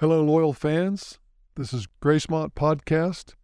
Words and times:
Hello, 0.00 0.24
loyal 0.24 0.54
fans. 0.54 1.18
This 1.56 1.74
is 1.74 1.86
Gracemont 2.02 2.54
Podcast, 2.54 3.34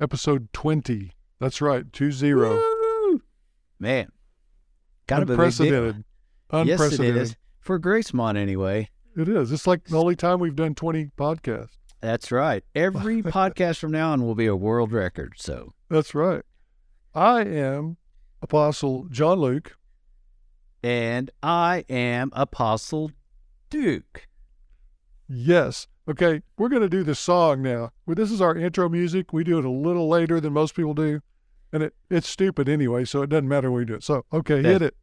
episode 0.00 0.52
20. 0.52 1.10
That's 1.40 1.60
right, 1.60 1.92
2 1.92 2.12
0. 2.12 2.50
Woo! 2.54 3.22
Man, 3.80 4.12
kind 5.08 5.24
of. 5.24 5.30
Unprecedented. 5.30 6.04
Yes, 6.52 6.60
Unprecedented. 6.78 7.16
it 7.16 7.22
is 7.22 7.36
for 7.58 7.80
Gracemont 7.80 8.36
anyway. 8.36 8.88
It 9.16 9.28
is. 9.28 9.50
It's 9.50 9.66
like 9.66 9.82
the 9.86 9.98
only 9.98 10.14
time 10.14 10.38
we've 10.38 10.54
done 10.54 10.76
20 10.76 11.10
podcasts. 11.18 11.76
That's 12.00 12.30
right. 12.30 12.62
Every 12.76 13.20
podcast 13.24 13.78
from 13.78 13.90
now 13.90 14.12
on 14.12 14.24
will 14.24 14.36
be 14.36 14.46
a 14.46 14.54
world 14.54 14.92
record. 14.92 15.32
So 15.38 15.74
That's 15.90 16.14
right. 16.14 16.42
I 17.16 17.40
am 17.40 17.96
Apostle 18.40 19.08
John 19.10 19.40
Luke. 19.40 19.76
and 20.84 21.32
I 21.42 21.84
am 21.88 22.30
Apostle 22.32 23.10
Duke. 23.70 24.28
Yes. 25.28 25.88
Okay, 26.08 26.40
we're 26.56 26.68
going 26.68 26.82
to 26.82 26.88
do 26.88 27.02
this 27.02 27.18
song 27.18 27.62
now. 27.62 27.90
Well, 28.06 28.14
this 28.14 28.30
is 28.30 28.40
our 28.40 28.56
intro 28.56 28.88
music. 28.88 29.32
We 29.32 29.42
do 29.42 29.58
it 29.58 29.64
a 29.64 29.70
little 29.70 30.08
later 30.08 30.40
than 30.40 30.52
most 30.52 30.76
people 30.76 30.94
do. 30.94 31.20
And 31.72 31.82
it, 31.82 31.96
it's 32.08 32.28
stupid 32.28 32.68
anyway, 32.68 33.04
so 33.04 33.22
it 33.22 33.30
doesn't 33.30 33.48
matter 33.48 33.72
when 33.72 33.80
we 33.80 33.86
do 33.86 33.94
it. 33.94 34.04
So, 34.04 34.24
okay, 34.32 34.62
hit 34.62 34.82
it. 34.82 34.94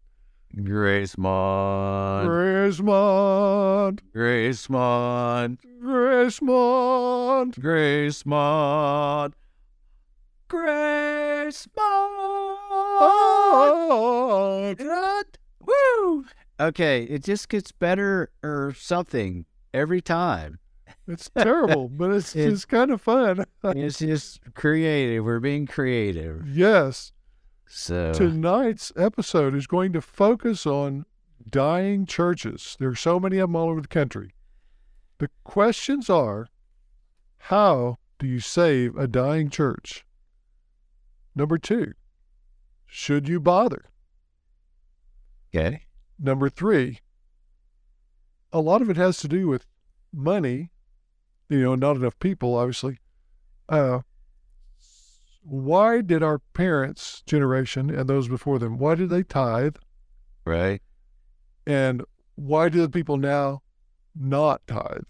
Gracemont. 0.56 2.26
Gracemont. 2.26 4.00
Gracemont. 4.16 5.58
Gracemont. 5.84 7.56
Gracemont. 7.60 9.34
Gracemont. 10.50 11.74
Gracemont. 11.74 11.74
Oh. 13.06 14.76
Woo! 15.66 16.26
Okay, 16.60 17.04
it 17.04 17.24
just 17.24 17.50
gets 17.50 17.72
better 17.72 18.30
or 18.42 18.74
something 18.78 19.46
every 19.74 20.02
time. 20.02 20.60
It's 21.08 21.30
terrible, 21.30 21.90
but 21.90 22.12
it's 22.12 22.36
It- 22.36 22.48
it's 22.54 22.66
kind 22.66 22.92
of 22.92 23.02
fun. 23.02 23.44
It's 23.64 24.00
just 24.00 24.40
creative. 24.54 25.24
We're 25.26 25.40
being 25.40 25.66
creative. 25.68 26.48
yes. 26.48 27.12
So 27.66 28.14
Tonight's 28.14 28.92
episode 28.96 29.56
is 29.56 29.66
going 29.68 29.94
to 29.94 30.02
focus 30.02 30.66
on 30.68 31.06
dying 31.50 32.06
churches. 32.06 32.76
There 32.80 32.90
are 32.90 32.96
so 32.96 33.20
many 33.20 33.38
of 33.40 33.50
them 33.50 33.56
all 33.56 33.70
over 33.70 33.82
the 33.82 33.88
country. 33.88 34.34
The 35.18 35.30
questions 35.44 36.10
are 36.10 36.48
how 37.38 37.98
do 38.20 38.28
you 38.28 38.40
save 38.40 38.96
a 38.96 39.08
dying 39.08 39.50
church? 39.50 40.06
Number 41.36 41.58
two, 41.58 41.94
should 42.86 43.28
you 43.28 43.40
bother? 43.40 43.86
okay. 45.56 45.84
Number 46.20 46.50
three, 46.50 47.00
a 48.52 48.60
lot 48.60 48.82
of 48.82 48.90
it 48.90 48.98
has 48.98 49.18
to 49.18 49.28
do 49.28 49.48
with 49.48 49.66
money, 50.14 50.70
you 51.50 51.62
know, 51.62 51.76
not 51.76 51.96
enough 51.96 52.18
people, 52.20 52.56
obviously. 52.56 53.00
Uh, 53.70 54.00
why 55.44 56.02
did 56.02 56.24
our 56.24 56.40
parents' 56.54 57.22
generation 57.26 57.90
and 57.90 58.10
those 58.10 58.28
before 58.28 58.60
them, 58.60 58.78
why 58.78 58.96
did 58.96 59.10
they 59.10 59.24
tithe? 59.24 59.76
Right. 60.46 60.82
And 61.68 62.04
why 62.36 62.70
do 62.70 62.82
the 62.82 62.90
people 62.90 63.18
now 63.18 63.62
not 64.16 64.66
tithe? 64.68 65.04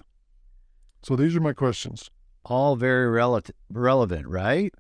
So 1.03 1.15
these 1.15 1.35
are 1.35 1.41
my 1.41 1.53
questions. 1.53 2.09
All 2.45 2.75
very 2.75 3.09
relevant, 3.09 3.55
relevant, 3.69 4.27
right? 4.27 4.73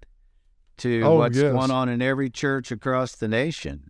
To 0.77 1.01
Oh, 1.03 1.15
what's 1.17 1.37
yes. 1.37 1.51
going 1.53 1.71
on 1.71 1.87
in 1.87 2.01
every 2.01 2.29
church 2.29 2.71
across 2.71 3.15
the 3.15 3.27
nation. 3.27 3.89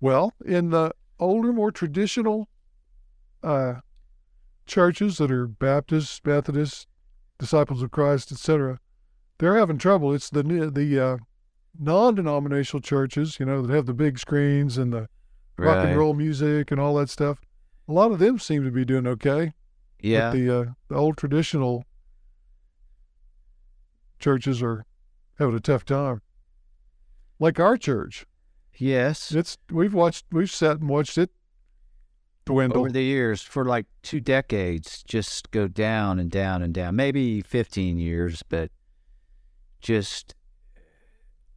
Well, 0.00 0.32
in 0.44 0.70
the 0.70 0.92
older, 1.18 1.52
more 1.52 1.70
traditional 1.70 2.48
uh, 3.42 3.74
churches 4.66 5.18
that 5.18 5.30
are 5.30 5.46
Baptists, 5.46 6.20
Methodists, 6.24 6.86
Disciples 7.38 7.82
of 7.82 7.90
Christ, 7.90 8.32
etc., 8.32 8.78
they're 9.38 9.56
having 9.56 9.78
trouble. 9.78 10.12
It's 10.14 10.30
the 10.30 10.42
the 10.42 11.00
uh, 11.00 11.16
non-denominational 11.78 12.80
churches, 12.80 13.38
you 13.40 13.46
know, 13.46 13.62
that 13.62 13.74
have 13.74 13.86
the 13.86 13.94
big 13.94 14.18
screens 14.18 14.78
and 14.78 14.92
the 14.92 15.08
rock 15.58 15.76
Right. 15.76 15.88
and 15.88 15.98
roll 15.98 16.14
music 16.14 16.70
and 16.70 16.80
all 16.80 16.94
that 16.96 17.10
stuff. 17.10 17.40
A 17.88 17.92
lot 17.92 18.12
of 18.12 18.18
them 18.20 18.38
seem 18.38 18.64
to 18.64 18.70
be 18.70 18.84
doing 18.84 19.06
okay. 19.06 19.52
Yeah. 20.00 20.30
But 20.30 20.36
the 20.36 20.50
uh, 20.60 20.64
the 20.88 20.94
old 20.94 21.16
traditional 21.16 21.84
churches 24.18 24.62
are 24.62 24.84
having 25.38 25.54
a 25.56 25.60
tough 25.60 25.84
time. 25.84 26.22
Like 27.38 27.58
our 27.58 27.76
church, 27.76 28.26
yes. 28.76 29.32
it's 29.32 29.58
we've 29.70 29.92
watched, 29.94 30.26
we've 30.30 30.50
sat 30.50 30.78
and 30.78 30.88
watched 30.88 31.18
it 31.18 31.30
dwindle. 32.44 32.80
Over 32.80 32.90
the 32.90 33.02
years, 33.02 33.42
for 33.42 33.64
like 33.64 33.86
two 34.02 34.20
decades, 34.20 35.02
just 35.02 35.50
go 35.50 35.68
down 35.68 36.18
and 36.18 36.30
down 36.30 36.62
and 36.62 36.74
down. 36.74 36.96
Maybe 36.96 37.40
fifteen 37.40 37.98
years, 37.98 38.42
but 38.48 38.70
just 39.80 40.34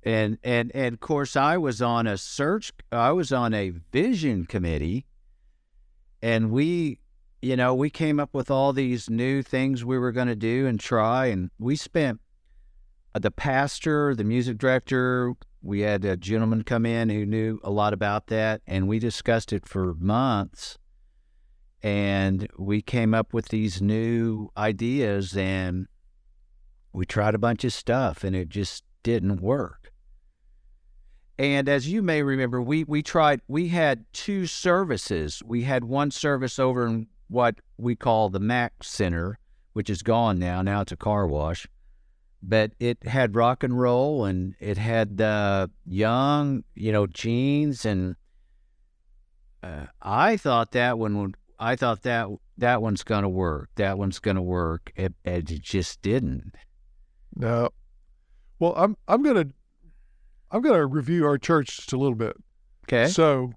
and 0.04 0.38
and 0.44 0.72
and 0.74 0.94
of 0.94 1.00
course, 1.00 1.36
I 1.36 1.58
was 1.58 1.82
on 1.82 2.08
a 2.08 2.18
search. 2.18 2.72
I 2.92 3.12
was 3.12 3.32
on 3.32 3.54
a 3.54 3.70
vision 3.92 4.46
committee, 4.46 5.06
and 6.22 6.52
we, 6.52 7.00
you 7.42 7.56
know, 7.56 7.76
we 7.76 7.90
came 7.90 8.20
up 8.20 8.34
with 8.34 8.50
all 8.50 8.74
these 8.74 9.10
new 9.10 9.42
things 9.42 9.84
we 9.84 9.98
were 9.98 10.12
going 10.12 10.28
to 10.28 10.36
do 10.36 10.66
and 10.66 10.80
try, 10.80 11.26
and 11.28 11.52
we 11.60 11.76
spent 11.76 12.22
uh, 13.14 13.20
the 13.20 13.32
pastor, 13.32 14.16
the 14.16 14.24
music 14.24 14.58
director. 14.58 15.34
We 15.68 15.82
had 15.82 16.06
a 16.06 16.16
gentleman 16.16 16.64
come 16.64 16.86
in 16.86 17.10
who 17.10 17.26
knew 17.26 17.60
a 17.62 17.70
lot 17.70 17.92
about 17.92 18.28
that, 18.28 18.62
and 18.66 18.88
we 18.88 19.00
discussed 19.00 19.52
it 19.52 19.68
for 19.68 19.96
months. 19.96 20.78
And 21.84 22.48
we 22.58 22.82
came 22.82 23.14
up 23.14 23.34
with 23.34 23.50
these 23.50 23.82
new 23.82 24.48
ideas, 24.56 25.36
and 25.36 25.88
we 26.94 27.06
tried 27.06 27.36
a 27.36 27.38
bunch 27.38 27.66
of 27.66 27.74
stuff, 27.74 28.24
and 28.24 28.34
it 28.34 28.48
just 28.48 28.86
didn't 29.04 29.42
work. 29.42 29.92
And 31.38 31.68
as 31.68 31.90
you 31.90 32.02
may 32.02 32.24
remember, 32.24 32.62
we 32.62 32.86
we 32.86 33.04
tried. 33.04 33.42
We 33.50 33.68
had 33.68 34.06
two 34.14 34.46
services. 34.46 35.44
We 35.46 35.64
had 35.64 35.84
one 35.84 36.12
service 36.12 36.60
over 36.60 36.88
in 36.88 37.08
what 37.28 37.56
we 37.78 37.98
call 37.98 38.30
the 38.30 38.40
Mac 38.40 38.84
Center, 38.84 39.38
which 39.74 39.90
is 39.90 40.02
gone 40.02 40.40
now. 40.40 40.62
Now 40.62 40.80
it's 40.80 40.94
a 40.94 40.96
car 40.96 41.28
wash 41.28 41.68
but 42.42 42.72
it 42.80 43.04
had 43.04 43.36
rock 43.36 43.64
and 43.64 43.80
roll 43.80 44.26
and 44.26 44.56
it 44.60 44.78
had 44.78 45.20
uh, 45.22 45.68
young, 45.86 46.64
you 46.76 46.92
know, 46.92 47.08
jeans 47.08 47.86
and 47.86 48.16
uh, 49.64 49.88
I 50.02 50.38
thought 50.38 50.72
that 50.72 50.98
one 50.98 51.20
would. 51.20 51.36
I 51.60 51.76
thought 51.76 52.04
that 52.04 52.28
that 52.58 52.82
one's 52.82 53.04
gonna 53.04 53.30
work. 53.30 53.70
That 53.76 53.98
one's 53.98 54.20
gonna 54.20 54.42
work. 54.42 54.92
It, 54.96 55.14
it 55.26 55.46
just 55.46 56.02
didn't. 56.02 56.54
No. 57.36 57.70
Well, 58.60 58.74
I'm 58.78 58.96
I'm 59.08 59.24
gonna 59.24 59.48
I'm 60.52 60.62
gonna 60.62 60.86
review 60.86 61.26
our 61.26 61.38
church 61.38 61.78
just 61.78 61.94
a 61.94 61.98
little 61.98 62.16
bit. 62.16 62.36
Okay. 62.86 63.08
So, 63.08 63.52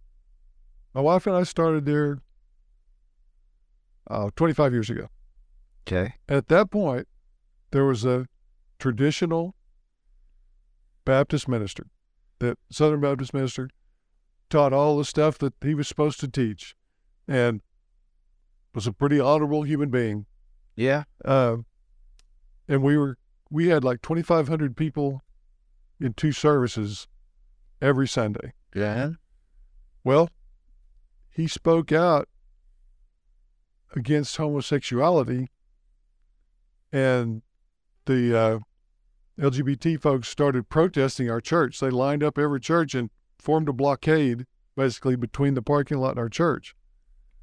my 0.95 1.01
wife 1.01 1.27
and 1.27 1.37
I 1.37 1.45
started 1.45 1.85
there 1.85 2.19
uh, 4.11 4.31
25 4.35 4.73
years 4.73 4.91
ago. 4.91 5.09
Okay. 5.87 6.15
At 6.29 6.49
that 6.49 6.71
point, 6.71 7.07
there 7.71 7.85
was 7.85 8.05
a 8.05 8.27
traditional 8.81 9.55
Baptist 11.05 11.47
minister 11.47 11.87
that 12.41 12.59
Southern 12.71 13.01
Baptist 13.01 13.33
minister 13.33 13.69
taught 14.49 14.73
all 14.73 14.99
the 14.99 15.05
stuff 15.05 15.39
that 15.39 15.55
he 15.63 15.75
was 15.75 15.87
supposed 15.87 16.19
to 16.21 16.29
teach, 16.29 16.75
and 17.29 17.61
was 18.75 18.87
a 18.87 18.93
pretty 18.93 19.21
honorable 19.21 19.63
human 19.63 19.91
being. 19.91 20.27
Yeah. 20.75 21.05
Uh, 21.25 21.59
and 22.69 22.83
we 22.83 22.97
were 22.97 23.17
we 23.51 23.69
had 23.69 23.85
like 23.85 24.03
2,500 24.03 24.77
people 24.77 25.23
in 26.01 26.15
two 26.15 26.33
services 26.33 27.07
every 27.81 28.09
Sunday. 28.09 28.53
Yeah. 28.75 29.11
Well, 30.05 30.31
he 31.31 31.47
spoke 31.47 31.93
out 31.93 32.29
against 33.95 34.37
homosexuality, 34.37 35.49
and 36.93 37.43
the 38.07 38.39
uh, 38.39 38.59
LGBT 39.41 40.01
folks 40.01 40.28
started 40.28 40.69
protesting 40.69 41.31
our 41.31 41.41
church. 41.41 41.81
They 41.81 41.91
lined 41.91 42.22
up 42.22 42.39
every 42.39 42.60
church 42.60 42.95
and 42.95 43.10
formed 43.39 43.69
a 43.69 43.72
blockade, 43.72 44.47
basically 44.77 45.16
between 45.16 45.54
the 45.54 45.63
parking 45.63 45.98
lot 45.98 46.10
and 46.10 46.19
our 46.19 46.28
church, 46.28 46.75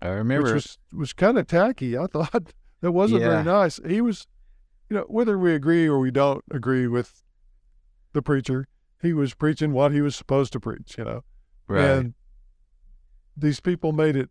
I 0.01 0.09
remember. 0.09 0.45
which 0.45 0.53
was 0.53 0.77
was 0.93 1.13
kind 1.13 1.37
of 1.39 1.47
tacky. 1.47 1.97
I 1.97 2.05
thought 2.07 2.53
that 2.81 2.91
wasn't 2.91 3.21
Yeah. 3.21 3.29
very 3.29 3.43
nice. 3.43 3.79
He 3.85 3.99
was, 4.01 4.27
you 4.89 4.97
know, 4.97 5.05
whether 5.07 5.37
we 5.39 5.53
agree 5.53 5.87
or 5.87 5.97
we 5.99 6.11
don't 6.11 6.43
agree 6.51 6.87
with 6.87 7.23
the 8.13 8.21
preacher, 8.21 8.67
he 9.01 9.13
was 9.13 9.33
preaching 9.33 9.73
what 9.73 9.91
he 9.91 10.01
was 10.01 10.15
supposed 10.15 10.53
to 10.53 10.59
preach. 10.59 10.97
You 10.97 11.03
know. 11.05 11.23
right. 11.67 11.83
And 11.83 12.13
these 13.35 13.59
people 13.59 13.91
made 13.91 14.15
it 14.15 14.29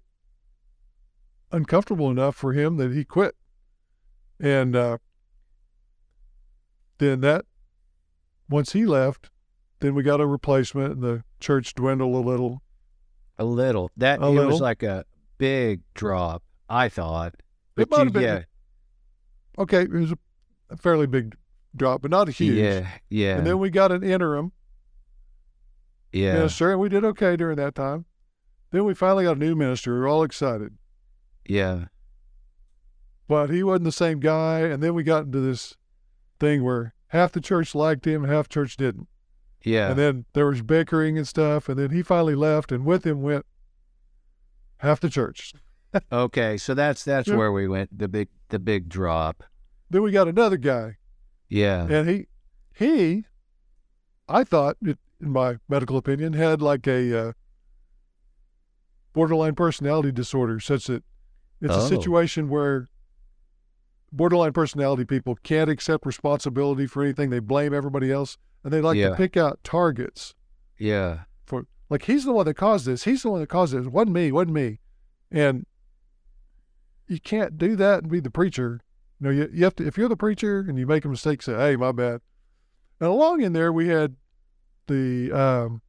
uncomfortable 1.52 2.10
enough 2.10 2.34
for 2.36 2.52
him 2.52 2.76
that 2.76 2.92
he 2.92 3.04
quit. 3.04 3.34
And 4.40 4.74
uh, 4.76 4.98
then 6.98 7.20
that, 7.20 7.44
once 8.48 8.72
he 8.72 8.86
left, 8.86 9.30
then 9.80 9.94
we 9.94 10.02
got 10.02 10.20
a 10.20 10.26
replacement 10.26 10.94
and 10.94 11.02
the 11.02 11.24
church 11.40 11.74
dwindled 11.74 12.14
a 12.14 12.28
little. 12.28 12.62
a 13.38 13.44
little. 13.44 13.90
That 13.96 14.20
A 14.22 14.26
it 14.26 14.28
little. 14.30 14.52
was 14.52 14.60
like 14.60 14.82
a 14.82 15.04
big 15.38 15.82
drop. 15.94 16.42
I 16.68 16.88
thought. 16.88 17.34
It 17.76 17.90
might 17.90 17.98
you- 17.98 18.04
have 18.04 18.12
been- 18.14 18.22
yeah. 18.22 18.42
okay, 19.58 19.82
it 19.82 19.90
was 19.90 20.12
a, 20.12 20.18
a 20.70 20.76
fairly 20.76 21.06
big 21.06 21.36
drop, 21.74 22.00
but 22.02 22.10
not 22.10 22.28
a 22.28 22.32
huge. 22.32 22.56
Yeah, 22.56 22.88
yeah, 23.10 23.36
And 23.36 23.46
then 23.46 23.58
we 23.58 23.68
got 23.70 23.92
an 23.92 24.02
interim 24.02 24.52
yeah, 26.12 26.32
minister, 26.34 26.70
and 26.72 26.80
we 26.80 26.88
did 26.88 27.04
okay 27.04 27.36
during 27.36 27.56
that 27.56 27.74
time. 27.74 28.06
Then 28.70 28.84
we 28.84 28.94
finally 28.94 29.24
got 29.24 29.36
a 29.36 29.40
new 29.40 29.54
minister. 29.54 29.92
We 29.94 30.00
were 30.00 30.08
all 30.08 30.22
excited, 30.22 30.76
yeah, 31.46 31.86
but 33.28 33.50
he 33.50 33.62
wasn't 33.62 33.84
the 33.84 33.92
same 33.92 34.18
guy. 34.20 34.60
And 34.60 34.82
then 34.82 34.94
we 34.94 35.02
got 35.02 35.24
into 35.26 35.40
this 35.40 35.76
thing 36.40 36.64
where 36.64 36.94
half 37.08 37.32
the 37.32 37.40
church 37.40 37.74
liked 37.74 38.06
him, 38.06 38.24
half 38.24 38.48
church 38.48 38.76
didn't. 38.76 39.08
yeah. 39.62 39.90
And 39.90 39.98
then 39.98 40.24
there 40.32 40.46
was 40.46 40.62
bickering 40.62 41.16
and 41.18 41.26
stuff. 41.26 41.68
And 41.68 41.78
then 41.78 41.90
he 41.90 42.02
finally 42.02 42.34
left, 42.34 42.70
and 42.72 42.84
with 42.84 43.04
him 43.04 43.22
went 43.22 43.46
half 44.78 45.00
the 45.00 45.08
church. 45.10 45.52
okay, 46.12 46.56
so 46.56 46.74
that's 46.74 47.04
that's 47.04 47.28
Yeah. 47.28 47.36
where 47.36 47.52
we 47.52 47.66
went. 47.68 47.96
The 47.96 48.08
big 48.08 48.28
the 48.48 48.58
big 48.58 48.88
drop. 48.88 49.42
Then 49.90 50.02
we 50.02 50.10
got 50.12 50.26
another 50.28 50.56
guy, 50.56 50.96
Yeah, 51.48 51.86
and 51.88 52.08
he, 52.08 52.26
he, 52.74 53.24
I 54.28 54.42
thought, 54.44 54.76
it, 54.82 54.98
in 55.20 55.30
my 55.30 55.58
medical 55.68 55.96
opinion, 55.96 56.32
had 56.32 56.60
like 56.60 56.86
a 56.88 57.28
uh, 57.28 57.32
borderline 59.12 59.54
personality 59.54 60.12
disorder, 60.12 60.60
such 60.60 60.86
that 60.86 61.04
it's 61.60 61.74
Oh. 61.74 61.84
a 61.84 61.88
situation 61.88 62.48
where 62.48 62.88
borderline 64.12 64.52
personality 64.52 65.04
people 65.04 65.36
can't 65.42 65.68
accept 65.70 66.06
responsibility 66.06 66.86
for 66.86 67.02
anything. 67.02 67.30
They 67.30 67.38
blame 67.40 67.74
everybody 67.74 68.10
else, 68.12 68.38
and 68.64 68.72
they 68.72 68.80
like 68.80 68.96
Yeah. 68.96 69.10
to 69.10 69.16
pick 69.16 69.36
out 69.36 69.62
targets 69.64 70.34
yeah, 70.78 71.20
for 71.44 71.66
like 71.88 72.02
he's 72.04 72.24
the 72.24 72.32
one 72.32 72.44
that 72.46 72.54
caused 72.54 72.86
this. 72.86 73.04
He's 73.04 73.22
the 73.22 73.30
one 73.30 73.40
that 73.40 73.48
caused 73.48 73.72
this. 73.74 73.86
It 73.86 73.92
wasn't 73.92 74.12
me. 74.12 74.28
It 74.28 74.32
wasn't 74.32 74.52
me. 74.54 74.80
And 75.30 75.66
you 77.08 77.20
can't 77.20 77.56
do 77.56 77.76
that 77.76 78.02
and 78.02 78.10
be 78.10 78.20
the 78.20 78.30
preacher. 78.30 78.80
You 79.20 79.24
know, 79.26 79.30
you, 79.32 79.50
you 79.52 79.64
have 79.64 79.74
to 79.76 79.86
if 79.86 79.96
you're 79.96 80.08
the 80.08 80.16
preacher 80.16 80.60
and 80.60 80.78
you 80.78 80.86
make 80.86 81.04
a 81.04 81.08
mistake, 81.08 81.42
say, 81.42 81.54
"Hey, 81.54 81.76
my 81.76 81.92
bad." 81.92 82.20
And 83.00 83.08
along 83.08 83.42
in 83.42 83.52
there, 83.52 83.72
we 83.72 83.88
had 83.88 84.16
the 84.86 85.32
um, 85.32 85.82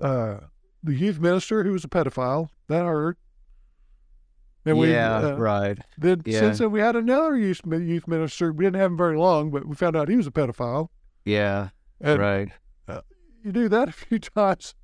uh, 0.00 0.38
the 0.82 0.94
youth 0.94 1.18
minister 1.20 1.64
who 1.64 1.72
was 1.72 1.84
a 1.84 1.88
pedophile. 1.88 2.48
That 2.68 2.84
hurt. 2.84 3.18
And 4.66 4.78
we 4.78 4.90
yeah, 4.92 5.16
uh, 5.18 5.36
right. 5.36 5.78
then 5.98 6.22
Yeah. 6.24 6.40
since 6.40 6.58
then 6.58 6.70
we 6.70 6.80
had 6.80 6.96
another 6.96 7.36
youth 7.36 7.60
youth 7.66 8.08
minister. 8.08 8.52
We 8.52 8.64
didn't 8.64 8.80
have 8.80 8.92
him 8.92 8.96
very 8.96 9.16
long, 9.18 9.50
but 9.50 9.66
we 9.66 9.74
found 9.76 9.94
out 9.96 10.08
he 10.08 10.16
was 10.16 10.26
a 10.26 10.30
pedophile. 10.30 10.88
Yeah, 11.24 11.68
And 12.00 12.18
right. 12.20 12.48
you 13.42 13.52
do 13.52 13.68
that 13.68 13.88
a 13.90 13.92
few 13.92 14.18
times, 14.18 14.74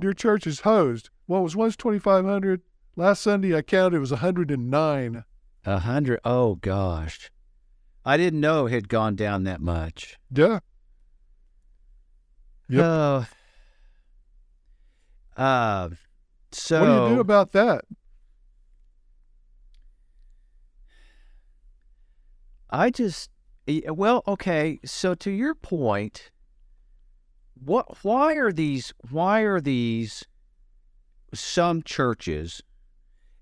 your 0.00 0.12
church 0.12 0.46
is 0.46 0.60
hosed. 0.60 1.08
Well, 1.26 1.42
was 1.42 1.56
once 1.56 1.76
2,500. 1.76 2.60
Last 2.96 3.22
Sunday, 3.22 3.56
I 3.56 3.62
counted 3.62 3.96
it 3.96 4.00
was 4.00 4.10
109. 4.10 5.24
A 5.64 5.78
hundred. 5.78 6.20
Oh 6.24 6.56
gosh, 6.56 7.30
I 8.04 8.16
didn't 8.18 8.40
know 8.40 8.66
it 8.66 8.72
had 8.72 8.88
gone 8.88 9.14
down 9.16 9.44
that 9.44 9.60
much. 9.60 10.18
Yeah. 10.30 10.58
Yep. 12.68 12.84
Oh. 12.84 13.26
Uh, 15.36 15.90
so 16.50 16.80
what 16.80 16.86
do 16.86 16.92
you 17.10 17.14
do 17.16 17.20
about 17.20 17.52
that? 17.52 17.84
I 22.72 22.90
just 22.90 23.30
eh, 23.68 23.90
well, 23.90 24.24
okay. 24.26 24.80
So 24.84 25.14
to 25.16 25.30
your 25.30 25.54
point, 25.54 26.30
what? 27.54 27.98
Why 28.02 28.34
are 28.34 28.50
these? 28.50 28.94
Why 29.10 29.40
are 29.42 29.60
these? 29.60 30.24
Some 31.34 31.82
churches, 31.82 32.62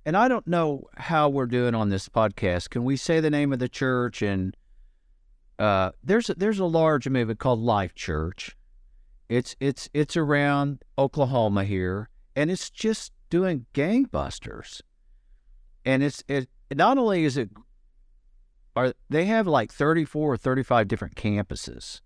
and 0.06 0.16
I 0.16 0.28
don't 0.28 0.46
know 0.46 0.84
how 0.96 1.28
we're 1.28 1.46
doing 1.46 1.74
on 1.74 1.88
this 1.88 2.08
podcast. 2.08 2.70
Can 2.70 2.84
we 2.84 2.96
say 2.96 3.18
the 3.18 3.30
name 3.30 3.52
of 3.52 3.58
the 3.58 3.68
church? 3.68 4.22
And 4.22 4.56
uh, 5.58 5.90
there's 6.04 6.30
a, 6.30 6.34
there's 6.34 6.60
a 6.60 6.66
large 6.66 7.08
movement 7.08 7.40
called 7.40 7.58
Life 7.58 7.94
Church. 7.94 8.56
It's 9.28 9.56
it's 9.58 9.88
it's 9.92 10.16
around 10.16 10.84
Oklahoma 10.98 11.64
here, 11.64 12.10
and 12.36 12.48
it's 12.50 12.70
just 12.70 13.12
doing 13.28 13.66
gangbusters. 13.74 14.82
And 15.84 16.02
it's 16.04 16.22
it 16.28 16.48
not 16.72 16.98
only 16.98 17.24
is 17.24 17.36
it 17.36 17.50
are 18.76 18.94
they 19.08 19.24
have 19.26 19.46
like 19.46 19.72
34 19.72 20.34
or 20.34 20.36
35 20.36 20.88
different 20.88 21.14
campuses. 21.14 22.00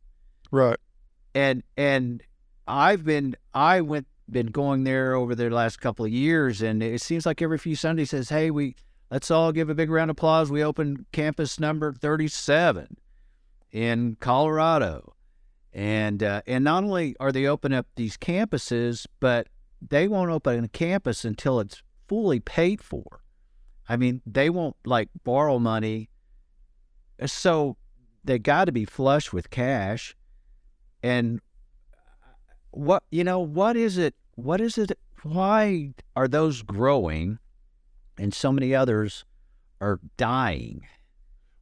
Right. 0.50 0.78
and 1.34 1.64
and 1.76 2.22
i've 2.68 3.04
been 3.04 3.34
i 3.52 3.80
went 3.80 4.06
been 4.30 4.46
going 4.46 4.84
there 4.84 5.14
over 5.14 5.34
the 5.34 5.50
last 5.50 5.80
couple 5.80 6.04
of 6.04 6.12
years 6.12 6.62
and 6.62 6.82
it 6.82 7.00
seems 7.00 7.26
like 7.26 7.42
every 7.42 7.58
few 7.58 7.74
sundays 7.74 8.10
says 8.10 8.28
hey 8.28 8.50
we 8.50 8.76
let's 9.10 9.30
all 9.30 9.52
give 9.52 9.70
a 9.70 9.74
big 9.74 9.90
round 9.90 10.10
of 10.10 10.16
applause. 10.16 10.50
We 10.50 10.64
opened 10.64 11.06
campus 11.12 11.60
number 11.60 11.92
37 11.92 12.96
in 13.70 14.16
colorado. 14.18 15.14
And 15.72 16.22
uh, 16.22 16.42
and 16.46 16.64
not 16.64 16.84
only 16.84 17.16
are 17.18 17.32
they 17.32 17.46
opening 17.46 17.78
up 17.78 17.86
these 17.96 18.16
campuses 18.16 19.06
but 19.20 19.48
they 19.80 20.08
won't 20.08 20.30
open 20.30 20.64
a 20.64 20.68
campus 20.68 21.24
until 21.24 21.60
it's 21.60 21.82
fully 22.08 22.40
paid 22.40 22.82
for. 22.82 23.22
I 23.88 23.96
mean 23.96 24.20
they 24.26 24.50
won't 24.50 24.76
like 24.84 25.10
borrow 25.24 25.58
money 25.58 26.10
Uh, 27.20 27.26
so 27.26 27.76
they 28.24 28.38
got 28.38 28.64
to 28.66 28.72
be 28.72 28.84
flush 28.84 29.32
with 29.32 29.50
cash 29.50 30.16
and 31.02 31.40
uh, 31.92 32.28
what 32.70 33.02
you 33.10 33.24
know 33.24 33.38
what 33.38 33.76
is 33.76 33.98
it 33.98 34.14
what 34.34 34.60
is 34.60 34.78
it 34.78 34.92
why 35.22 35.90
are 36.16 36.28
those 36.28 36.62
growing 36.62 37.38
and 38.18 38.32
so 38.34 38.52
many 38.52 38.74
others 38.74 39.24
are 39.80 40.00
dying 40.16 40.86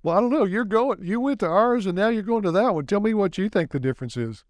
Well, 0.02 0.16
I 0.16 0.20
don't 0.20 0.30
know. 0.30 0.44
You're 0.44 0.64
going, 0.64 0.98
you 1.04 1.20
went 1.20 1.40
to 1.40 1.46
ours 1.46 1.86
and 1.86 1.94
now 1.96 2.08
you're 2.08 2.22
going 2.24 2.42
to 2.42 2.50
that 2.52 2.74
one. 2.74 2.86
Tell 2.86 3.00
me 3.00 3.14
what 3.14 3.38
you 3.38 3.48
think 3.48 3.70
the 3.70 3.80
difference 3.80 4.16
is. 4.16 4.44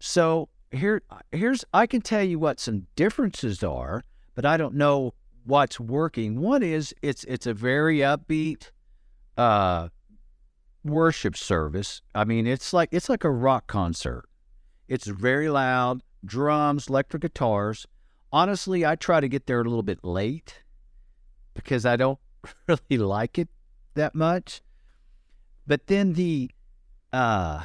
so 0.00 0.48
here 0.70 1.02
uh, 1.10 1.18
here's 1.32 1.64
i 1.72 1.86
can 1.86 2.00
tell 2.00 2.22
you 2.22 2.38
what 2.38 2.60
some 2.60 2.86
differences 2.94 3.62
are 3.62 4.02
but 4.34 4.44
i 4.44 4.56
don't 4.56 4.74
know 4.74 5.12
what's 5.48 5.80
working. 5.80 6.40
One 6.40 6.62
is 6.62 6.94
it's 7.02 7.24
it's 7.24 7.46
a 7.46 7.54
very 7.54 7.98
upbeat 7.98 8.70
uh 9.36 9.88
worship 10.84 11.36
service. 11.36 12.02
I 12.14 12.24
mean 12.24 12.46
it's 12.46 12.72
like 12.72 12.90
it's 12.92 13.08
like 13.08 13.24
a 13.24 13.30
rock 13.30 13.66
concert. 13.66 14.24
It's 14.86 15.06
very 15.06 15.48
loud 15.48 16.02
drums 16.24 16.88
electric 16.88 17.22
guitars. 17.22 17.86
Honestly 18.30 18.84
i 18.84 18.94
try 18.94 19.20
to 19.20 19.28
get 19.28 19.46
there 19.46 19.60
a 19.60 19.64
little 19.64 19.82
bit 19.82 20.04
late 20.04 20.62
because 21.54 21.86
i 21.86 21.96
don't 21.96 22.18
really 22.68 22.98
like 22.98 23.38
it 23.38 23.48
that 23.94 24.14
much. 24.14 24.60
But 25.66 25.86
then 25.86 26.12
the 26.12 26.50
uh 27.12 27.64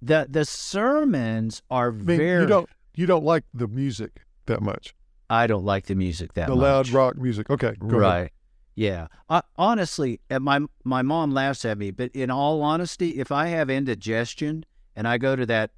the 0.00 0.26
the 0.28 0.44
sermons 0.46 1.62
are 1.70 1.88
I 1.88 1.92
mean, 1.92 2.16
very 2.16 2.42
you 2.42 2.48
don't, 2.48 2.70
you 2.94 3.06
don't 3.06 3.24
like 3.24 3.44
the 3.52 3.68
music 3.68 4.22
that 4.46 4.62
much. 4.62 4.94
I 5.30 5.46
don't 5.46 5.64
like 5.64 5.86
the 5.86 5.94
music 5.94 6.34
that 6.34 6.48
the 6.48 6.54
much. 6.54 6.62
loud 6.62 6.88
rock 6.90 7.16
music. 7.16 7.50
Okay. 7.50 7.74
Right. 7.80 8.16
Ahead. 8.16 8.30
Yeah. 8.74 9.06
I, 9.28 9.42
honestly, 9.56 10.20
my 10.30 10.60
my 10.84 11.02
mom 11.02 11.32
laughs 11.32 11.64
at 11.64 11.78
me, 11.78 11.90
but 11.90 12.10
in 12.12 12.30
all 12.30 12.62
honesty, 12.62 13.10
if 13.20 13.32
I 13.32 13.46
have 13.46 13.70
indigestion 13.70 14.64
and 14.96 15.08
I 15.08 15.18
go 15.18 15.36
to 15.36 15.46
that 15.46 15.70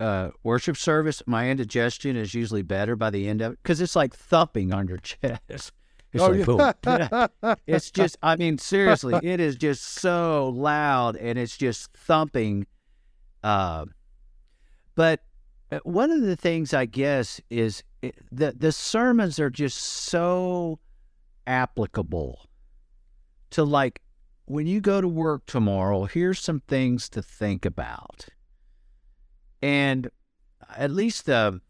uh, 0.00 0.30
worship 0.42 0.76
service, 0.76 1.22
my 1.26 1.48
indigestion 1.50 2.16
is 2.16 2.34
usually 2.34 2.62
better 2.62 2.96
by 2.96 3.10
the 3.10 3.28
end 3.28 3.40
of 3.40 3.52
it 3.52 3.58
because 3.62 3.80
it's 3.80 3.96
like 3.96 4.14
thumping 4.14 4.72
on 4.72 4.88
your 4.88 4.98
chest. 5.02 5.72
It's 6.12 6.22
oh, 6.22 6.28
like 6.28 6.76
yeah. 6.86 7.26
It's 7.66 7.90
just, 7.90 8.16
I 8.22 8.36
mean, 8.36 8.58
seriously, 8.58 9.14
it 9.22 9.40
is 9.40 9.56
just 9.56 9.82
so 9.82 10.52
loud 10.54 11.16
and 11.16 11.36
it's 11.36 11.56
just 11.56 11.92
thumping. 11.92 12.66
Uh, 13.42 13.86
but 14.94 15.20
one 15.82 16.10
of 16.10 16.22
the 16.22 16.36
things 16.36 16.72
I 16.72 16.86
guess 16.86 17.40
is 17.50 17.82
it, 18.02 18.16
the 18.30 18.52
the 18.56 18.72
sermons 18.72 19.38
are 19.38 19.50
just 19.50 19.78
so 19.78 20.78
applicable 21.46 22.48
to 23.50 23.64
like 23.64 24.00
when 24.46 24.66
you 24.66 24.80
go 24.80 25.00
to 25.00 25.08
work 25.08 25.46
tomorrow. 25.46 26.04
Here's 26.04 26.38
some 26.40 26.60
things 26.60 27.08
to 27.10 27.22
think 27.22 27.64
about, 27.64 28.26
and 29.62 30.08
at 30.76 30.90
least 30.90 31.26
the 31.26 31.60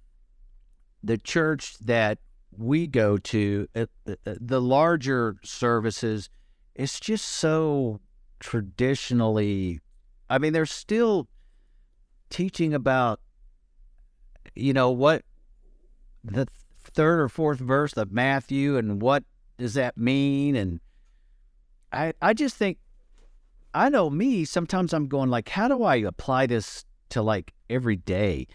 the 1.02 1.18
church 1.18 1.78
that 1.78 2.18
we 2.56 2.86
go 2.86 3.18
to, 3.18 3.68
uh, 3.74 3.86
uh, 4.08 4.14
the 4.24 4.60
larger 4.60 5.36
services, 5.44 6.30
it's 6.74 7.00
just 7.00 7.24
so 7.26 8.00
traditionally. 8.40 9.80
I 10.30 10.38
mean, 10.38 10.52
they're 10.52 10.66
still 10.66 11.28
teaching 12.30 12.74
about, 12.74 13.20
you 14.54 14.72
know, 14.72 14.90
what 14.90 15.22
the 16.22 16.46
third 16.82 17.20
or 17.20 17.28
fourth 17.28 17.58
verse 17.58 17.96
of 17.96 18.12
Matthew 18.12 18.76
and 18.76 19.00
what 19.00 19.24
does 19.58 19.74
that 19.74 19.96
mean? 19.96 20.56
And 20.56 20.80
I, 21.92 22.12
I 22.20 22.34
just 22.34 22.56
think, 22.56 22.78
I 23.72 23.88
know 23.88 24.10
me, 24.10 24.44
sometimes 24.44 24.92
I'm 24.92 25.08
going 25.08 25.30
like, 25.30 25.48
how 25.48 25.68
do 25.68 25.82
I 25.82 25.96
apply 25.96 26.46
this 26.46 26.84
to 27.10 27.22
like 27.22 27.52
every 27.68 27.96
day 27.96 28.46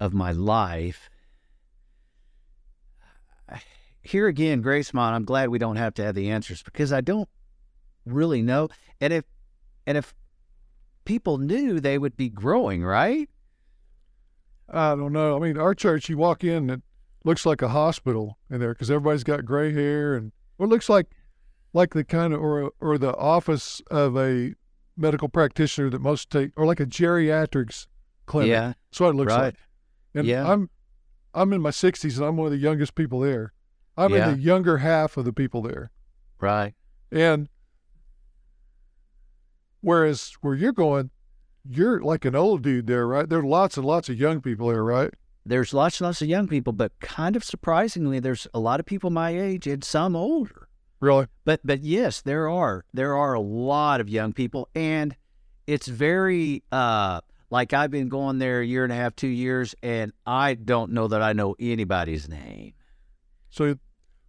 of 0.00 0.12
my 0.12 0.32
life? 0.32 1.08
here 4.02 4.28
again, 4.28 4.62
Gracemont, 4.62 5.12
I'm 5.12 5.24
glad 5.24 5.48
we 5.48 5.58
don't 5.58 5.76
have 5.76 5.94
to 5.94 6.04
have 6.04 6.14
the 6.14 6.30
answers 6.30 6.62
because 6.62 6.92
I 6.92 7.00
don't 7.00 7.28
really 8.06 8.42
know. 8.42 8.68
And 9.00 9.12
if 9.12 9.24
and 9.86 9.96
if 9.98 10.14
people 11.04 11.38
knew, 11.38 11.80
they 11.80 11.98
would 11.98 12.16
be 12.16 12.28
growing, 12.28 12.84
right? 12.84 13.28
I 14.70 14.94
don't 14.94 15.12
know. 15.12 15.36
I 15.36 15.40
mean, 15.40 15.58
our 15.58 15.74
church, 15.74 16.08
you 16.08 16.16
walk 16.16 16.44
in, 16.44 16.70
it 16.70 16.82
looks 17.24 17.44
like 17.44 17.60
a 17.62 17.68
hospital 17.68 18.38
in 18.50 18.60
there 18.60 18.72
because 18.72 18.90
everybody's 18.90 19.24
got 19.24 19.44
gray 19.44 19.72
hair 19.72 20.14
and 20.14 20.32
well, 20.58 20.68
it 20.68 20.70
looks 20.70 20.88
like 20.88 21.06
like 21.72 21.92
the 21.94 22.04
kind 22.04 22.32
of 22.32 22.40
or 22.40 22.70
or 22.80 22.98
the 22.98 23.14
office 23.16 23.80
of 23.90 24.16
a 24.16 24.54
medical 24.96 25.28
practitioner 25.28 25.88
that 25.90 26.00
most 26.00 26.30
take 26.30 26.52
or 26.56 26.66
like 26.66 26.80
a 26.80 26.86
geriatrics 26.86 27.86
clinic. 28.26 28.50
Yeah, 28.50 28.72
That's 28.90 29.00
what 29.00 29.10
it 29.10 29.14
looks 29.16 29.32
right. 29.32 29.42
like. 29.44 29.56
And 30.14 30.26
Yeah. 30.26 30.50
I'm 30.50 30.70
I'm 31.34 31.52
in 31.52 31.60
my 31.60 31.70
60s 31.70 32.16
and 32.16 32.26
I'm 32.26 32.36
one 32.36 32.46
of 32.46 32.52
the 32.52 32.58
youngest 32.58 32.94
people 32.94 33.20
there. 33.20 33.52
I'm 33.96 34.12
Yeah. 34.12 34.30
in 34.30 34.36
the 34.36 34.42
younger 34.42 34.78
half 34.78 35.16
of 35.16 35.24
the 35.24 35.32
people 35.32 35.62
there. 35.62 35.90
Right. 36.40 36.74
And 37.12 37.48
whereas 39.80 40.32
where 40.40 40.54
you're 40.54 40.72
going, 40.72 41.10
you're 41.68 42.00
like 42.00 42.24
an 42.24 42.34
old 42.34 42.62
dude 42.62 42.86
there, 42.86 43.06
right? 43.06 43.28
There 43.28 43.40
are 43.40 43.46
lots 43.46 43.76
and 43.76 43.86
lots 43.86 44.08
of 44.08 44.18
young 44.18 44.40
people 44.40 44.68
there, 44.68 44.84
right? 44.84 45.12
There's 45.44 45.72
lots 45.72 46.00
and 46.00 46.06
lots 46.06 46.22
of 46.22 46.28
young 46.28 46.48
people, 46.48 46.72
but 46.72 46.92
kind 47.00 47.36
of 47.36 47.44
surprisingly, 47.44 48.20
there's 48.20 48.46
a 48.52 48.60
lot 48.60 48.80
of 48.80 48.86
people 48.86 49.10
my 49.10 49.30
age 49.30 49.66
and 49.66 49.82
some 49.82 50.14
older. 50.14 50.68
Really? 51.00 51.26
But 51.44 51.60
but 51.64 51.82
yes, 51.82 52.20
there 52.20 52.48
are 52.48 52.84
there 52.92 53.16
are 53.16 53.34
a 53.34 53.40
lot 53.40 54.00
of 54.00 54.08
young 54.08 54.32
people, 54.32 54.68
and 54.74 55.16
it's 55.66 55.88
very 55.88 56.62
uh 56.70 57.20
like 57.50 57.72
I've 57.72 57.90
been 57.90 58.08
going 58.08 58.38
there 58.38 58.60
a 58.60 58.66
year 58.66 58.84
and 58.84 58.92
a 58.92 58.96
half, 58.96 59.16
two 59.16 59.28
years, 59.28 59.74
and 59.82 60.12
I 60.26 60.54
don't 60.54 60.92
know 60.92 61.08
that 61.08 61.22
I 61.22 61.32
know 61.32 61.56
anybody's 61.58 62.28
name. 62.28 62.74
So, 63.48 63.76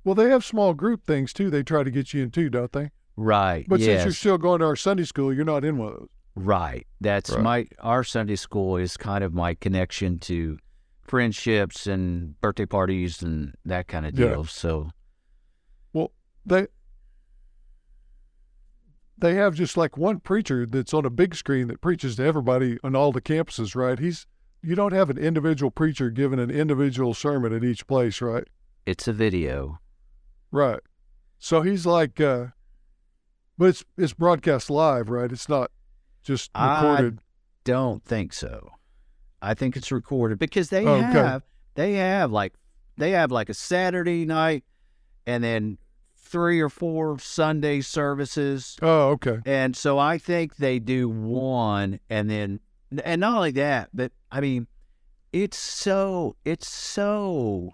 well, 0.03 0.15
they 0.15 0.29
have 0.29 0.43
small 0.43 0.73
group 0.73 1.05
things 1.05 1.33
too. 1.33 1.49
They 1.49 1.61
try 1.61 1.83
to 1.83 1.91
get 1.91 2.13
you 2.13 2.23
in 2.23 2.31
too, 2.31 2.49
don't 2.49 2.71
they? 2.71 2.89
Right. 3.15 3.65
But 3.67 3.79
yes. 3.79 3.87
since 3.87 4.03
you're 4.05 4.13
still 4.13 4.37
going 4.37 4.59
to 4.59 4.65
our 4.65 4.75
Sunday 4.75 5.03
school, 5.03 5.31
you're 5.31 5.45
not 5.45 5.63
in 5.63 5.77
one 5.77 5.89
of 5.89 5.99
those. 5.99 6.09
Right. 6.35 6.87
That's 7.01 7.29
Right. 7.31 7.41
my 7.41 7.67
our 7.79 8.03
Sunday 8.03 8.35
school 8.37 8.77
is 8.77 8.95
kind 8.97 9.23
of 9.23 9.33
my 9.33 9.53
connection 9.55 10.17
to 10.19 10.57
friendships 11.07 11.87
and 11.87 12.39
birthday 12.39 12.65
parties 12.65 13.21
and 13.21 13.53
that 13.65 13.87
kind 13.87 14.05
of 14.05 14.17
Yeah. 14.17 14.27
deal. 14.29 14.45
So 14.45 14.91
Well, 15.93 16.11
they 16.45 16.67
they 19.17 19.35
have 19.35 19.53
just 19.53 19.77
like 19.77 19.97
one 19.97 20.19
preacher 20.19 20.65
that's 20.65 20.93
on 20.93 21.05
a 21.05 21.09
big 21.09 21.35
screen 21.35 21.67
that 21.67 21.79
preaches 21.81 22.15
to 22.15 22.23
everybody 22.23 22.79
on 22.83 22.95
all 22.95 23.11
the 23.11 23.21
campuses, 23.21 23.75
right? 23.75 23.99
He's 23.99 24.25
you 24.63 24.75
don't 24.75 24.93
have 24.93 25.09
an 25.09 25.17
individual 25.17 25.71
preacher 25.71 26.09
giving 26.11 26.39
an 26.39 26.49
individual 26.51 27.13
sermon 27.13 27.51
at 27.53 27.63
each 27.63 27.87
place, 27.87 28.21
right? 28.21 28.47
it's 28.85 29.07
a 29.07 29.13
video. 29.13 29.79
Right. 30.49 30.79
So 31.37 31.61
he's 31.61 31.85
like, 31.85 32.19
uh, 32.19 32.47
but 33.59 33.65
it's 33.65 33.85
it's 33.97 34.13
broadcast 34.13 34.69
live, 34.71 35.09
right? 35.09 35.31
It's 35.31 35.47
not 35.49 35.69
just 36.23 36.51
I- 36.55 36.81
recorded. 36.91 37.19
Don't 37.63 38.03
think 38.03 38.33
so. 38.33 38.71
I 39.41 39.53
think 39.53 39.75
it's 39.77 39.91
recorded 39.91 40.39
because 40.39 40.69
they 40.69 40.85
Oh, 40.85 40.95
okay. 40.95 41.05
have 41.13 41.43
they 41.75 41.93
have 41.95 42.31
like 42.31 42.53
they 42.97 43.11
have 43.11 43.31
like 43.31 43.49
a 43.49 43.53
Saturday 43.53 44.25
night 44.25 44.63
and 45.25 45.43
then 45.43 45.77
three 46.15 46.59
or 46.59 46.69
four 46.69 47.17
Sunday 47.19 47.81
services. 47.81 48.77
oh, 48.81 49.09
okay. 49.09 49.39
And 49.45 49.75
so 49.75 49.97
I 49.99 50.17
think 50.17 50.55
they 50.57 50.79
do 50.79 51.09
one 51.09 51.99
and 52.09 52.29
then 52.29 52.59
and 53.03 53.21
not 53.21 53.35
only 53.35 53.51
that, 53.51 53.89
but 53.93 54.11
I 54.31 54.41
mean 54.41 54.67
it's 55.33 55.57
so 55.57 56.35
it's 56.45 56.69
so 56.69 57.71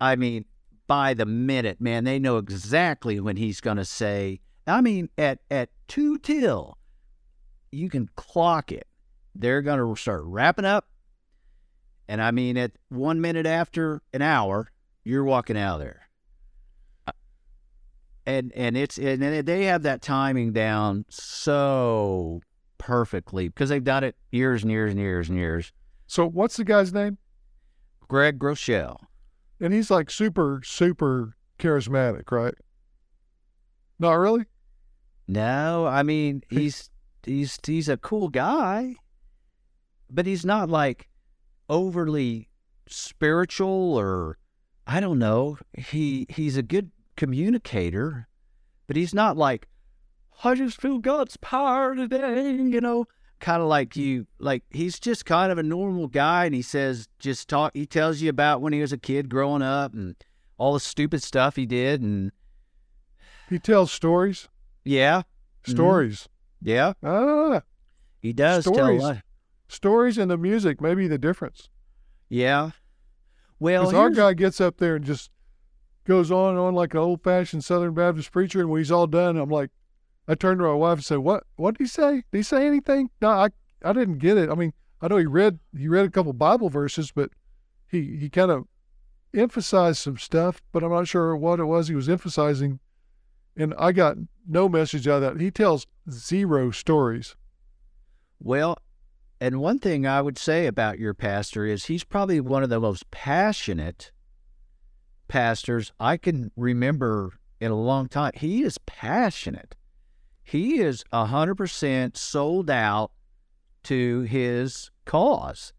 I 0.00 0.16
mean 0.16 0.44
by 0.86 1.14
the 1.14 1.24
minute, 1.26 1.80
man, 1.80 2.04
they 2.04 2.18
know 2.18 2.36
exactly 2.38 3.18
when 3.20 3.36
he's 3.36 3.60
going 3.60 3.78
to 3.78 3.84
say 3.86 4.40
I 4.66 4.80
mean 4.80 5.08
at 5.18 5.40
at 5.50 5.70
2 5.88 6.18
till 6.18 6.78
you 7.70 7.90
can 7.90 8.08
clock 8.16 8.72
it. 8.72 8.86
They're 9.34 9.62
going 9.62 9.78
to 9.78 10.00
start 10.00 10.22
wrapping 10.24 10.64
up 10.64 10.88
and 12.08 12.22
I 12.22 12.30
mean 12.30 12.56
at 12.56 12.72
1 12.88 13.20
minute 13.20 13.46
after 13.46 14.02
an 14.12 14.22
hour, 14.22 14.70
you're 15.04 15.24
walking 15.24 15.56
out 15.58 15.74
of 15.74 15.80
there 15.80 16.08
uh, 17.06 17.12
and 18.26 18.52
and 18.54 18.76
it's 18.76 18.98
and 18.98 19.22
they 19.46 19.64
have 19.64 19.82
that 19.82 20.02
timing 20.02 20.52
down 20.52 21.04
so 21.08 22.40
perfectly 22.78 23.48
because 23.48 23.68
they've 23.68 23.84
done 23.84 24.04
it 24.04 24.16
years 24.30 24.62
and 24.62 24.70
years 24.70 24.90
and 24.92 25.00
years 25.00 25.28
and 25.28 25.38
years. 25.38 25.72
So 26.06 26.28
what's 26.28 26.56
the 26.56 26.64
guy's 26.64 26.92
name? 26.92 27.18
Craig 28.08 28.38
Groeschel, 28.38 28.98
And 29.60 29.72
he's 29.72 29.90
like 29.90 30.10
super 30.10 30.60
super 30.64 31.36
charismatic, 31.58 32.30
right? 32.30 32.54
Not 33.98 34.14
really. 34.14 34.44
No, 35.26 35.86
I 35.86 36.02
mean 36.02 36.42
he's 36.48 36.90
he's 37.24 37.58
he's 37.64 37.88
a 37.88 37.96
cool 37.96 38.28
guy, 38.28 38.96
but 40.10 40.26
he's 40.26 40.44
not 40.44 40.68
like 40.68 41.08
overly 41.68 42.48
spiritual 42.86 43.96
or 43.98 44.38
I 44.86 45.00
don't 45.00 45.18
know. 45.18 45.58
He 45.72 46.26
he's 46.28 46.56
a 46.56 46.62
good 46.62 46.90
communicator, 47.16 48.28
but 48.86 48.96
he's 48.96 49.14
not 49.14 49.36
like 49.36 49.68
I 50.42 50.54
just 50.54 50.80
feel 50.80 50.98
God's 50.98 51.36
power 51.36 51.94
today, 51.94 52.50
you 52.52 52.80
know. 52.80 53.06
Kind 53.40 53.60
of 53.60 53.68
like 53.68 53.94
you, 53.96 54.26
like 54.38 54.62
he's 54.70 54.98
just 54.98 55.26
kind 55.26 55.52
of 55.52 55.58
a 55.58 55.62
normal 55.62 56.06
guy, 56.06 56.46
and 56.46 56.54
he 56.54 56.62
says, 56.62 57.08
just 57.18 57.48
talk. 57.48 57.72
He 57.74 57.84
tells 57.84 58.20
you 58.20 58.30
about 58.30 58.62
when 58.62 58.72
he 58.72 58.80
was 58.80 58.92
a 58.92 58.98
kid 58.98 59.28
growing 59.28 59.60
up 59.60 59.92
and 59.92 60.16
all 60.56 60.72
the 60.72 60.80
stupid 60.80 61.22
stuff 61.22 61.56
he 61.56 61.66
did, 61.66 62.00
and 62.00 62.32
He 63.50 63.58
tells 63.58 63.92
stories. 63.92 64.48
Yeah, 64.84 65.22
Mhm. 65.66 65.70
Stories. 65.70 66.28
yeah, 66.60 66.92
Ah, 67.02 67.62
he 68.20 68.32
does 68.32 68.64
tell 68.64 68.72
a 68.74 68.76
Stories. 68.76 69.02
lot. 69.02 69.22
stories 69.68 70.18
and 70.18 70.30
the 70.30 70.36
music 70.36 70.80
may 70.80 70.94
be 70.94 71.08
the 71.08 71.18
difference. 71.18 71.68
Yeah, 72.28 72.70
well, 73.58 73.82
Because 73.84 73.94
our 73.94 74.10
guy 74.10 74.34
gets 74.34 74.60
up 74.60 74.76
there 74.78 74.96
and 74.96 75.04
just 75.04 75.30
goes 76.04 76.30
on 76.30 76.50
and 76.50 76.58
on 76.58 76.74
like 76.74 76.92
an 76.94 77.00
old 77.00 77.22
fashioned 77.22 77.64
Southern 77.64 77.94
Baptist 77.94 78.30
preacher. 78.30 78.60
And 78.60 78.68
when 78.70 78.80
he's 78.80 78.90
all 78.92 79.06
done, 79.06 79.36
I'm 79.36 79.48
like, 79.48 79.70
I 80.28 80.34
turned 80.34 80.58
to 80.60 80.64
my 80.64 80.74
wife 80.74 80.98
and 80.98 81.04
said, 81.04 81.18
"What? 81.18 81.44
What 81.56 81.76
did 81.78 81.84
he 81.84 81.88
say? 81.88 82.24
Did 82.30 82.38
he 82.38 82.42
say 82.42 82.66
anything? 82.66 83.10
No, 83.20 83.28
I 83.30 83.48
I 83.82 83.92
didn't 83.92 84.18
get 84.18 84.36
it. 84.38 84.48
I 84.50 84.54
mean, 84.54 84.72
I 85.00 85.08
know 85.08 85.16
he 85.18 85.26
read 85.26 85.58
he 85.76 85.88
read 85.88 86.06
a 86.06 86.10
couple 86.10 86.32
Bible 86.32 86.68
verses, 86.70 87.10
but 87.12 87.30
he 87.88 88.16
he 88.16 88.28
kind 88.30 88.50
of 88.50 88.64
emphasized 89.34 89.98
some 89.98 90.16
stuff, 90.18 90.62
but 90.72 90.82
I'm 90.82 90.90
not 90.90 91.08
sure 91.08 91.36
what 91.36 91.60
it 91.60 91.64
was 91.64 91.88
he 91.88 91.94
was 91.94 92.08
emphasizing. 92.08 92.80
And 93.56 93.74
I 93.78 93.92
got 93.92 94.16
no 94.46 94.68
message 94.68 95.06
out 95.06 95.22
of 95.22 95.34
that. 95.34 95.40
He 95.40 95.50
tells 95.50 95.86
zero 96.10 96.70
stories. 96.70 97.36
Well, 98.40 98.76
and 99.40 99.60
one 99.60 99.78
thing 99.78 100.06
I 100.06 100.22
would 100.22 100.38
say 100.38 100.66
about 100.66 100.98
your 100.98 101.14
pastor 101.14 101.64
is 101.64 101.86
he's 101.86 102.04
probably 102.04 102.40
one 102.40 102.62
of 102.62 102.70
the 102.70 102.80
most 102.80 103.10
passionate 103.10 104.10
pastors 105.28 105.92
I 105.98 106.16
can 106.16 106.50
remember 106.56 107.32
in 107.60 107.70
a 107.70 107.80
long 107.80 108.08
time. 108.08 108.32
He 108.34 108.62
is 108.62 108.78
passionate. 108.78 109.74
He 110.42 110.80
is 110.80 111.04
a 111.12 111.26
100% 111.26 112.16
sold 112.16 112.70
out 112.70 113.10
to 113.84 114.22
his 114.22 114.90
cause. 115.04 115.72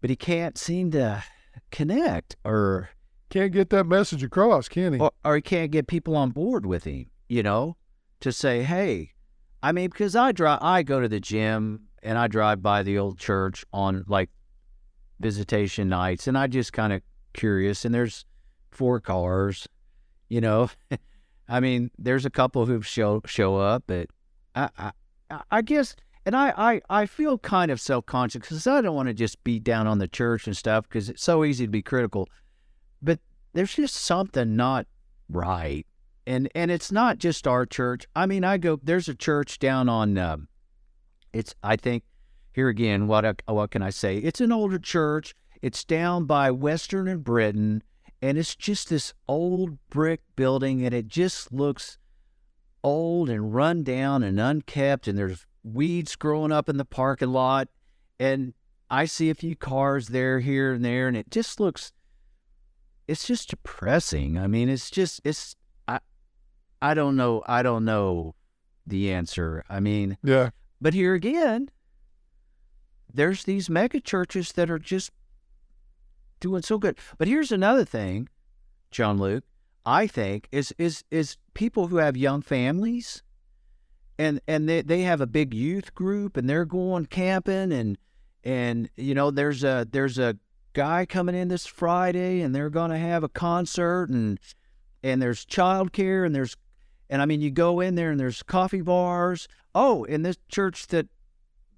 But 0.00 0.10
he 0.10 0.16
can't 0.16 0.56
seem 0.56 0.90
to 0.92 1.24
connect 1.70 2.36
or 2.44 2.90
Can't 3.28 3.52
get 3.52 3.70
that 3.70 3.84
message 3.84 4.22
across, 4.22 4.68
can 4.68 4.94
he? 4.94 4.98
or, 5.00 5.10
or 5.24 5.36
he 5.36 5.42
can't 5.42 5.70
get 5.70 5.86
people 5.86 6.16
on 6.16 6.30
board 6.30 6.64
with 6.64 6.84
him, 6.84 7.06
you 7.28 7.42
know, 7.42 7.76
to 8.20 8.32
say, 8.32 8.62
hey, 8.62 9.12
I 9.62 9.72
mean, 9.72 9.90
because 9.90 10.14
I 10.14 10.32
drive, 10.32 10.60
I 10.62 10.82
go 10.82 11.00
to 11.00 11.08
the 11.08 11.18
gym 11.18 11.88
and 12.02 12.16
I 12.18 12.28
drive 12.28 12.62
by 12.62 12.82
the 12.82 12.98
old 12.98 13.18
church 13.18 13.64
on 13.72 14.04
like 14.06 14.30
visitation 15.18 15.88
nights, 15.88 16.28
and 16.28 16.38
I 16.38 16.46
just 16.46 16.72
kind 16.72 16.92
of 16.92 17.02
curious. 17.32 17.84
And 17.84 17.94
there's 17.94 18.24
four 18.70 19.00
cars, 19.00 19.68
you 20.28 20.40
know. 20.40 20.70
I 21.48 21.60
mean, 21.60 21.90
there's 21.98 22.24
a 22.24 22.30
couple 22.30 22.66
who 22.66 22.82
show 22.82 23.22
show 23.26 23.56
up, 23.56 23.84
but 23.86 24.08
I 24.54 24.68
I, 25.30 25.40
I 25.50 25.62
guess, 25.62 25.96
and 26.24 26.36
I 26.36 26.52
I, 26.56 26.80
I 26.88 27.06
feel 27.06 27.38
kind 27.38 27.70
of 27.70 27.80
self 27.80 28.06
conscious 28.06 28.40
because 28.40 28.66
I 28.66 28.80
don't 28.80 28.94
want 28.94 29.08
to 29.08 29.14
just 29.14 29.42
be 29.42 29.58
down 29.58 29.86
on 29.86 29.98
the 29.98 30.08
church 30.08 30.46
and 30.46 30.56
stuff 30.56 30.88
because 30.88 31.08
it's 31.08 31.22
so 31.22 31.44
easy 31.44 31.64
to 31.64 31.70
be 31.70 31.82
critical 31.82 32.28
but 33.02 33.20
there's 33.52 33.74
just 33.74 33.96
something 33.96 34.56
not 34.56 34.86
right. 35.28 35.86
And 36.26 36.48
and 36.54 36.70
it's 36.70 36.90
not 36.92 37.18
just 37.18 37.46
our 37.46 37.64
church. 37.66 38.06
I 38.14 38.26
mean 38.26 38.44
i 38.44 38.58
go 38.58 38.78
there's 38.82 39.08
a 39.08 39.14
church 39.14 39.58
down 39.58 39.88
on 39.88 40.18
um, 40.18 40.48
it's 41.32 41.54
i 41.62 41.76
think 41.76 42.02
here 42.52 42.68
again 42.68 43.06
what 43.06 43.42
what 43.46 43.70
can 43.70 43.82
i 43.82 43.90
say? 43.90 44.18
It's 44.18 44.40
an 44.40 44.52
older 44.52 44.78
church. 44.78 45.34
It's 45.62 45.84
down 45.84 46.26
by 46.26 46.50
western 46.50 47.08
and 47.08 47.24
Britton 47.24 47.82
and 48.20 48.38
it's 48.38 48.56
just 48.56 48.88
this 48.88 49.14
old 49.28 49.78
brick 49.88 50.20
building 50.36 50.84
and 50.84 50.94
it 50.94 51.08
just 51.08 51.52
looks 51.52 51.98
old 52.82 53.28
and 53.28 53.54
run 53.54 53.82
down 53.82 54.22
and 54.22 54.40
unkept 54.40 55.08
and 55.08 55.18
there's 55.18 55.46
weeds 55.62 56.14
growing 56.16 56.52
up 56.52 56.68
in 56.68 56.76
the 56.76 56.84
parking 56.84 57.30
lot. 57.30 57.68
And 58.18 58.54
i 58.90 59.04
see 59.04 59.30
a 59.30 59.34
few 59.34 59.56
cars 59.56 60.08
there 60.08 60.40
here 60.40 60.72
and 60.72 60.84
there 60.84 61.08
and 61.08 61.16
it 61.16 61.30
just 61.30 61.58
looks 61.58 61.92
it's 63.08 63.26
just 63.26 63.50
depressing. 63.50 64.38
I 64.38 64.46
mean, 64.46 64.68
it's 64.68 64.90
just 64.90 65.20
it's 65.24 65.56
I 65.86 66.00
I 66.82 66.94
don't 66.94 67.16
know 67.16 67.42
I 67.46 67.62
don't 67.62 67.84
know 67.84 68.34
the 68.86 69.12
answer. 69.12 69.64
I 69.68 69.80
mean, 69.80 70.16
Yeah. 70.22 70.50
but 70.80 70.94
here 70.94 71.14
again, 71.14 71.70
there's 73.12 73.44
these 73.44 73.70
mega 73.70 74.00
churches 74.00 74.52
that 74.52 74.70
are 74.70 74.78
just 74.78 75.10
doing 76.40 76.62
so 76.62 76.78
good. 76.78 76.98
But 77.18 77.28
here's 77.28 77.50
another 77.52 77.84
thing, 77.84 78.28
John 78.90 79.18
Luke, 79.18 79.44
I 79.84 80.06
think 80.06 80.48
is 80.52 80.74
is 80.78 81.04
is 81.10 81.36
people 81.54 81.86
who 81.88 81.96
have 81.96 82.16
young 82.16 82.42
families 82.42 83.22
and 84.18 84.40
and 84.46 84.68
they, 84.68 84.82
they 84.82 85.02
have 85.02 85.20
a 85.20 85.26
big 85.26 85.54
youth 85.54 85.94
group 85.94 86.36
and 86.36 86.48
they're 86.48 86.64
going 86.64 87.06
camping 87.06 87.72
and 87.72 87.96
and 88.44 88.88
you 88.96 89.14
know 89.14 89.30
there's 89.30 89.64
a 89.64 89.86
there's 89.90 90.18
a 90.18 90.36
guy 90.76 91.06
coming 91.06 91.34
in 91.34 91.48
this 91.48 91.64
Friday 91.64 92.42
and 92.42 92.54
they're 92.54 92.68
going 92.68 92.90
to 92.90 92.98
have 92.98 93.24
a 93.24 93.30
concert 93.30 94.10
and 94.10 94.38
and 95.02 95.22
there's 95.22 95.46
childcare 95.46 96.26
and 96.26 96.34
there's 96.34 96.54
and 97.08 97.22
I 97.22 97.24
mean 97.24 97.40
you 97.40 97.50
go 97.50 97.80
in 97.80 97.94
there 97.94 98.10
and 98.10 98.20
there's 98.20 98.42
coffee 98.42 98.82
bars. 98.82 99.48
Oh, 99.74 100.04
in 100.04 100.22
this 100.22 100.36
church 100.50 100.88
that 100.88 101.06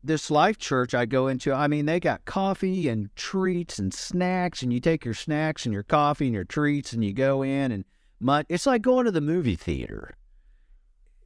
this 0.03 0.33
life 0.33 0.59
church 0.59 0.95
I 0.95 1.07
go 1.07 1.29
into, 1.29 1.53
I 1.53 1.69
mean 1.69 1.87
they 1.87 2.01
got 2.01 2.25
coffee 2.25 2.89
and 2.89 3.15
treats 3.15 3.79
and 3.79 3.95
snacks 3.95 4.65
and 4.65 4.73
you 4.73 4.81
take 4.81 5.05
your 5.05 5.15
snacks 5.15 5.65
and 5.65 5.73
your 5.73 5.85
coffee 5.85 6.27
and 6.27 6.35
your 6.35 6.45
treats 6.45 6.93
and 6.93 7.05
you 7.05 7.13
go 7.13 7.43
in 7.43 7.71
and 7.71 7.85
mud 8.19 8.47
it's 8.49 8.67
like 8.67 8.83
going 8.83 9.05
to 9.05 9.13
the 9.13 9.21
movie 9.21 9.55
theater. 9.55 10.17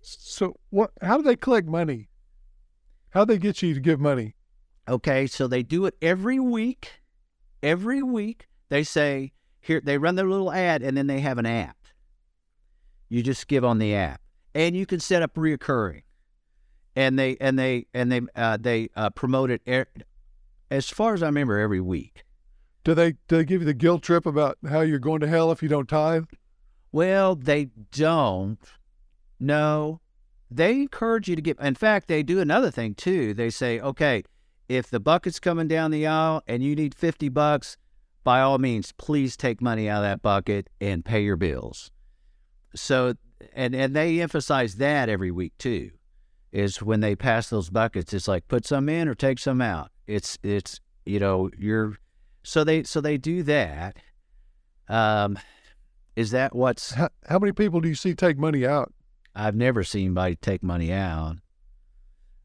So 0.03 0.57
what? 0.69 0.91
How 1.01 1.17
do 1.17 1.23
they 1.23 1.37
collect 1.37 1.69
money? 1.69 2.11
How 3.11 3.25
do 3.25 3.33
they 3.33 3.39
get 3.39 3.63
you 3.63 3.73
to 3.73 3.81
give 3.81 3.99
money? 3.99 4.35
Okay, 4.87 5.27
so 5.27 5.47
they 5.47 5.63
do 5.63 5.87
it 5.87 5.95
every 6.03 6.39
week. 6.39 7.02
Every 7.63 8.03
week 8.03 8.49
they 8.69 8.83
say 8.83 9.33
here 9.61 9.81
they 9.81 9.99
run 9.99 10.17
their 10.17 10.29
little 10.29 10.53
ad 10.53 10.83
and 10.83 10.97
then 10.97 11.07
they 11.07 11.21
have 11.21 11.39
an 11.39 11.47
app. 11.47 11.77
You 13.09 13.23
just 13.23 13.47
give 13.47 13.65
on 13.65 13.79
the 13.79 13.95
app, 13.95 14.23
and 14.55 14.75
you 14.75 14.87
can 14.87 14.99
set 14.99 15.23
up 15.23 15.35
reoccurring. 15.35 16.03
And 16.97 17.19
they 17.19 17.37
and 17.41 17.59
they 17.59 17.87
and 17.93 18.11
they 18.11 18.23
uh, 18.35 18.57
they 18.61 18.89
uh, 18.97 19.11
promote 19.11 19.51
it 19.51 19.63
er, 19.69 19.87
as 20.71 20.89
far 20.89 21.15
as 21.15 21.23
I 21.23 21.27
remember 21.27 21.59
every 21.59 21.81
week. 21.81 22.25
Do 22.85 22.95
they 22.95 23.13
do 23.29 23.37
they 23.37 23.45
give 23.45 23.61
you 23.61 23.67
the 23.67 23.75
guilt 23.75 24.03
trip 24.03 24.27
about 24.27 24.59
how 24.69 24.81
you're 24.81 24.99
going 24.99 25.21
to 25.21 25.29
hell 25.29 25.53
if 25.53 25.63
you 25.63 25.69
don't 25.69 25.89
tithe? 25.89 26.25
Well, 26.91 27.35
they 27.35 27.69
don't. 27.91 28.59
No, 29.39 30.01
they 30.51 30.73
encourage 30.73 31.29
you 31.29 31.37
to 31.37 31.43
get. 31.43 31.59
In 31.61 31.75
fact, 31.75 32.09
they 32.09 32.23
do 32.23 32.41
another 32.41 32.71
thing 32.71 32.95
too. 32.95 33.35
They 33.35 33.51
say, 33.51 33.81
okay, 33.81 34.25
if 34.73 34.89
the 34.89 35.01
bucket's 35.01 35.39
coming 35.39 35.69
down 35.69 35.91
the 35.91 36.07
aisle 36.07 36.43
and 36.47 36.63
you 36.63 36.75
need 36.75 36.95
fifty 36.95 37.29
bucks, 37.29 37.77
by 38.25 38.41
all 38.41 38.59
means, 38.59 38.93
please 38.93 39.37
take 39.37 39.61
money 39.61 39.89
out 39.89 39.99
of 39.99 40.05
that 40.05 40.23
bucket 40.23 40.69
and 40.81 41.05
pay 41.05 41.23
your 41.23 41.37
bills. 41.37 41.91
So, 42.75 43.15
and 43.53 43.75
and 43.75 43.95
they 43.95 44.21
emphasize 44.21 44.77
that 44.77 45.09
every 45.09 45.31
week 45.31 45.53
too. 45.59 45.91
Is 46.53 46.83
when 46.83 47.01
they 47.01 47.17
pass 47.17 47.49
those 47.49 47.71
buckets, 47.71 48.13
it's 48.13 48.29
like 48.29 48.47
put 48.49 48.67
some 48.67 48.89
in 48.89 49.09
or 49.09 49.15
take 49.15 49.39
some 49.39 49.63
out. 49.63 49.91
It's 50.07 50.39
it's 50.43 50.81
you 51.07 51.19
know 51.19 51.51
you're 51.59 51.97
so 52.43 52.65
they 52.65 52.83
so 52.83 53.01
they 53.01 53.17
do 53.17 53.43
that. 53.45 53.97
Um, 54.89 55.39
is 56.15 56.31
that 56.33 56.55
what's 56.55 56.93
How, 56.93 57.09
how 57.27 57.39
many 57.39 57.53
people 57.53 57.81
do 57.81 57.89
you 57.89 57.95
see 57.95 58.15
take 58.15 58.39
money 58.39 58.67
out? 58.67 58.93
I've 59.35 59.57
never 59.57 59.83
seen 59.83 60.07
anybody 60.07 60.37
take 60.37 60.63
money 60.63 60.93
out. 60.93 61.37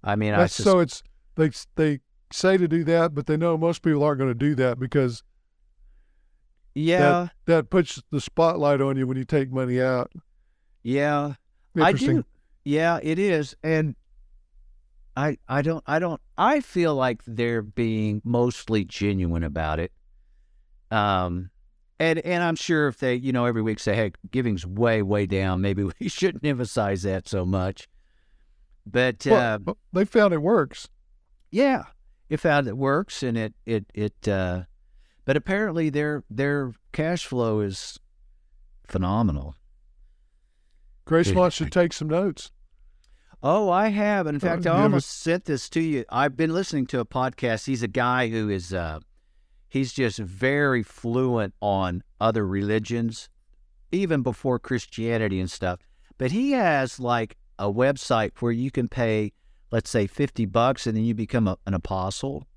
I 0.04 0.16
mean, 0.16 0.34
I 0.34 0.48
sus- 0.48 0.64
so 0.64 0.80
it's 0.80 1.04
they 1.36 1.52
they 1.76 2.00
say 2.32 2.58
to 2.58 2.68
do 2.68 2.84
that, 2.86 3.14
but 3.14 3.28
they 3.28 3.38
know 3.38 3.58
most 3.58 3.82
people 3.82 4.04
aren't 4.04 4.20
going 4.20 4.32
to 4.32 4.36
do 4.36 4.56
that 4.56 4.80
because 4.80 5.24
yeah, 6.76 7.28
that 7.46 7.70
puts 7.70 8.02
the 8.12 8.22
spotlight 8.22 8.82
on 8.82 8.98
you 8.98 9.08
when 9.08 9.18
you 9.18 9.26
take 9.26 9.52
money 9.52 9.82
out. 9.82 10.12
yeah, 10.84 11.34
I 11.76 11.92
do. 11.94 12.24
Yeah, 12.63 13.00
it 13.02 13.18
is, 13.18 13.56
and 13.63 13.96
I 15.16 15.38
I 15.48 15.63
don't 15.63 15.84
I 15.88 16.00
don't 16.00 16.22
I 16.38 16.60
feel 16.60 16.94
like 16.94 17.22
they're 17.26 17.63
being 17.63 18.22
mostly 18.24 18.86
genuine 18.86 19.44
about 19.44 19.80
it. 19.80 19.92
Um, 20.92 21.50
and 22.00 22.20
and 22.20 22.44
I'm 22.44 22.56
sure 22.56 22.88
if 22.88 23.00
they 23.00 23.16
you 23.16 23.32
know 23.32 23.46
every 23.46 23.63
week 23.63 23.80
say 23.80 23.96
hey 23.96 24.12
giving's 24.30 24.66
way 24.66 25.02
way 25.02 25.26
down 25.26 25.62
maybe 25.62 25.84
we 26.00 26.08
shouldn't 26.08 26.46
emphasize 26.46 27.02
that 27.02 27.28
so 27.28 27.46
much. 27.46 27.88
But 28.86 29.26
Well, 29.26 29.60
uh, 29.68 29.74
they 29.92 30.06
found 30.06 30.34
it 30.34 30.42
works. 30.42 30.88
Yeah, 31.50 31.84
it 32.30 32.38
found 32.38 32.68
it 32.68 32.78
works, 32.78 33.24
and 33.24 33.38
it 33.38 33.54
it 33.66 33.86
it. 33.94 34.28
Uh, 34.28 34.63
but 35.26 35.38
apparently, 35.38 35.90
their 35.90 36.24
their 36.30 36.74
cash 36.92 37.26
flow 37.26 37.60
is 37.62 38.00
phenomenal. 38.88 39.56
Grace 41.06 41.28
Good. 41.28 41.36
Mont 41.36 41.54
should 41.54 41.72
take 41.72 41.94
some 41.94 42.10
notes. 42.10 42.52
Oh, 43.44 43.70
I 43.70 43.90
have. 43.90 44.28
In 44.28 44.40
fact, 44.40 44.63
give 44.63 44.74
I 44.74 44.80
it- 44.80 44.84
almost 44.84 45.10
sent 45.22 45.46
this 45.46 45.70
to 45.70 45.80
you. 45.82 46.06
I've 46.10 46.36
been 46.36 46.54
listening 46.54 46.88
to 46.88 47.00
a 47.00 47.06
podcast. 47.06 47.66
He's 47.66 47.84
a 47.84 47.88
guy 47.88 48.30
who 48.30 48.50
is 48.50 48.74
uh, 48.74 49.00
he's 49.70 49.94
just 49.94 50.18
very 50.20 50.84
fluent 50.84 51.54
on 51.62 52.04
other 52.20 52.46
religions, 52.46 53.30
even 53.92 54.22
before 54.24 54.60
Christianity 54.60 55.40
and 55.40 55.50
stuff. 55.52 55.80
But 56.18 56.32
he 56.32 56.52
has 56.54 57.00
like 57.00 57.38
a 57.60 57.72
website 57.72 58.32
where 58.40 58.52
you 58.52 58.72
can 58.72 58.88
pay, 58.88 59.34
let's 59.71 59.89
say, 59.89 60.08
fifty 60.08 60.45
bucks, 60.45 60.88
and 60.88 60.95
then 60.95 61.03
you 61.03 61.13
become 61.13 61.47
a, 61.47 61.58
an 61.65 61.73
apostle. 61.73 62.47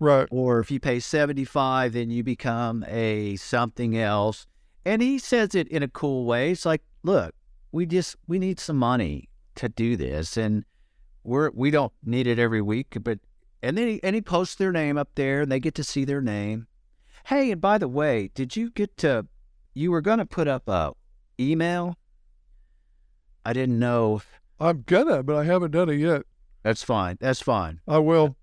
Right. 0.00 0.28
or 0.30 0.60
if 0.60 0.70
you 0.70 0.78
pay 0.78 1.00
75 1.00 1.92
then 1.92 2.08
you 2.08 2.22
become 2.22 2.84
a 2.86 3.34
something 3.34 3.98
else 3.98 4.46
and 4.84 5.02
he 5.02 5.18
says 5.18 5.56
it 5.56 5.66
in 5.66 5.82
a 5.82 5.88
cool 5.88 6.24
way 6.24 6.52
it's 6.52 6.64
like 6.64 6.82
look 7.02 7.34
we 7.72 7.84
just 7.84 8.14
we 8.28 8.38
need 8.38 8.60
some 8.60 8.76
money 8.76 9.28
to 9.56 9.68
do 9.68 9.96
this 9.96 10.36
and 10.36 10.64
we're 11.24 11.50
we 11.50 11.72
don't 11.72 11.92
need 12.04 12.28
it 12.28 12.38
every 12.38 12.62
week 12.62 12.96
but 13.02 13.18
and 13.60 13.76
then 13.76 13.88
he, 13.88 14.00
and 14.04 14.14
he 14.14 14.22
posts 14.22 14.54
their 14.54 14.70
name 14.70 14.96
up 14.96 15.10
there 15.16 15.42
and 15.42 15.50
they 15.50 15.58
get 15.58 15.74
to 15.74 15.82
see 15.82 16.04
their 16.04 16.22
name 16.22 16.68
hey 17.26 17.50
and 17.50 17.60
by 17.60 17.76
the 17.76 17.88
way 17.88 18.30
did 18.34 18.54
you 18.54 18.70
get 18.70 18.96
to 18.98 19.26
you 19.74 19.90
were 19.90 20.00
going 20.00 20.18
to 20.18 20.26
put 20.26 20.46
up 20.46 20.68
a 20.68 20.92
email 21.40 21.96
i 23.44 23.52
didn't 23.52 23.80
know 23.80 24.22
I'm 24.60 24.82
gonna, 24.86 25.22
but 25.22 25.36
I 25.36 25.44
haven't 25.44 25.70
done 25.70 25.88
it 25.88 26.00
yet. 26.00 26.22
That's 26.68 26.82
fine 26.82 27.16
that's 27.20 27.40
fine 27.40 27.80
I 27.88 27.98
will. 27.98 28.36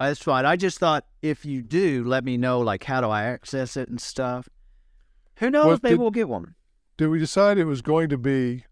Uh, 0.00 0.08
that's 0.08 0.22
fine. 0.22 0.44
I 0.44 0.56
just 0.56 0.78
thought 0.80 1.04
if 1.22 1.44
you 1.44 1.62
do, 1.62 2.02
let 2.04 2.24
me 2.24 2.36
know 2.36 2.58
like 2.60 2.82
how 2.84 3.00
do 3.00 3.08
I 3.08 3.22
access 3.24 3.76
it 3.76 3.88
and 3.88 4.00
stuff. 4.00 4.48
Who 5.36 5.48
knows? 5.48 5.64
Well, 5.66 5.78
Maybe 5.82 5.92
did- 5.94 6.00
we'll 6.00 6.10
get 6.10 6.28
one. 6.28 6.54
Did 6.96 7.06
we 7.08 7.18
decide 7.20 7.56
it 7.56 7.66
was 7.66 7.82
going 7.82 8.08
to 8.08 8.18
be? 8.18 8.64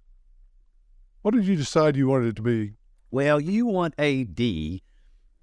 What 1.22 1.34
did 1.34 1.46
you 1.46 1.54
decide 1.56 1.96
you 1.96 2.08
wanted 2.08 2.28
it 2.28 2.36
to 2.36 2.42
be? 2.42 2.72
Well, 3.12 3.40
you 3.40 3.66
want 3.66 3.94
AD, 3.98 4.40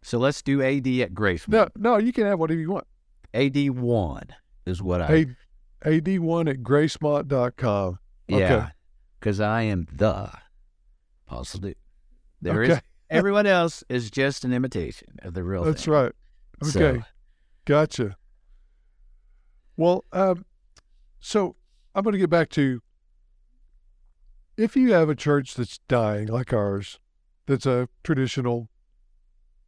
so 0.02 0.18
let's 0.18 0.42
do 0.42 0.62
AD 0.62 0.88
at 1.02 1.14
Grace. 1.14 1.48
No, 1.48 1.68
no, 1.78 1.98
you 1.98 2.12
can 2.12 2.26
have 2.26 2.40
whatever 2.40 2.60
you 2.60 2.72
want. 2.72 2.88
AD 3.34 3.70
one 3.70 4.28
is 4.66 4.82
what 4.82 5.02
I. 5.02 5.14
A, 5.14 5.26
ad1 5.86 6.50
at 6.50 6.58
gracemont.com. 6.64 8.00
yeah, 8.28 8.70
because 9.20 9.40
I 9.40 9.62
am 9.64 9.88
the 9.94 10.32
apostle. 11.28 11.62
dude. 11.62 11.76
There 12.42 12.64
is 12.64 12.70
Okay. 12.72 12.82
everyone 13.18 13.46
else 13.48 13.84
is 13.90 14.10
just 14.12 14.44
an 14.46 14.54
imitation 14.54 15.18
of 15.22 15.34
the 15.34 15.44
real 15.44 15.64
That's 15.64 15.86
thing. 15.86 15.94
right. 15.94 16.12
So, 16.64 16.80
Okay. 16.82 17.04
Gotcha. 17.66 18.16
Well, 19.76 20.06
um, 20.12 20.46
so 21.20 21.56
I'm 21.94 22.04
going 22.04 22.14
to 22.14 22.20
get 22.20 22.30
back 22.30 22.50
to 22.52 22.82
if 24.56 24.76
you 24.76 24.92
have 24.94 25.10
a 25.10 25.16
church 25.16 25.54
that's 25.54 25.80
dying 25.88 26.28
like 26.28 26.52
ours, 26.52 27.00
that's 27.46 27.66
a 27.66 27.90
traditional, 28.04 28.70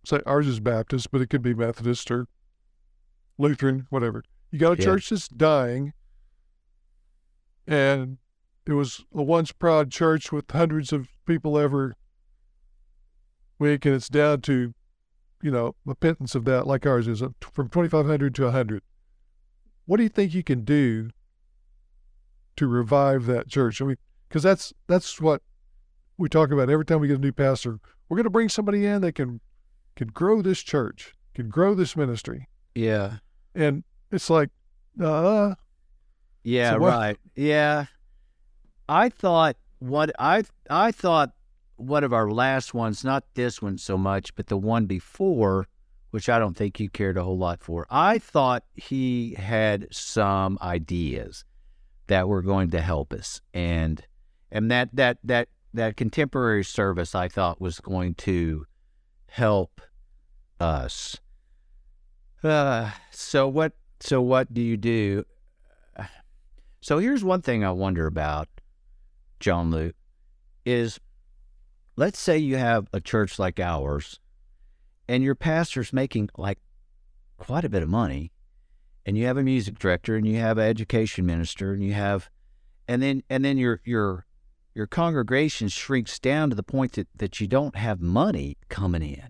say 0.04 0.19
ours 0.25 0.47
is 0.47 0.60
Baptist, 0.60 1.12
but 1.12 1.21
it 1.21 1.30
could 1.30 1.43
be 1.43 1.54
Methodist 1.54 2.10
or 2.10 2.28
Lutheran, 3.38 3.86
whatever. 3.89 4.23
You 4.49 4.58
got 4.60 4.71
a 4.73 4.82
Yeah. 4.82 4.86
church 4.86 5.10
that's 5.10 5.28
dying, 5.28 5.93
and 7.67 8.17
it 8.65 8.73
was 8.73 9.04
a 9.13 9.21
once 9.21 9.52
proud 9.52 9.91
church 9.91 10.32
with 10.32 10.49
hundreds 10.49 10.91
of 10.91 11.08
people 11.28 11.58
every 11.60 11.93
week, 13.60 13.86
and 13.86 13.93
it's 13.95 14.10
down 14.10 14.41
to 14.41 14.74
you 15.41 15.52
know, 15.52 15.76
a 15.88 15.95
pittance 15.95 16.36
of 16.36 16.45
that, 16.45 16.67
like 16.67 16.86
ours 16.86 17.08
is, 17.08 17.22
uh, 17.22 17.30
from 17.39 17.69
2,500 17.69 18.36
to 18.36 18.43
100. 18.43 18.84
What 19.86 19.98
do 19.98 20.04
you 20.04 20.10
think 20.10 20.34
you 20.34 20.43
can 20.43 20.63
do 20.63 21.10
to 22.58 22.67
revive 22.67 23.26
that 23.26 23.48
church? 23.48 23.82
I 23.82 23.86
mean, 23.86 23.98
because 24.28 24.43
that's 24.43 24.74
that's 24.88 25.19
what 25.19 25.41
we 26.17 26.30
talk 26.30 26.52
about 26.52 26.69
every 26.69 26.86
time 26.86 27.00
we 27.00 27.08
get 27.08 27.17
a 27.17 27.22
new 27.22 27.32
pastor. 27.32 27.80
We're 28.08 28.17
going 28.17 28.26
to 28.26 28.30
bring 28.30 28.50
somebody 28.50 28.86
in 28.86 29.02
that 29.02 29.13
can 29.13 29.39
can 29.95 30.10
grow 30.10 30.41
this 30.41 30.62
church, 30.62 31.15
can 31.34 31.50
grow 31.50 31.74
this 31.74 31.95
ministry, 31.95 32.48
yeah, 32.76 33.17
and 33.56 33.84
it's 34.12 34.30
like, 34.30 34.50
uh, 35.02 35.56
yeah, 36.43 36.72
So 36.72 36.78
right, 36.78 37.17
yeah. 37.36 37.86
I 38.88 39.10
thought 39.10 39.56
what 39.80 40.12
I 40.19 40.43
I 40.69 40.91
thought 40.91 41.32
one 41.80 42.04
of 42.04 42.13
our 42.13 42.30
last 42.30 42.74
ones, 42.74 43.04
not 43.04 43.24
this 43.36 43.62
one 43.62 43.78
so 43.78 43.98
much, 43.98 44.36
but 44.36 44.48
the 44.48 44.58
one 44.58 44.86
before, 44.86 45.68
which 46.12 46.28
I 46.30 46.39
don't 46.39 46.56
think 46.56 46.80
you 46.80 46.89
cared 46.89 47.18
a 47.18 47.24
whole 47.24 47.38
lot 47.38 47.62
for. 47.62 47.88
I 47.89 48.20
thought 48.20 48.63
he 48.76 49.36
had 49.38 49.88
some 49.92 50.58
ideas. 50.62 51.46
that 52.08 52.28
were 52.28 52.42
going 52.42 52.72
to 52.72 52.82
help 52.82 53.13
us, 53.13 53.39
and 53.54 54.04
and 54.52 54.70
that 54.72 54.89
that 54.96 55.20
that 55.24 55.48
that 55.76 55.96
contemporary 55.96 56.63
service 56.63 57.13
I 57.15 57.28
thought 57.28 57.62
was 57.62 57.80
going 57.80 58.15
to 58.15 58.65
help 59.28 59.80
us. 60.60 61.18
Uh, 62.44 62.92
so 63.12 63.48
what? 63.48 63.74
So 64.00 64.22
what 64.22 64.54
do 64.54 64.62
you 64.62 64.76
do? 64.78 65.24
So 66.82 66.98
here's 67.00 67.26
one 67.26 67.42
thing 67.42 67.65
I 67.65 67.72
wonder 67.72 68.08
about, 68.08 68.48
John 69.42 69.70
Luke, 69.70 69.98
is 70.65 70.98
let's 72.00 72.18
say 72.18 72.38
you 72.38 72.56
have 72.56 72.88
a 72.94 73.02
church 73.02 73.38
like 73.38 73.60
ours, 73.60 74.22
and 75.10 75.22
your 75.22 75.36
pastor's 75.36 75.92
making 75.92 76.30
like 76.38 76.58
quite 77.38 77.66
a 77.66 77.70
bit 77.70 77.84
of 77.84 77.90
money, 77.90 78.32
and 79.06 79.18
you 79.18 79.26
have 79.26 79.36
a 79.36 79.44
music 79.44 79.78
director, 79.78 80.16
and 80.16 80.26
you 80.26 80.38
have 80.38 80.58
an 80.58 80.64
education 80.64 81.26
minister, 81.26 81.74
and 81.74 81.84
you 81.84 81.92
have, 81.92 82.30
and 82.88 83.04
then 83.04 83.22
and 83.30 83.44
then 83.44 83.58
your 83.58 83.82
your 83.84 84.26
your 84.74 84.88
congregation 84.88 85.68
shrinks 85.68 86.18
down 86.20 86.50
to 86.50 86.56
the 86.56 86.64
point 86.64 86.94
that, 86.94 87.10
that 87.14 87.42
you 87.42 87.48
don't 87.48 87.76
have 87.76 88.00
money 88.00 88.56
coming 88.70 89.04
in. 89.04 89.28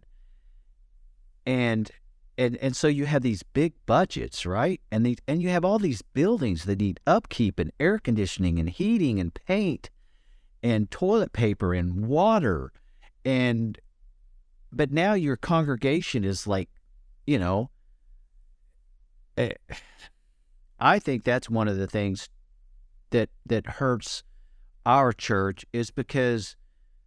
And 1.47 1.89
and 2.37 2.55
and 2.57 2.75
so 2.75 2.87
you 2.87 3.07
have 3.07 3.23
these 3.23 3.41
big 3.41 3.73
budgets, 3.87 4.45
right? 4.45 4.79
And 4.91 5.03
these 5.03 5.17
and 5.27 5.41
you 5.41 5.49
have 5.49 5.65
all 5.65 5.79
these 5.79 6.03
buildings 6.03 6.65
that 6.65 6.79
need 6.79 6.99
upkeep 7.07 7.57
and 7.57 7.71
air 7.79 7.97
conditioning 7.97 8.59
and 8.59 8.69
heating 8.69 9.19
and 9.19 9.33
paint 9.33 9.89
and 10.61 10.89
toilet 10.91 11.33
paper 11.33 11.73
and 11.73 12.05
water 12.05 12.71
and 13.25 13.79
but 14.71 14.91
now 14.91 15.13
your 15.13 15.35
congregation 15.35 16.23
is 16.23 16.45
like, 16.45 16.69
you 17.25 17.39
know, 17.39 17.69
eh, 19.37 19.53
I 20.79 20.99
think 20.99 21.23
that's 21.23 21.49
one 21.49 21.67
of 21.67 21.77
the 21.77 21.87
things 21.87 22.29
that 23.09 23.29
that 23.45 23.65
hurts 23.65 24.23
our 24.85 25.11
church 25.11 25.65
is 25.73 25.91
because 25.91 26.55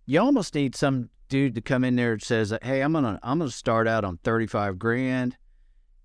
you 0.07 0.21
almost 0.21 0.55
need 0.55 0.75
some 0.75 1.11
dude 1.29 1.55
to 1.55 1.61
come 1.61 1.85
in 1.85 1.97
there 1.97 2.13
and 2.13 2.23
says, 2.23 2.53
"Hey, 2.63 2.83
I'm 2.83 2.93
gonna 2.93 3.19
I'm 3.23 3.39
gonna 3.39 3.51
start 3.51 3.89
out 3.89 4.05
on 4.05 4.19
35 4.19 4.79
grand, 4.79 5.37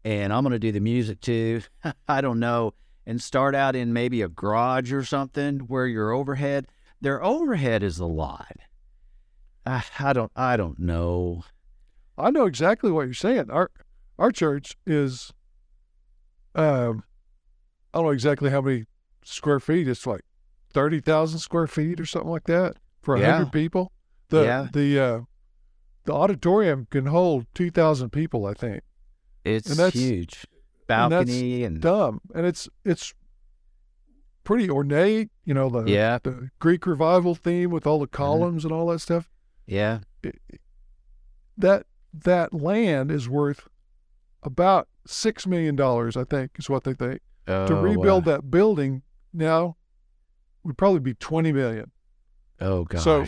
and 0.06 0.32
I'm 0.32 0.44
gonna 0.44 0.60
do 0.60 0.72
the 0.72 0.80
music 0.80 1.20
too. 1.20 1.62
I 2.08 2.22
don't 2.22 2.40
know, 2.40 2.74
and 3.06 3.22
start 3.22 3.56
out 3.56 3.76
in 3.76 3.94
maybe 3.94 4.22
a 4.22 4.30
garage 4.30 4.94
or 4.94 5.04
something 5.04 5.60
where 5.60 5.88
your 5.88 6.12
overhead, 6.12 6.68
their 7.02 7.24
overhead 7.24 7.84
is 7.84 8.00
a 8.00 8.06
lot. 8.06 8.58
I, 9.66 9.84
I 10.00 10.14
don't 10.14 10.32
I 10.36 10.58
don't 10.58 10.80
know. 10.80 11.44
I 12.18 12.32
know 12.32 12.46
exactly 12.46 12.92
what 12.92 13.04
you're 13.04 13.14
saying. 13.14 13.50
Our 13.52 13.70
our 14.18 14.32
church 14.32 14.76
is, 14.86 15.32
um, 16.56 17.04
I 17.94 17.98
don't 18.00 18.06
know 18.06 18.12
exactly 18.12 18.50
how 18.50 18.62
many 18.62 18.86
square 19.24 19.60
feet. 19.60 19.88
It's 19.88 20.08
like 20.08 20.22
thirty 20.74 21.00
thousand 21.00 21.40
square 21.40 21.68
feet 21.68 22.00
or 22.00 22.06
something 22.06 22.32
like 22.32 22.46
that 22.46 22.78
for 23.02 23.16
a 23.16 23.20
Yeah. 23.20 23.34
hundred 23.38 23.52
people. 23.52 23.92
The 24.30 24.44
Yeah. 24.44 24.68
the 24.72 25.00
uh, 25.00 25.20
the 26.06 26.14
auditorium 26.14 26.88
can 26.90 27.06
hold 27.08 27.46
two 27.54 27.70
thousand 27.72 28.12
people, 28.12 28.46
I 28.46 28.54
think. 28.54 28.82
It's 29.44 29.70
And 29.70 29.78
that's- 29.80 29.94
huge, 30.02 30.46
and 30.90 31.12
that's 31.12 31.26
balcony 31.28 31.64
and, 31.64 31.82
Dumb, 31.82 32.22
and 32.34 32.46
it's 32.46 32.68
it's 32.84 33.14
pretty 34.48 34.70
ornate. 34.70 35.30
You 35.44 35.54
know 35.54 35.70
the 35.70 35.84
Yeah. 35.92 36.20
the 36.24 36.50
Greek 36.60 36.88
revival 36.88 37.36
theme 37.36 37.70
with 37.70 37.86
all 37.86 38.00
the 38.00 38.08
mm-hmm. 38.08 38.16
columns 38.16 38.64
and 38.64 38.72
all 38.74 38.88
that 38.88 39.00
stuff. 39.00 39.30
yeah, 39.66 40.00
That 41.58 41.86
that 42.14 42.54
land 42.54 43.12
is 43.12 43.28
worth 43.28 43.68
about 44.42 44.88
six 45.06 45.46
million 45.46 45.76
dollars, 45.76 46.16
I 46.16 46.24
think, 46.24 46.52
is 46.58 46.70
what 46.70 46.86
they 46.86 46.94
think. 46.94 47.20
to 47.46 47.54
Oh, 47.78 47.82
rebuild 47.82 48.26
wow. 48.26 48.34
that 48.34 48.50
building 48.50 49.02
now 49.34 49.76
would 50.64 50.78
probably 50.78 51.00
be 51.00 51.14
20 51.14 51.52
million 51.54 51.92
Oh 52.60 52.84
gosh. 52.86 53.04
So- 53.04 53.26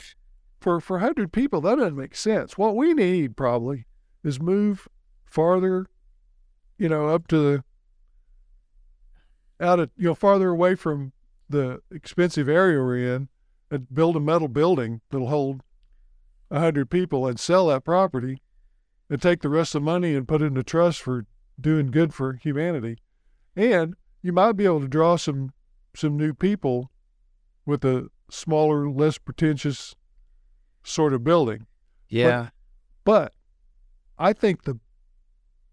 for 0.60 0.82
for 0.82 0.98
100 0.98 1.32
people 1.32 1.62
that 1.62 1.76
doesn't 1.78 1.96
make 1.96 2.14
sense 2.16 2.58
what 2.58 2.76
we 2.76 2.94
need 2.94 3.38
probably 3.38 3.86
is 4.26 4.42
move 4.42 4.90
farther 5.24 5.86
you 6.78 6.90
know 6.90 7.08
up 7.08 7.28
to 7.30 7.38
the 7.38 7.64
out 9.60 9.80
of 9.80 9.90
you 9.98 10.06
know 10.06 10.16
farther 10.16 10.50
away 10.50 10.76
from 10.76 11.12
the 11.50 11.82
expensive 11.92 12.48
area 12.48 12.80
we're 12.80 13.16
in 13.16 13.28
and 13.72 13.94
build 13.94 14.16
a 14.16 14.20
metal 14.20 14.48
building 14.48 15.02
that'll 15.10 15.28
hold 15.28 15.62
a 16.52 16.56
100 16.56 16.90
people 16.90 17.28
and 17.28 17.40
sell 17.40 17.68
that 17.68 17.84
property 17.84 18.42
and 19.10 19.22
take 19.22 19.42
the 19.42 19.50
rest 19.50 19.76
of 19.76 19.82
the 19.82 19.86
money 19.86 20.16
and 20.16 20.28
put 20.28 20.42
it 20.42 20.46
in 20.46 20.58
a 20.58 20.64
trust 20.64 21.02
for 21.02 21.26
doing 21.60 21.92
good 21.92 22.14
for 22.14 22.34
humanity 22.34 22.98
and 23.56 23.96
you 24.22 24.32
might 24.32 24.54
be 24.54 24.66
able 24.66 24.82
to 24.82 24.88
draw 24.88 25.16
some 25.16 25.52
some 25.96 26.16
new 26.16 26.34
people 26.34 26.92
with 27.66 27.84
a 27.84 28.08
smaller 28.30 28.90
less 28.90 29.18
pretentious 29.18 29.96
sort 30.84 31.14
of 31.14 31.24
building 31.24 31.66
yeah. 32.30 32.50
but 33.04 33.34
I 34.18 34.34
think 34.34 34.64
the 34.64 34.80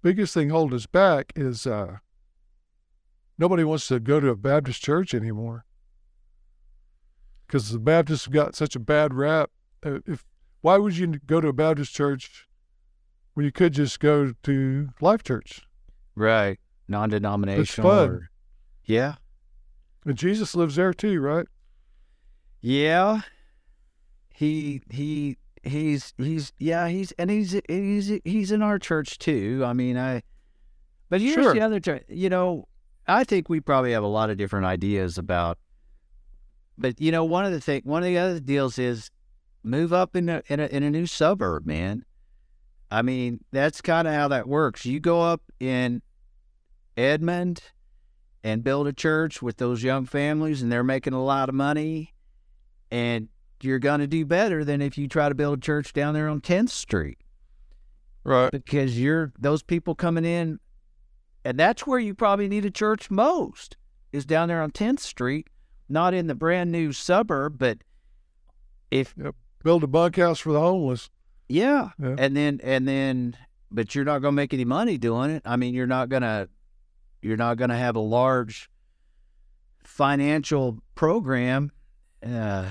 biggest 0.02 0.34
thing 0.34 0.50
holding 0.50 0.76
us 0.76 0.86
back 0.86 1.32
is 1.34 1.66
uh, 1.66 1.98
nobody 3.38 3.64
wants 3.64 3.88
to 3.88 4.00
go 4.00 4.20
to 4.20 4.28
a 4.28 4.36
Baptist 4.36 4.82
church 4.82 5.14
anymore 5.14 5.64
because 7.46 7.70
the 7.70 7.78
Baptists 7.78 8.24
have 8.24 8.34
got 8.34 8.54
such 8.54 8.74
a 8.76 8.80
bad 8.80 9.14
rap. 9.14 9.50
Uh, 9.84 9.98
if 10.06 10.24
why 10.62 10.78
would 10.78 10.96
you 10.96 11.06
go 11.26 11.40
to 11.40 11.48
a 11.48 11.52
Baptist 11.52 11.94
church 11.94 12.46
when 13.34 13.44
you 13.46 13.52
could 13.52 13.72
just 13.72 14.00
go 14.00 14.32
to 14.42 14.88
Life 15.00 15.22
Church? 15.22 15.62
Right. 16.14 16.58
Non-denominational. 16.88 17.62
It's 17.62 17.74
fun. 17.74 18.08
or- 18.10 18.30
yeah. 18.84 19.14
And 20.04 20.16
Jesus 20.16 20.54
lives 20.54 20.76
there 20.76 20.94
too, 20.94 21.20
right? 21.20 21.46
Yeah. 22.60 23.20
He 24.32 24.82
he 24.90 25.36
he's 25.62 26.14
he's 26.18 26.52
yeah 26.58 26.88
he's 26.88 27.10
and 27.12 27.30
he's 27.30 27.58
he's 27.68 28.12
he's 28.24 28.50
in 28.52 28.62
our 28.62 28.78
church 28.78 29.18
too. 29.18 29.62
I 29.64 29.72
mean 29.72 29.96
I, 29.96 30.22
but 31.08 31.20
here's 31.20 31.34
Sure. 31.34 31.54
the 31.54 31.60
other 31.60 31.80
church. 31.80 32.04
You 32.08 32.28
know, 32.28 32.68
I 33.08 33.24
think 33.24 33.48
we 33.48 33.60
probably 33.60 33.92
have 33.92 34.02
a 34.02 34.08
lot 34.08 34.30
of 34.30 34.36
different 34.36 34.66
ideas 34.66 35.18
about. 35.18 35.58
But 36.78 37.00
you 37.00 37.12
know, 37.12 37.24
one 37.24 37.44
of 37.44 37.52
the 37.52 37.60
thing, 37.60 37.82
one 37.84 38.02
of 38.02 38.06
the 38.06 38.18
other 38.18 38.40
deals 38.40 38.78
is 38.78 39.10
move 39.62 39.92
up 39.92 40.14
in 40.16 40.28
a 40.28 40.42
in 40.48 40.60
a 40.60 40.66
in 40.66 40.82
a 40.82 40.90
new 40.90 41.06
suburb, 41.06 41.66
man. 41.66 42.04
I 42.90 43.02
mean, 43.02 43.40
that's 43.50 43.80
kind 43.80 44.06
of 44.06 44.14
how 44.14 44.28
that 44.28 44.46
works. 44.46 44.84
You 44.84 45.00
go 45.00 45.20
up 45.22 45.42
in 45.58 46.02
Edmond 46.96 47.62
and 48.44 48.62
build 48.62 48.86
a 48.86 48.92
church 48.92 49.42
with 49.42 49.56
those 49.56 49.82
young 49.82 50.06
families, 50.06 50.62
and 50.62 50.70
they're 50.70 50.84
making 50.84 51.12
a 51.12 51.22
lot 51.24 51.48
of 51.48 51.54
money, 51.54 52.14
and 52.90 53.28
you're 53.60 53.78
going 53.80 54.00
to 54.00 54.06
do 54.06 54.24
better 54.24 54.64
than 54.64 54.80
if 54.80 54.96
you 54.96 55.08
try 55.08 55.28
to 55.28 55.34
build 55.34 55.58
a 55.58 55.60
church 55.60 55.92
down 55.92 56.14
there 56.14 56.28
on 56.28 56.40
10th 56.40 56.68
Street 56.68 57.18
Right. 58.22 58.50
because 58.52 59.00
you're 59.00 59.32
those 59.38 59.62
people 59.62 59.94
coming 59.94 60.24
in, 60.24 60.60
and 61.46 61.58
that's 61.60 61.86
where 61.86 62.00
you 62.00 62.12
probably 62.12 62.48
need 62.48 62.64
a 62.64 62.70
church 62.70 63.08
most 63.08 63.76
is 64.12 64.26
down 64.26 64.48
there 64.48 64.60
on 64.60 64.72
10th 64.72 64.98
Street, 64.98 65.48
not 65.88 66.12
in 66.12 66.26
the 66.26 66.34
brand 66.34 66.72
new 66.72 66.92
suburb, 66.92 67.56
but 67.56 67.78
if 68.90 69.14
Build 69.62 69.84
a 69.84 69.86
bunkhouse 69.86 70.40
for 70.40 70.52
the 70.52 70.60
homeless. 70.60 71.08
yeah. 71.48 71.90
Yeah. 72.00 72.16
And 72.18 72.36
then 72.36 72.60
and 72.62 72.86
then 72.86 73.36
but 73.70 73.94
you're 73.94 74.04
not 74.04 74.20
gonna 74.20 74.32
make 74.32 74.54
any 74.54 74.64
money 74.64 74.98
doing 74.98 75.30
it. 75.30 75.42
I 75.44 75.56
mean 75.56 75.72
you're 75.74 75.86
not 75.86 76.08
gonna 76.08 76.48
you're 77.22 77.36
not 77.36 77.56
gonna 77.56 77.76
have 77.76 77.94
a 77.96 78.00
large 78.00 78.68
financial 79.84 80.78
program. 80.94 81.70
Uh 82.24 82.70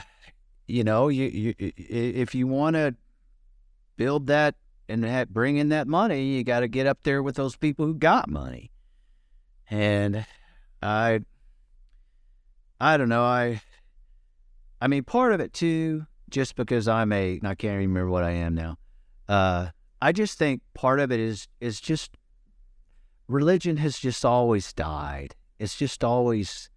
you 0.67 0.83
know, 0.83 1.09
you, 1.09 1.25
you 1.25 1.53
if 1.59 2.35
you 2.35 2.47
wanna 2.47 2.95
build 3.97 4.27
that 4.27 4.55
and 4.88 5.06
ha 5.06 5.26
bring 5.26 5.58
in 5.58 5.69
that 5.69 5.88
money, 5.88 6.24
you 6.24 6.43
gotta 6.43 6.67
get 6.67 6.88
up 6.88 7.00
there 7.04 7.24
with 7.24 7.36
those 7.36 7.56
people 7.56 7.86
who 7.86 7.95
got 7.95 8.30
money. 8.30 8.71
And 9.69 10.26
I 10.82 11.21
I 12.80 12.98
don't 12.98 13.10
know, 13.10 13.24
I 13.24 13.62
I 14.82 14.88
mean 14.88 15.04
part 15.04 15.34
of 15.34 15.39
it 15.39 15.54
too 15.54 16.06
just 16.30 16.56
because 16.56 16.88
I'm 16.88 17.12
a, 17.12 17.39
I 17.43 17.56
can't 17.56 17.76
even 17.76 17.93
remember 17.93 18.10
what 18.10 18.24
I 18.24 18.32
am 18.32 18.56
now. 18.56 18.78
Uh, 19.28 19.69
I 20.02 20.12
just 20.12 20.38
think 20.38 20.62
part 20.74 21.00
of 21.00 21.12
it 21.12 21.19
is 21.19 21.48
is 21.62 21.80
just 21.80 22.17
religion 23.28 23.78
has 23.78 23.98
just 23.98 24.26
always 24.26 24.74
died. 24.74 25.36
It's 25.60 25.76
just 25.76 26.04
always 26.04 26.69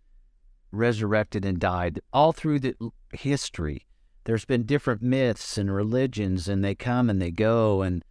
resurrected 0.71 1.45
and 1.45 1.59
died 1.59 2.01
all 2.13 2.33
through 2.33 2.61
the 2.61 2.75
history. 3.13 3.87
There's 4.29 4.45
been 4.45 4.65
different 4.65 5.01
myths 5.01 5.57
and 5.57 5.75
religions, 5.75 6.49
and 6.49 6.63
they 6.63 6.75
come 6.75 7.09
and 7.09 7.19
they 7.19 7.31
go, 7.31 7.81
and 7.81 8.05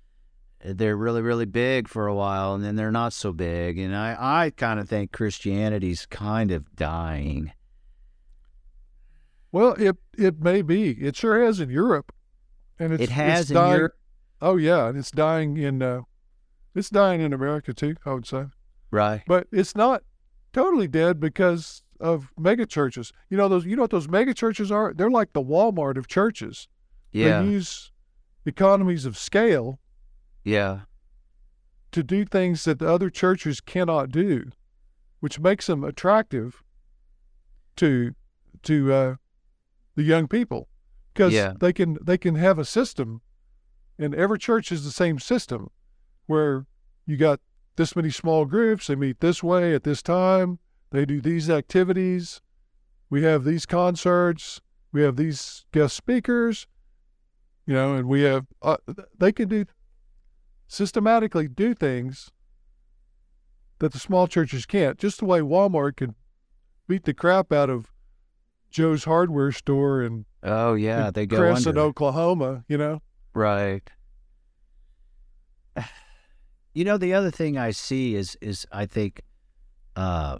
they're 0.66 0.98
really 0.98 1.22
really 1.22 1.46
big 1.46 1.88
for 1.88 2.08
a 2.08 2.16
while, 2.16 2.56
and 2.56 2.64
then 2.64 2.76
they're 2.76 2.92
not 2.92 3.14
so 3.14 3.32
big. 3.32 3.78
And 3.78 3.96
I 3.96 4.16
I 4.18 4.50
kind 4.50 4.80
of 4.80 4.90
think 4.90 5.12
Christianity's 5.12 6.08
kind 6.08 6.50
of 6.50 6.76
dying. 6.76 7.52
Well, 9.52 9.74
it 9.74 9.98
it 10.18 10.42
may 10.42 10.64
be. 10.64 10.90
It 10.94 11.16
sure 11.16 11.40
has 11.46 11.60
in 11.60 11.70
Europe, 11.70 12.12
and 12.80 12.94
it's 12.94 13.04
it 13.04 13.10
has 13.12 13.42
it's 13.42 13.52
in 13.52 13.56
dying. 13.58 13.78
Europe, 13.78 13.94
Oh 14.42 14.58
yeah, 14.58 14.88
and 14.88 14.98
it's 14.98 15.12
dying 15.12 15.56
in 15.58 15.84
uh, 15.84 16.02
it's 16.74 16.90
dying 16.90 17.22
in 17.22 17.32
America 17.32 17.76
too. 17.76 17.96
I 18.08 18.14
would 18.14 18.26
say. 18.26 18.46
right? 18.90 19.22
but 19.28 19.46
it's 19.52 19.76
not 19.76 20.02
totally 20.52 20.88
dead 20.88 21.20
because 21.20 21.84
of 22.00 22.32
mega 22.38 22.66
churches. 22.66 23.12
You 23.30 23.38
know 23.38 23.48
those. 23.48 23.66
You 23.66 23.76
know 23.76 23.84
what 23.84 23.92
those 23.92 24.08
mega 24.08 24.34
churches 24.34 24.72
are? 24.72 24.94
They're 24.94 25.10
like 25.10 25.34
the 25.34 25.44
Walmart 25.44 25.98
of 25.98 26.08
churches. 26.08 26.68
Yeah. 27.12 27.42
They 27.42 27.50
use 27.50 27.92
economies 28.46 29.06
of 29.06 29.18
scale 29.18 29.80
yeah. 30.44 30.82
to 31.92 32.04
do 32.04 32.26
things 32.26 32.64
that 32.66 32.80
the 32.80 32.88
other 32.88 33.10
churches 33.10 33.60
cannot 33.62 34.10
do, 34.10 34.52
which 35.20 35.40
makes 35.40 35.68
them 35.68 35.84
attractive 35.84 36.64
to 37.78 38.14
to 38.64 38.94
uh, 38.94 39.16
the 39.96 40.04
young 40.04 40.28
people 40.28 40.68
because 41.14 41.34
Yeah. 41.34 41.54
they 41.60 41.74
can 41.74 41.98
they 42.02 42.18
can 42.18 42.36
have 42.36 42.60
a 42.60 42.66
system, 42.66 43.22
and 43.98 44.14
every 44.16 44.40
church 44.40 44.72
is 44.72 44.84
the 44.84 44.92
same 44.92 45.20
system, 45.20 45.70
where 46.26 46.66
you 47.06 47.18
got 47.18 47.40
this 47.76 47.96
many 47.96 48.10
small 48.10 48.46
groups. 48.46 48.88
They 48.88 48.96
meet 48.96 49.20
this 49.20 49.42
way 49.44 49.74
at 49.74 49.84
this 49.84 50.02
time. 50.02 50.60
They 50.92 51.06
do 51.06 51.22
these 51.22 51.50
activities. 51.50 52.42
We 53.10 53.24
have 53.24 53.44
these 53.44 53.66
concerts. 53.66 54.62
We 54.92 55.02
have 55.04 55.16
these 55.16 55.66
guest 55.72 55.96
speakers. 55.96 56.68
You 57.66 57.74
know, 57.74 57.96
and 57.96 58.08
we 58.08 58.22
have 58.22 58.46
uh, 58.62 58.78
they 59.18 59.32
can 59.34 59.50
do 59.50 59.66
systematically 60.68 61.48
do 61.48 61.74
things 61.74 62.32
that 63.80 63.92
the 63.92 64.00
small 64.00 64.28
churches 64.28 64.66
can't. 64.66 64.98
Just 64.98 65.20
the 65.20 65.26
way 65.26 65.42
Walmart 65.42 65.98
can 65.98 66.16
beat 66.88 67.04
the 67.04 67.14
crap 67.14 67.52
out 67.52 67.70
of 67.70 67.92
Joe's 68.70 69.04
hardware 69.04 69.52
store 69.52 70.02
and 70.02 70.26
Oh 70.44 70.76
yeah, 70.76 71.08
in 71.08 71.14
they 71.14 71.26
go 71.26 71.38
Crescent, 71.38 71.78
under. 71.78 71.82
Oklahoma. 71.82 72.64
You 72.68 72.78
know, 72.78 73.02
Right. 73.34 73.84
You 76.74 76.84
know, 76.86 76.98
the 77.00 77.12
other 77.16 77.32
thing 77.32 77.58
I 77.58 77.72
see 77.72 78.14
is 78.14 78.38
is 78.40 78.68
I 78.72 78.86
think 78.86 79.22
uh 79.96 80.38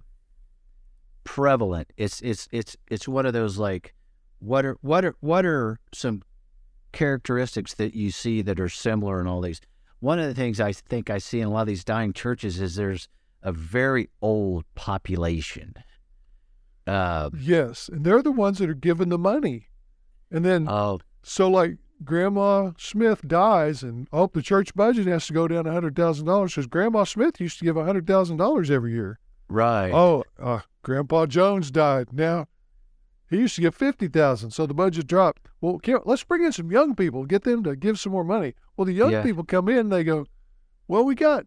prevalent. 1.28 1.92
It's 1.98 2.22
it's 2.22 2.48
it's 2.54 2.78
it's 2.90 3.06
one 3.06 3.26
of 3.26 3.34
those 3.34 3.58
like 3.58 3.94
what 4.40 4.66
are 4.66 4.78
what 4.82 5.04
are 5.04 5.16
what 5.20 5.46
are 5.46 5.78
some 5.94 6.24
characteristics 6.94 7.74
that 7.74 7.94
you 7.94 8.12
see 8.12 8.42
that 8.42 8.62
are 8.62 8.70
similar 8.70 9.20
in 9.20 9.28
all 9.28 9.42
these? 9.42 9.60
One 10.00 10.20
of 10.20 10.26
the 10.28 10.34
things 10.34 10.62
I 10.62 10.72
think 10.72 11.10
I 11.10 11.18
see 11.18 11.42
in 11.42 11.48
a 11.48 11.52
lot 11.52 11.62
of 11.62 11.68
these 11.68 11.84
dying 11.84 12.14
churches 12.14 12.62
is 12.62 12.76
there's 12.76 13.10
a 13.44 13.52
very 13.52 14.10
old 14.22 14.64
population. 14.74 15.74
Uh, 16.88 17.30
yes, 17.38 17.90
and 17.90 18.06
they're 18.06 18.24
the 18.24 18.32
ones 18.32 18.60
that 18.60 18.70
are 18.70 18.74
giving 18.74 19.10
the 19.10 19.18
money, 19.18 19.68
and 20.32 20.46
then 20.46 20.70
oh, 20.70 21.00
so 21.24 21.50
like 21.50 21.78
Grandma 22.06 22.72
Smith 22.78 23.28
dies, 23.28 23.84
and 23.84 24.08
oh, 24.14 24.30
the 24.34 24.42
church 24.42 24.74
budget 24.76 25.08
has 25.08 25.28
to 25.28 25.34
go 25.34 25.50
down 25.50 25.68
a 25.68 25.74
hundred 25.74 25.98
thousand 25.98 26.26
dollars 26.26 26.54
because 26.54 26.68
Grandma 26.68 27.04
Smith 27.04 27.42
used 27.42 27.60
to 27.60 27.66
give 27.66 27.76
a 27.76 27.84
hundred 27.84 28.08
thousand 28.08 28.38
dollars 28.38 28.72
every 28.72 28.94
year. 28.94 29.20
right. 29.50 29.92
Oh, 29.92 30.24
uh, 30.42 30.62
Grandpa 30.88 31.26
Jones 31.26 31.70
died. 31.70 32.14
Now 32.14 32.48
he 33.30 33.40
used 33.40 33.56
to 33.56 33.62
get 33.62 33.74
fifty 33.74 34.08
thousand, 34.08 34.52
so 34.52 34.66
the 34.66 34.74
budget 34.74 35.06
dropped. 35.06 35.50
Well, 35.60 35.82
let's 36.06 36.24
bring 36.24 36.46
in 36.46 36.54
some 36.54 36.72
young 36.72 36.96
people, 36.96 37.26
get 37.26 37.44
them 37.44 37.62
to 37.66 37.76
give 37.76 38.00
some 38.00 38.14
more 38.14 38.24
money. 38.24 38.54
Well, 38.78 38.86
the 38.86 38.94
young 38.94 39.12
Yeah. 39.12 39.22
people 39.22 39.44
come 39.44 39.68
in, 39.68 39.90
they 39.90 40.06
go, 40.06 40.28
"Well, 40.88 41.04
we 41.04 41.14
got, 41.14 41.46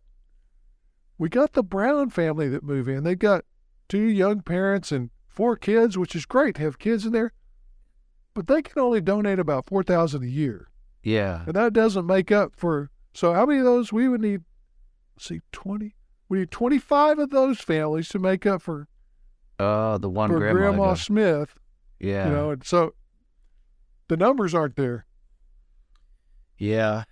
we 1.16 1.30
got 1.30 1.54
the 1.54 1.62
Brown 1.62 2.10
family 2.10 2.50
that 2.50 2.62
move 2.62 2.86
in. 2.86 3.02
They've 3.02 3.18
got 3.18 3.46
two 3.88 4.02
young 4.02 4.42
parents 4.42 4.92
and 4.92 5.08
four 5.26 5.56
kids, 5.56 5.96
which 5.96 6.14
is 6.14 6.26
great 6.26 6.56
to 6.56 6.60
have 6.60 6.78
kids 6.78 7.06
in 7.06 7.12
there, 7.12 7.32
but 8.34 8.46
they 8.46 8.60
can 8.60 8.78
only 8.78 9.00
donate 9.00 9.38
about 9.38 9.64
four 9.64 9.82
thousand 9.82 10.22
a 10.22 10.28
year, 10.28 10.68
yeah. 11.02 11.44
and 11.46 11.54
that 11.54 11.72
doesn't 11.72 12.04
make 12.04 12.30
up 12.30 12.52
for. 12.54 12.90
So 13.14 13.32
how 13.32 13.46
many 13.46 13.60
of 13.60 13.64
those 13.64 13.90
we 13.90 14.06
would 14.06 14.20
need? 14.20 14.42
Let's 15.16 15.28
see, 15.28 15.40
twenty. 15.50 15.94
We 16.28 16.40
need 16.40 16.50
twenty-five 16.50 17.18
of 17.18 17.30
those 17.30 17.58
families 17.58 18.10
to 18.10 18.18
make 18.18 18.44
up 18.44 18.60
for 18.60 18.86
Oh, 19.62 19.98
the 19.98 20.08
one 20.08 20.30
grandma. 20.30 20.52
Grandma 20.58 20.94
Smith, 20.94 21.54
yeah. 21.98 22.26
you 22.28 22.32
know, 22.32 22.50
and 22.52 22.64
so 22.64 22.94
the 24.08 24.16
numbers 24.16 24.54
aren't 24.54 24.76
there. 24.76 25.04
Yeah. 26.56 27.04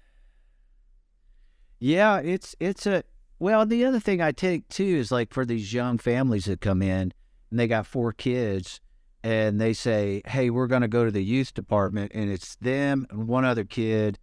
Yeah, 1.78 2.18
it's 2.18 2.56
it's 2.58 2.86
a 2.86 3.04
well, 3.38 3.64
the 3.66 3.84
other 3.84 4.00
thing 4.00 4.20
I 4.20 4.32
take 4.32 4.68
too 4.68 4.84
is 4.84 5.12
like 5.12 5.32
for 5.32 5.44
these 5.44 5.72
young 5.72 5.98
families 5.98 6.46
that 6.46 6.60
come 6.60 6.82
in 6.82 7.12
and 7.50 7.60
they 7.60 7.68
got 7.68 7.86
four 7.86 8.12
kids 8.12 8.80
and 9.22 9.60
they 9.60 9.72
say, 9.72 10.22
"Hey, 10.26 10.50
we're 10.50 10.66
going 10.66 10.82
to 10.82 10.88
go 10.88 11.04
to 11.04 11.10
the 11.10 11.22
youth 11.24 11.54
department," 11.54 12.12
and 12.14 12.30
it's 12.30 12.56
them 12.56 13.06
and 13.10 13.28
one 13.28 13.44
other 13.44 13.64
kid 13.64 14.18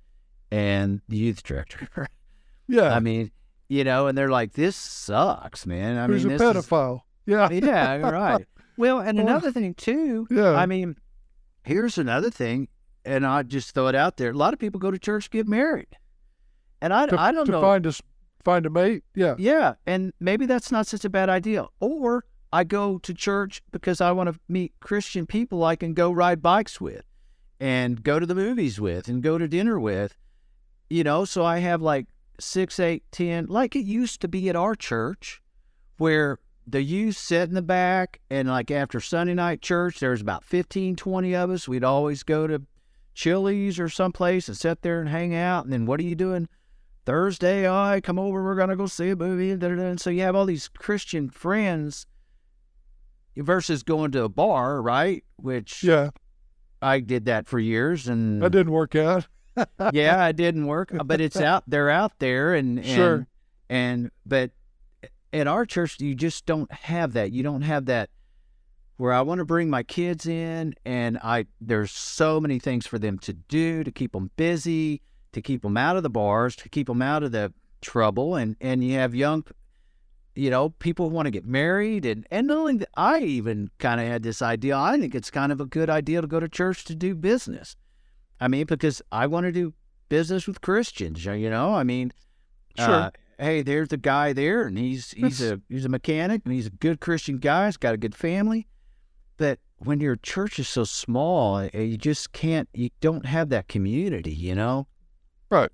and 0.52 1.02
the 1.08 1.18
youth 1.18 1.44
director. 1.44 2.08
Yeah, 2.68 2.96
I 2.96 3.00
mean, 3.00 3.30
you 3.70 3.84
know, 3.84 4.08
and 4.08 4.18
they're 4.18 4.32
like, 4.32 4.54
"This 4.54 4.76
sucks, 4.76 5.68
man." 5.68 6.00
I 6.00 6.08
who's 6.08 6.26
mean, 6.26 6.34
a 6.34 6.38
this 6.40 6.58
is- 6.58 6.66
pedophile? 6.66 7.02
Yeah, 7.26 7.50
yeah, 7.52 7.98
right. 7.98 8.46
Well, 8.78 9.00
and 9.00 9.18
another 9.22 9.54
thing 9.54 9.74
too. 9.74 10.28
yeah. 10.30 10.52
I 10.52 10.66
mean, 10.66 10.98
here's 11.64 11.98
another 11.98 12.30
thing, 12.30 12.68
and 13.06 13.26
I 13.26 13.44
just 13.44 13.74
throw 13.74 13.88
it 13.88 13.96
out 13.96 14.18
there. 14.18 14.32
A 14.32 14.34
lot 14.34 14.54
of 14.54 14.60
people 14.60 14.82
go 14.82 14.92
to 14.92 15.00
church 15.00 15.26
to 15.26 15.30
get 15.30 15.48
married, 15.48 15.88
and 16.82 16.94
I, 16.94 17.06
to, 17.06 17.18
I 17.18 17.32
don't 17.32 17.46
to 17.46 17.54
know. 17.54 17.62
find 17.62 17.88
us 17.88 18.02
find 18.44 18.66
a 18.66 18.70
mate. 18.70 19.06
Yeah, 19.16 19.36
yeah, 19.38 19.76
and 19.86 20.12
maybe 20.20 20.46
that's 20.46 20.74
not 20.74 20.88
such 20.88 21.06
a 21.06 21.10
bad 21.10 21.30
idea. 21.30 21.68
Or 21.80 22.26
I 22.52 22.66
go 22.66 22.98
to 22.98 23.14
church 23.14 23.62
because 23.72 24.02
I 24.02 24.12
want 24.12 24.28
to 24.34 24.38
meet 24.50 24.74
Christian 24.82 25.26
people 25.26 25.64
I 25.64 25.78
can 25.78 25.94
go 25.94 26.12
ride 26.12 26.42
bikes 26.42 26.82
with, 26.82 27.04
and 27.62 28.04
go 28.04 28.20
to 28.20 28.26
the 28.26 28.36
movies 28.36 28.78
with, 28.82 29.08
and 29.08 29.24
go 29.24 29.38
to 29.38 29.48
dinner 29.48 29.80
with. 29.80 30.18
You 30.90 31.06
know, 31.06 31.24
so 31.24 31.46
I 31.46 31.60
have 31.60 31.82
like 31.82 32.08
six, 32.42 32.78
eight, 32.78 33.04
ten, 33.12 33.46
like 33.46 33.74
it 33.74 33.86
used 33.86 34.20
to 34.20 34.28
be 34.28 34.50
at 34.50 34.58
our 34.58 34.76
church, 34.76 35.42
where 35.98 36.40
the 36.68 36.82
youth 36.82 37.16
sit 37.18 37.48
in 37.50 37.56
the 37.56 37.62
back 37.62 38.20
and 38.30 38.48
like 38.48 38.72
after 38.72 39.00
sunday 39.00 39.34
night 39.34 39.62
church 39.62 40.00
there's 40.00 40.22
about 40.22 40.44
15 40.44 40.96
20 40.96 41.36
of 41.36 41.50
us 41.52 41.68
we'd 41.68 41.84
always 41.84 42.24
go 42.24 42.48
to 42.48 42.62
chili's 43.14 43.80
or 43.80 43.88
someplace 43.90 44.48
and 44.48 44.58
sit 44.58 44.82
there 44.82 45.00
and 45.00 45.10
hang 45.10 45.34
out 45.36 45.64
and 45.64 45.72
then 45.74 45.86
what 45.86 46.00
are 46.00 46.04
you 46.04 46.16
doing 46.16 46.48
thursday 47.06 47.70
i 47.70 48.02
come 48.02 48.18
over 48.18 48.44
we're 48.44 48.56
gonna 48.56 48.76
go 48.76 48.88
see 48.88 49.10
a 49.10 49.16
movie 49.16 49.52
and, 49.52 49.62
da, 49.62 49.70
da, 49.70 49.76
da. 49.76 49.84
and 49.84 50.02
so 50.02 50.10
you 50.10 50.22
have 50.22 50.36
all 50.36 50.46
these 50.46 50.68
christian 50.70 51.30
friends 51.30 52.08
versus 53.38 53.84
going 53.84 54.12
to 54.12 54.24
a 54.24 54.30
bar 54.30 54.82
right 54.82 55.24
which 55.36 55.84
yeah, 55.84 56.10
i 56.82 57.00
did 57.00 57.26
that 57.26 57.48
for 57.48 57.60
years 57.60 58.08
and 58.08 58.42
that 58.42 58.52
didn't 58.52 58.72
work 58.72 58.96
out. 58.96 59.28
yeah, 59.94 60.26
it 60.28 60.36
didn't 60.36 60.66
work, 60.68 60.92
but 61.06 61.22
it's 61.22 61.40
out. 61.40 61.64
They're 61.66 61.90
out 61.90 62.12
there, 62.20 62.54
and, 62.56 62.78
and 62.78 62.86
Sure. 62.88 63.28
and 63.70 64.12
but 64.26 64.52
at 65.36 65.48
our 65.48 65.66
church, 65.66 66.00
you 66.00 66.16
just 66.16 66.46
don't 66.46 66.72
have 66.72 67.14
that. 67.14 67.32
You 67.32 67.44
don't 67.44 67.62
have 67.64 67.86
that 67.86 68.10
where 68.98 69.12
I 69.12 69.22
want 69.22 69.40
to 69.40 69.46
bring 69.46 69.70
my 69.70 69.84
kids 69.84 70.26
in, 70.26 70.74
and 70.86 71.18
I 71.22 71.46
there's 71.60 71.92
so 71.92 72.40
many 72.40 72.60
things 72.60 72.88
for 72.88 72.98
them 72.98 73.20
to 73.20 73.34
do 73.34 73.84
to 73.84 73.92
keep 73.92 74.14
them 74.14 74.32
busy, 74.38 75.02
to 75.34 75.42
keep 75.42 75.62
them 75.64 75.76
out 75.78 75.98
of 75.98 76.04
the 76.04 76.10
bars, 76.10 76.56
to 76.58 76.70
keep 76.70 76.88
them 76.88 77.02
out 77.02 77.24
of 77.24 77.32
the 77.32 77.54
trouble, 77.82 78.36
and 78.36 78.56
and 78.62 78.84
you 78.84 78.94
have 78.94 79.14
young. 79.14 79.44
You 80.38 80.50
know, 80.50 80.70
people 80.70 81.08
who 81.10 81.16
want 81.16 81.28
to 81.28 81.32
get 81.32 81.46
married, 81.46 82.06
and 82.06 82.26
and 82.32 82.48
knowing 82.48 82.78
that, 82.80 82.90
I 82.96 83.20
even 83.20 83.70
kind 83.80 84.00
of 84.02 84.08
had 84.08 84.24
this 84.24 84.42
idea. 84.42 84.78
I 84.78 84.98
think 85.00 85.14
it's 85.16 85.32
kind 85.32 85.52
of 85.52 85.60
a 85.62 85.66
good 85.66 85.90
idea 85.90 86.22
to 86.22 86.28
go 86.28 86.40
to 86.40 86.50
church 86.50 86.86
to 86.86 86.96
do 86.96 87.16
business. 87.16 87.76
I 88.40 88.48
mean, 88.48 88.66
because 88.66 89.02
I 89.12 89.28
want 89.28 89.46
to 89.46 89.52
do 89.52 89.74
business 90.10 90.48
with 90.48 90.62
Christians. 90.62 91.24
You 91.26 91.50
know, 91.50 91.74
I 91.74 91.84
mean, 91.84 92.12
Sure. 92.78 92.86
uh, 92.96 93.12
hey, 93.40 93.62
there's 93.62 93.92
a 93.92 93.98
guy 93.98 94.34
there, 94.34 94.64
and 94.64 94.78
he's 94.78 95.12
he's 95.12 95.42
a 95.42 95.62
he's 95.70 95.86
a 95.86 95.90
mechanic, 95.90 96.42
and 96.46 96.54
he's 96.54 96.68
a 96.68 96.72
good 96.72 97.00
Christian 97.00 97.38
guy. 97.38 97.66
He's 97.66 97.78
got 97.78 97.94
a 97.94 97.98
good 97.98 98.16
family. 98.16 98.68
But 99.38 99.60
when 99.78 100.00
your 100.00 100.16
church 100.16 100.60
is 100.60 100.68
so 100.68 100.84
small, 100.86 101.58
uh, 101.58 101.70
you 101.74 101.98
just 101.98 102.32
can't. 102.32 102.70
You 102.74 102.90
don't 103.02 103.26
have 103.26 103.50
that 103.50 103.68
community. 103.68 104.34
You 104.34 104.56
know. 104.56 104.88
Right. 105.50 105.72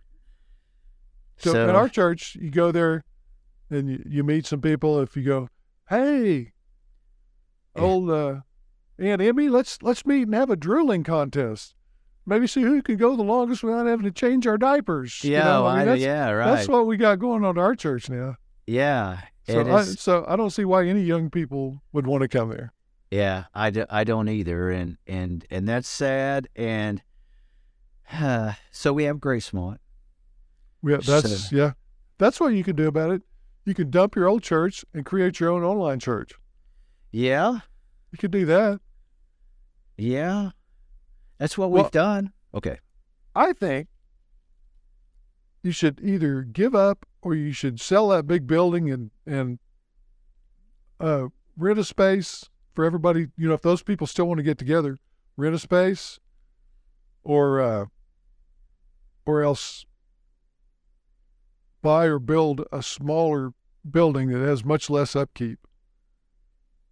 So, 1.38 1.54
So, 1.54 1.70
in 1.70 1.76
our 1.76 1.90
church, 1.90 2.36
you 2.40 2.52
go 2.52 2.72
there 2.72 3.04
and 3.70 3.90
you, 3.90 4.04
you 4.06 4.24
meet 4.24 4.46
some 4.46 4.62
people. 4.62 5.00
If 5.00 5.16
you 5.18 5.24
go, 5.24 5.50
hey, 5.90 6.52
Yeah. 7.76 7.82
old 7.82 8.10
uh, 8.12 8.42
Aunt 9.00 9.22
Emmy, 9.22 9.50
let's 9.50 9.82
let's 9.82 10.06
meet 10.06 10.24
and 10.24 10.36
have 10.36 10.50
a 10.50 10.56
drooling 10.56 11.04
contest. 11.04 11.74
Maybe 12.26 12.46
see 12.48 12.62
who 12.62 12.82
can 12.82 12.98
go 12.98 13.16
the 13.16 13.24
longest 13.24 13.64
without 13.64 13.88
having 13.88 14.06
to 14.06 14.12
change 14.12 14.46
our 14.46 14.58
diapers. 14.58 15.24
you 15.24 15.32
yeah, 15.34 15.44
know? 15.44 15.66
I 15.66 15.80
mean, 15.80 15.82
I- 15.82 15.86
that's, 15.86 16.02
yeah, 16.02 16.30
right. 16.30 16.56
that's 16.56 16.68
what 16.68 16.86
we 16.86 16.98
got 16.98 17.20
going 17.20 17.44
on 17.44 17.58
at 17.58 17.62
our 17.62 17.76
church 17.76 18.10
now. 18.10 18.36
yeah, 18.68 19.22
So 19.48 19.76
I, 19.76 19.84
so 19.84 20.24
I 20.28 20.36
don't 20.36 20.52
see 20.52 20.64
why 20.66 20.86
any 20.88 21.02
young 21.02 21.30
people 21.32 21.82
would 21.94 22.06
want 22.06 22.22
to 22.22 22.28
come 22.28 22.50
there. 22.50 22.74
Yeah, 23.10 23.46
I, 23.54 23.72
do, 23.72 23.86
I 23.90 24.04
don't 24.06 24.30
either, 24.30 24.70
and 24.70 24.98
and 25.06 25.46
and 25.50 25.68
that's 25.68 25.88
sad. 25.90 26.48
And 26.56 27.02
so 28.72 28.94
we 28.94 29.04
have 29.06 29.18
Gracemont. 29.18 29.78
Yeah, 30.84 30.98
that's 31.06 31.50
So- 31.50 31.56
yeah, 31.56 31.72
that's 32.18 32.40
what 32.40 32.50
you 32.54 32.64
can 32.64 32.76
do 32.76 32.88
about 32.88 33.12
it. 33.12 33.22
You 33.66 33.74
can 33.74 33.90
dump 33.90 34.16
your 34.16 34.28
old 34.28 34.44
church 34.44 34.86
and 34.94 35.06
create 35.06 35.40
your 35.40 35.50
own 35.50 35.64
online 35.64 36.00
church. 36.00 36.32
Yeah, 37.12 37.60
You 38.12 38.18
could 38.18 38.32
do 38.32 38.46
that. 38.46 38.80
yeah, 39.98 40.52
that's 41.42 41.58
what 41.58 41.72
Well- 41.72 41.84
we've 41.84 41.92
done. 41.92 42.34
Okay. 42.54 42.78
I 43.34 43.54
think 43.54 43.88
you 45.64 45.72
should 45.72 46.00
either 46.04 46.44
give 46.44 46.76
up 46.76 47.08
or 47.24 47.34
you 47.34 47.52
should 47.52 47.80
sell 47.82 48.10
that 48.10 48.28
big 48.28 48.46
building 48.46 48.92
and 48.92 49.10
and 49.26 49.58
uh, 51.00 51.30
rent 51.58 51.80
a 51.80 51.84
space 51.84 52.48
for 52.76 52.86
everybody. 52.86 53.30
You 53.38 53.48
know, 53.48 53.56
if 53.56 53.64
those 53.64 53.82
people 53.82 54.06
still 54.06 54.28
want 54.28 54.38
to 54.38 54.44
get 54.44 54.60
together, 54.60 55.00
rent 55.36 55.56
a 55.56 55.60
space, 55.60 56.20
or 57.24 57.60
uh, 57.60 57.86
or 59.26 59.42
else 59.42 59.86
buy 61.82 62.06
or 62.06 62.20
build 62.20 62.66
a 62.72 62.84
smaller 62.84 63.54
building 63.90 64.30
that 64.30 64.46
has 64.46 64.64
much 64.64 64.92
less 64.92 65.16
upkeep. 65.16 65.58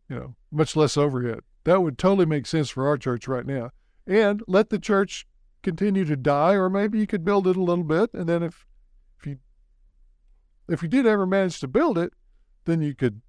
You 0.08 0.16
know, 0.16 0.36
much 0.52 0.76
less 0.76 0.98
overhead. 0.98 1.42
That 1.66 1.84
would 1.84 2.00
totally 2.00 2.26
make 2.26 2.48
sense 2.48 2.72
for 2.72 2.88
our 2.88 2.98
church 2.98 3.28
right 3.28 3.46
now. 3.46 3.70
And 4.10 4.42
let 4.48 4.72
the 4.72 4.80
church 4.80 5.28
continue 5.62 6.04
to 6.04 6.16
die, 6.16 6.54
or 6.54 6.68
maybe 6.68 6.98
you 6.98 7.06
could 7.06 7.24
build 7.24 7.48
it 7.48 7.56
a 7.56 7.62
little 7.62 7.84
bit, 7.84 8.10
and 8.14 8.28
then 8.28 8.42
if 8.42 8.66
if 9.20 9.28
you 9.28 9.38
if 10.68 10.82
you 10.82 10.90
did 10.90 11.06
ever 11.06 11.28
manage 11.28 11.60
to 11.60 11.68
build 11.68 11.98
it, 11.98 12.12
then 12.66 12.82
you 12.82 12.96
could 12.96 13.22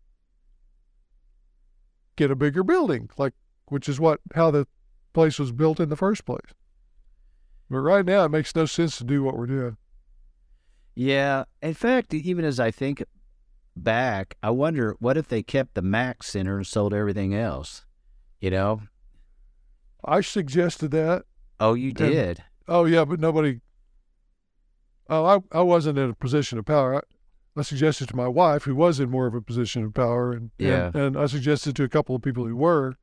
get 2.17 2.31
a 2.31 2.35
bigger 2.35 2.65
building, 2.65 3.11
like 3.19 3.35
which 3.67 3.91
is 3.91 4.01
what 4.01 4.21
how 4.35 4.51
the 4.51 4.67
place 5.13 5.39
was 5.39 5.53
built 5.53 5.81
in 5.81 5.91
the 5.91 5.97
first 5.97 6.25
place. 6.25 6.55
But 7.69 7.81
right 7.81 8.05
now, 8.05 8.25
it 8.25 8.31
makes 8.31 8.57
no 8.57 8.65
sense 8.65 8.97
to 8.99 9.05
do 9.05 9.23
what 9.23 9.37
we're 9.37 9.47
doing. 9.47 9.77
Yeah. 10.95 11.45
In 11.63 11.75
fact, 11.75 12.13
even 12.15 12.45
as 12.45 12.59
I 12.59 12.71
think 12.71 13.05
back, 13.77 14.37
I 14.43 14.51
wonder 14.51 14.97
what 14.99 15.17
if 15.17 15.29
they 15.29 15.43
kept 15.43 15.75
the 15.75 15.83
Mac 15.83 16.23
Center 16.23 16.57
and 16.57 16.67
sold 16.67 16.95
everything 16.95 17.35
else? 17.35 17.85
You 18.41 18.51
know? 18.51 18.83
I 20.05 20.21
suggested 20.21 20.91
that. 20.93 21.25
Oh, 21.59 21.75
you 21.75 21.89
And- 21.89 21.97
did. 21.97 22.45
Oh 22.69 22.85
yeah, 22.85 23.05
but 23.05 23.21
nobody. 23.21 23.61
Oh, 25.09 25.25
I 25.25 25.59
I 25.59 25.63
wasn't 25.63 25.99
in 25.99 26.11
a 26.11 26.15
position 26.15 26.59
of 26.59 26.65
power. 26.65 26.97
I, 26.97 27.01
I 27.59 27.63
suggested 27.63 28.09
to 28.09 28.17
my 28.17 28.29
wife, 28.29 28.63
who 28.63 28.77
was 28.77 29.01
in 29.01 29.11
more 29.11 29.27
of 29.27 29.35
a 29.35 29.41
position 29.43 29.85
of 29.85 29.93
power, 29.95 30.33
and 30.33 30.51
Yeah. 30.59 30.87
and, 30.87 30.97
and 30.97 31.17
I 31.17 31.27
suggested 31.27 31.75
to 31.77 31.85
a 31.85 31.89
couple 31.89 32.15
of 32.15 32.23
people 32.23 32.47
who 32.47 32.57
were, 32.57 32.95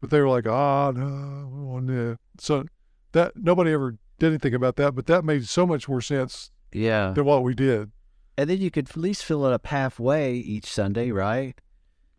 but 0.00 0.10
they 0.10 0.20
were 0.20 0.28
like, 0.28 0.46
ah, 0.46 0.90
no, 0.90 1.48
we 1.52 1.62
won't 1.62 1.86
do. 1.86 2.16
So 2.38 2.64
that 3.12 3.32
nobody 3.36 3.72
ever 3.72 3.96
did 4.18 4.28
anything 4.28 4.54
about 4.54 4.76
that. 4.76 4.94
But 4.94 5.06
that 5.06 5.24
made 5.24 5.46
so 5.48 5.66
much 5.66 5.88
more 5.88 6.02
sense 6.02 6.50
yeah. 6.72 7.12
than 7.12 7.24
what 7.24 7.42
we 7.42 7.54
did. 7.54 7.90
And 8.36 8.50
then 8.50 8.58
you 8.58 8.70
could 8.70 8.90
at 8.90 8.96
least 8.96 9.24
fill 9.24 9.46
it 9.46 9.52
up 9.52 9.66
halfway 9.66 10.34
each 10.34 10.66
Sunday, 10.66 11.10
right? 11.10 11.58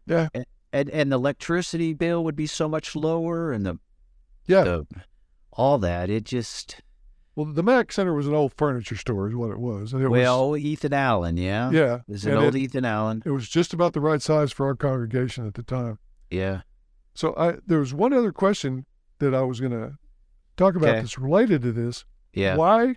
Yeah. 0.08 0.30
And 0.34 0.46
and, 0.74 0.90
and 0.90 1.12
the 1.12 1.16
electricity 1.18 1.94
bill 1.94 2.24
would 2.24 2.36
be 2.36 2.46
so 2.48 2.68
much 2.70 2.96
lower 2.96 3.52
and 3.52 3.66
the, 3.66 3.80
Yeah. 4.50 4.64
the 4.64 4.86
all 5.54 5.78
that. 5.80 6.10
It 6.10 6.24
just 6.26 6.82
Well, 7.36 7.46
the 7.46 7.64
Mac 7.64 7.92
Center 7.92 8.14
was 8.14 8.28
an 8.28 8.34
old 8.34 8.54
furniture 8.58 8.96
store, 8.98 9.28
is 9.30 9.36
what 9.36 9.52
it 9.52 9.60
was. 9.60 9.94
And 9.94 10.04
it 10.04 10.10
well, 10.10 10.58
Ethan 10.58 10.94
Allen, 10.94 11.38
yeah. 11.38 11.68
was, 11.68 11.76
yeah, 11.76 12.00
It's 12.08 12.24
an 12.26 12.32
and 12.32 12.40
old 12.40 12.56
it, 12.56 12.60
Ethan 12.60 12.86
Allen. 12.86 13.22
it 13.26 13.32
was 13.32 13.48
just 13.48 13.74
about 13.74 13.94
the 13.94 14.02
right 14.02 14.22
size 14.22 14.52
for 14.52 14.66
our 14.66 14.76
congregation 14.76 15.46
at 15.48 15.54
the 15.54 15.64
time. 15.64 16.00
Yeah. 16.30 16.62
So 17.14 17.34
I 17.38 17.58
there 17.66 17.80
was 17.80 17.94
one 17.94 18.14
other 18.14 18.32
question 18.32 18.86
that 19.20 19.34
I 19.36 19.42
was 19.42 19.60
going 19.60 19.74
to 19.74 19.98
talk 20.58 20.76
about 20.76 20.90
Okay. 20.90 21.00
that's 21.02 21.18
related 21.20 21.62
to 21.64 21.72
this. 21.72 22.06
Yeah. 22.34 22.56
Why 22.56 22.96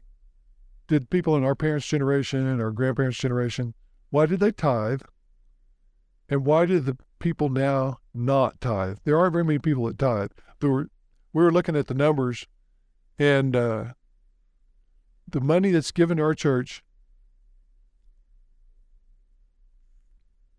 did 0.88 1.10
people 1.10 1.36
in 1.36 1.44
our 1.44 1.54
parents' 1.54 1.86
generation 1.86 2.46
and 2.46 2.60
our 2.60 2.70
grandparents' 2.70 3.18
generation, 3.18 3.74
why 4.10 4.26
did 4.26 4.40
they 4.40 4.52
tithe? 4.52 5.02
And 6.28 6.44
why 6.46 6.66
did 6.66 6.84
the 6.86 6.96
people 7.18 7.48
now 7.48 7.98
not 8.14 8.60
tithe? 8.60 8.98
There 9.04 9.18
aren't 9.18 9.32
very 9.32 9.44
many 9.44 9.58
people 9.58 9.86
that 9.86 9.98
tithe. 9.98 10.30
There 10.60 10.70
were, 10.70 10.88
we 11.32 11.42
were 11.42 11.52
looking 11.52 11.76
at 11.76 11.86
the 11.86 11.94
numbers, 11.94 12.46
and 13.18 13.56
uh, 13.56 13.84
the 15.28 15.40
money 15.40 15.70
that's 15.70 15.90
given 15.90 16.18
to 16.18 16.22
our 16.22 16.34
church, 16.34 16.82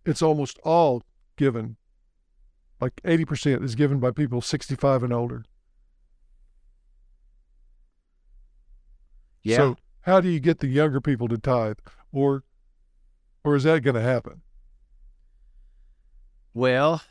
it's 0.06 0.22
almost 0.22 0.60
all 0.64 1.04
given, 1.38 1.78
like 2.82 2.96
80% 3.04 3.64
is 3.64 3.76
given 3.76 4.00
by 4.00 4.12
people 4.12 4.42
65 4.42 5.04
and 5.04 5.14
older. 5.14 5.46
Yeah. 9.44 9.58
So 9.58 9.78
how 10.02 10.22
do 10.22 10.30
you 10.30 10.40
get 10.40 10.60
the 10.60 10.68
younger 10.68 11.02
people 11.02 11.28
to 11.28 11.38
tithe, 11.38 11.78
or 12.12 12.44
or 13.44 13.56
is 13.56 13.64
that 13.64 13.82
going 13.84 13.96
to 13.96 14.02
happen? 14.02 14.42
well, 16.54 17.02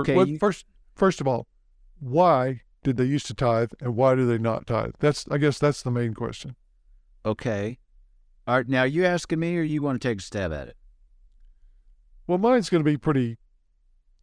okay. 0.00 0.14
you- 0.24 0.38
first, 0.38 0.66
first 0.94 1.20
of 1.20 1.28
all, 1.28 1.46
why 2.00 2.62
did 2.82 2.96
they 2.96 3.04
used 3.04 3.26
to 3.26 3.34
tithe, 3.34 3.70
and 3.80 3.96
why 3.96 4.14
do 4.14 4.26
they 4.26 4.38
not 4.38 4.66
tithe? 4.66 4.92
That's 5.00 5.26
I 5.30 5.38
guess 5.38 5.58
that's 5.58 5.82
the 5.82 5.90
main 5.90 6.14
question. 6.14 6.56
okay. 7.24 7.78
All 8.46 8.56
right. 8.56 8.66
Now, 8.68 8.80
are 8.80 8.86
you 8.86 9.04
asking 9.04 9.40
me, 9.40 9.58
or 9.58 9.62
you 9.62 9.82
want 9.82 10.00
to 10.00 10.08
take 10.08 10.20
a 10.20 10.22
stab 10.22 10.52
at 10.54 10.68
it? 10.68 10.76
Well, 12.26 12.38
mine's 12.38 12.70
going 12.70 12.82
to 12.82 12.90
be 12.90 12.96
pretty 12.96 13.36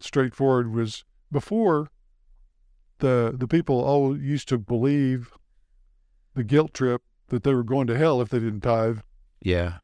straightforward. 0.00 0.72
Was 0.74 1.04
before 1.30 1.90
the 2.98 3.34
the 3.36 3.46
people 3.48 3.80
all 3.84 4.16
used 4.18 4.48
to 4.48 4.58
believe 4.58 5.30
the 6.34 6.44
guilt 6.44 6.74
trip 6.74 7.02
that 7.28 7.42
they 7.44 7.54
were 7.54 7.62
going 7.64 7.86
to 7.88 7.96
hell 7.96 8.20
if 8.20 8.28
they 8.28 8.38
didn't 8.38 8.60
tithe, 8.62 8.98
Yeah. 9.42 9.78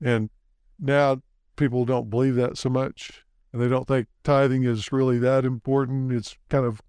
and 0.00 0.30
now 0.78 1.22
people 1.56 1.84
don't 1.84 2.10
believe 2.10 2.34
that 2.36 2.56
so 2.58 2.68
much, 2.68 3.24
and 3.52 3.60
they 3.62 3.68
don't 3.68 3.86
think 3.86 4.08
tithing 4.24 4.64
is 4.64 4.90
really 4.92 5.18
that 5.18 5.44
important. 5.44 6.10
It's 6.12 6.36
kind 6.48 6.64
of 6.64 6.80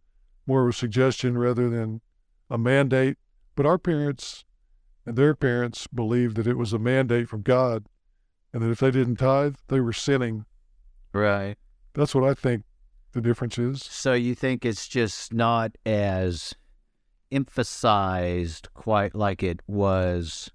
more 0.46 0.64
of 0.64 0.70
a 0.70 0.78
suggestion 0.78 1.38
rather 1.38 1.70
than 1.70 2.02
a 2.50 2.58
mandate. 2.58 3.18
But 3.56 3.66
our 3.66 3.78
parents 3.78 4.46
and 5.06 5.16
their 5.16 5.36
parents 5.36 5.88
believed 5.88 6.36
that 6.38 6.48
it 6.48 6.58
was 6.58 6.74
a 6.74 6.80
mandate 6.80 7.28
from 7.28 7.42
God, 7.42 7.86
and 8.54 8.62
that 8.62 8.70
if 8.70 8.80
they 8.80 8.92
didn't 8.92 9.18
tithe, 9.18 9.56
they 9.68 9.80
were 9.80 9.94
sinning. 9.94 10.46
Right. 11.14 11.56
That's 11.94 12.16
what 12.16 12.24
I 12.24 12.34
think 12.34 12.64
the 13.14 13.22
difference 13.22 13.58
is. 13.58 13.84
So 13.84 14.14
you 14.14 14.36
think 14.36 14.66
it's 14.66 14.88
just 14.88 15.34
not 15.34 15.72
as 15.86 16.54
emphasized 17.32 18.70
quite 18.74 19.16
like 19.16 19.42
it 19.42 19.62
was 19.68 20.52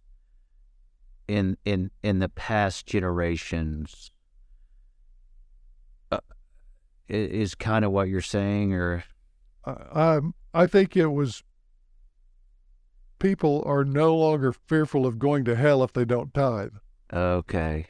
in 1.26 1.56
in 1.64 1.90
in 2.02 2.18
the 2.18 2.28
past 2.28 2.86
generations 2.86 4.10
uh, 6.12 6.18
is 7.08 7.54
kind 7.54 7.84
of 7.84 7.92
what 7.92 8.08
you're 8.08 8.20
saying 8.20 8.74
or 8.74 9.04
I, 9.66 10.20
I 10.54 10.66
think 10.66 10.96
it 10.96 11.06
was. 11.06 11.42
People 13.18 13.62
are 13.66 13.84
no 13.84 14.14
longer 14.14 14.52
fearful 14.52 15.06
of 15.06 15.18
going 15.18 15.44
to 15.46 15.56
hell 15.56 15.82
if 15.82 15.92
they 15.92 16.04
don't 16.04 16.32
tithe. 16.34 16.74
okay 17.12 17.86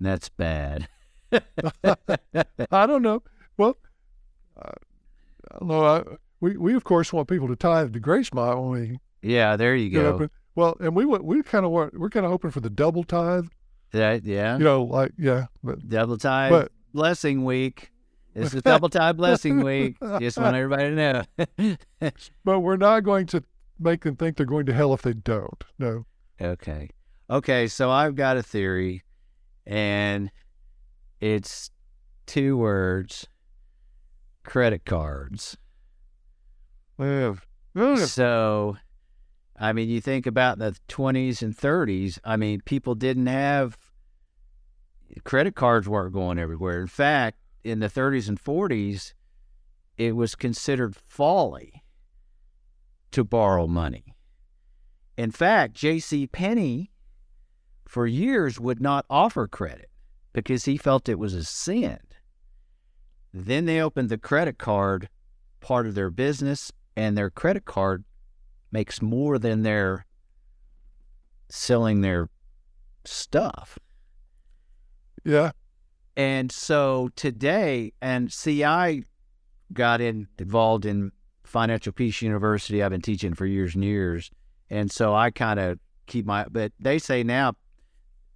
that's 0.00 0.28
bad 0.28 0.88
I 2.70 2.86
don't 2.86 3.02
know. 3.02 3.22
Well, 3.56 3.78
uh, 4.60 4.70
I, 5.50 5.54
I 5.54 5.58
don't 5.60 5.68
know. 5.68 5.84
I, 5.84 6.02
we 6.40 6.56
we 6.56 6.74
of 6.74 6.84
course 6.84 7.12
want 7.12 7.28
people 7.28 7.48
to 7.48 7.56
tithe 7.56 7.94
to 7.94 8.00
Gracemont 8.00 8.60
when 8.60 8.70
we 8.80 8.98
yeah 9.22 9.56
there 9.56 9.74
you 9.74 9.90
go. 9.90 10.28
Well, 10.54 10.76
and 10.80 10.94
we 10.94 11.06
we 11.06 11.42
kind 11.42 11.64
of 11.64 11.70
want 11.70 11.98
we're 11.98 12.10
kind 12.10 12.26
of 12.26 12.32
hoping 12.32 12.50
for 12.50 12.60
the 12.60 12.68
double 12.68 13.04
tithe. 13.04 13.46
that 13.92 14.24
yeah 14.24 14.58
You 14.58 14.64
know, 14.64 14.82
like 14.82 15.12
yeah, 15.16 15.46
but 15.62 15.88
double 15.88 16.18
tithe. 16.18 16.50
but 16.50 16.72
blessing 16.92 17.44
week 17.44 17.91
it's 18.34 18.54
is 18.54 18.62
double 18.64 18.88
time 18.88 19.16
blessing 19.16 19.62
week 19.62 19.96
just 20.20 20.38
want 20.38 20.56
everybody 20.56 20.94
to 20.94 21.24
know 21.98 22.10
but 22.44 22.60
we're 22.60 22.76
not 22.76 23.00
going 23.00 23.26
to 23.26 23.42
make 23.78 24.04
them 24.04 24.16
think 24.16 24.36
they're 24.36 24.46
going 24.46 24.66
to 24.66 24.72
hell 24.72 24.94
if 24.94 25.02
they 25.02 25.12
don't. 25.12 25.64
No. 25.78 26.06
Okay. 26.40 26.88
Okay, 27.28 27.66
so 27.66 27.90
I've 27.90 28.14
got 28.14 28.36
a 28.36 28.42
theory 28.42 29.02
and 29.66 30.30
it's 31.20 31.70
two 32.26 32.56
words 32.56 33.26
credit 34.44 34.84
cards. 34.84 35.56
So 38.06 38.76
I 39.56 39.72
mean 39.72 39.88
you 39.88 40.00
think 40.00 40.26
about 40.26 40.58
the 40.58 40.76
20s 40.88 41.42
and 41.42 41.56
30s, 41.56 42.18
I 42.24 42.36
mean 42.36 42.60
people 42.60 42.94
didn't 42.94 43.26
have 43.26 43.76
credit 45.24 45.54
cards 45.54 45.88
weren't 45.88 46.12
going 46.12 46.38
everywhere. 46.38 46.80
In 46.80 46.86
fact, 46.86 47.38
in 47.64 47.80
the 47.80 47.88
30s 47.88 48.28
and 48.28 48.42
40s 48.42 49.14
it 49.96 50.16
was 50.16 50.34
considered 50.34 50.96
folly 50.96 51.82
to 53.10 53.24
borrow 53.24 53.66
money. 53.66 54.16
In 55.16 55.30
fact, 55.30 55.74
J.C. 55.74 56.26
Penney 56.26 56.90
for 57.86 58.06
years 58.06 58.58
would 58.58 58.80
not 58.80 59.04
offer 59.10 59.46
credit 59.46 59.90
because 60.32 60.64
he 60.64 60.76
felt 60.76 61.08
it 61.08 61.18
was 61.18 61.34
a 61.34 61.44
sin. 61.44 61.98
Then 63.34 63.66
they 63.66 63.80
opened 63.80 64.08
the 64.08 64.18
credit 64.18 64.58
card 64.58 65.08
part 65.60 65.86
of 65.86 65.94
their 65.94 66.10
business, 66.10 66.72
and 66.96 67.16
their 67.16 67.30
credit 67.30 67.64
card 67.64 68.04
makes 68.70 69.00
more 69.00 69.38
than 69.38 69.62
they're 69.62 70.06
selling 71.48 72.00
their 72.00 72.28
stuff. 73.04 73.78
Yeah. 75.24 75.52
And 76.16 76.52
so 76.52 77.10
today, 77.16 77.92
and 78.02 78.32
see, 78.32 78.64
I 78.64 79.02
got 79.72 80.00
in, 80.00 80.28
involved 80.38 80.84
in 80.84 81.12
Financial 81.44 81.92
Peace 81.92 82.20
University. 82.22 82.82
I've 82.82 82.90
been 82.90 83.00
teaching 83.00 83.34
for 83.34 83.46
years 83.46 83.74
and 83.74 83.84
years. 83.84 84.30
And 84.70 84.90
so 84.90 85.14
I 85.14 85.30
kind 85.30 85.58
of 85.58 85.78
keep 86.06 86.26
my, 86.26 86.46
but 86.50 86.72
they 86.78 86.98
say 86.98 87.22
now 87.22 87.54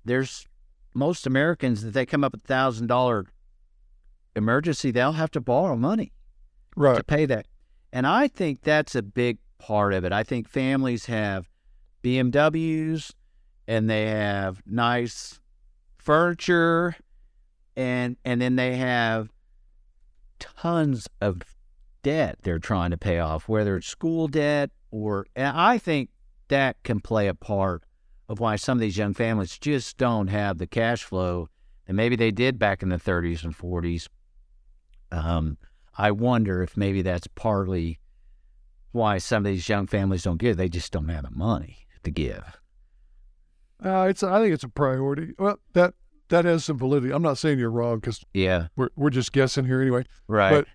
there's 0.04 0.46
most 0.94 1.26
Americans 1.26 1.82
that 1.82 1.92
they 1.92 2.06
come 2.06 2.24
up 2.24 2.32
with 2.32 2.44
a 2.44 2.46
thousand 2.46 2.86
dollar 2.86 3.26
emergency, 4.34 4.90
they'll 4.90 5.12
have 5.12 5.30
to 5.32 5.40
borrow 5.40 5.76
money. 5.76 6.12
Right. 6.76 6.98
to 6.98 7.04
pay 7.04 7.26
that. 7.26 7.46
And 7.92 8.06
I 8.06 8.28
think 8.28 8.62
that's 8.62 8.94
a 8.94 9.02
big 9.02 9.38
part 9.58 9.94
of 9.94 10.04
it. 10.04 10.12
I 10.12 10.22
think 10.22 10.48
families 10.48 11.06
have 11.06 11.48
BMWs 12.02 13.12
and 13.66 13.88
they 13.88 14.06
have 14.06 14.60
nice 14.66 15.40
furniture 15.98 16.94
and 17.76 18.16
and 18.24 18.40
then 18.40 18.56
they 18.56 18.76
have 18.76 19.30
tons 20.38 21.08
of 21.20 21.42
debt 22.02 22.38
they're 22.42 22.58
trying 22.58 22.90
to 22.90 22.96
pay 22.96 23.18
off, 23.18 23.48
whether 23.48 23.76
it's 23.76 23.86
school 23.86 24.28
debt 24.28 24.70
or 24.90 25.26
and 25.34 25.56
I 25.56 25.78
think 25.78 26.10
that 26.48 26.82
can 26.82 27.00
play 27.00 27.28
a 27.28 27.34
part 27.34 27.82
of 28.28 28.40
why 28.40 28.56
some 28.56 28.78
of 28.78 28.80
these 28.80 28.96
young 28.96 29.14
families 29.14 29.58
just 29.58 29.96
don't 29.96 30.28
have 30.28 30.58
the 30.58 30.66
cash 30.66 31.02
flow 31.04 31.48
and 31.86 31.96
maybe 31.96 32.16
they 32.16 32.30
did 32.30 32.58
back 32.58 32.82
in 32.82 32.88
the 32.88 32.96
30s 32.96 33.44
and 33.44 33.56
40s. 33.56 34.08
Um, 35.12 35.56
I 35.96 36.10
wonder 36.10 36.62
if 36.62 36.76
maybe 36.76 37.02
that's 37.02 37.28
partly 37.28 38.00
why 38.92 39.18
some 39.18 39.46
of 39.46 39.52
these 39.52 39.68
young 39.68 39.86
families 39.86 40.24
don't 40.24 40.38
give. 40.38 40.56
They 40.56 40.68
just 40.68 40.92
don't 40.92 41.08
have 41.08 41.22
the 41.22 41.30
money 41.30 41.86
to 42.02 42.10
give. 42.10 42.60
Uh, 43.84 44.06
it's 44.08 44.22
I 44.22 44.40
think 44.40 44.54
it's 44.54 44.64
a 44.64 44.68
priority. 44.68 45.32
Well, 45.38 45.58
that 45.74 45.94
that 46.28 46.44
has 46.44 46.64
some 46.64 46.78
validity. 46.78 47.12
I'm 47.12 47.22
not 47.22 47.38
saying 47.38 47.58
you're 47.58 47.70
wrong 47.70 47.96
because 48.00 48.24
Yeah, 48.34 48.68
we're 48.76 48.90
we're 48.96 49.10
just 49.10 49.32
guessing 49.32 49.64
here 49.66 49.80
anyway. 49.80 50.04
right. 50.28 50.50
But 50.50 50.66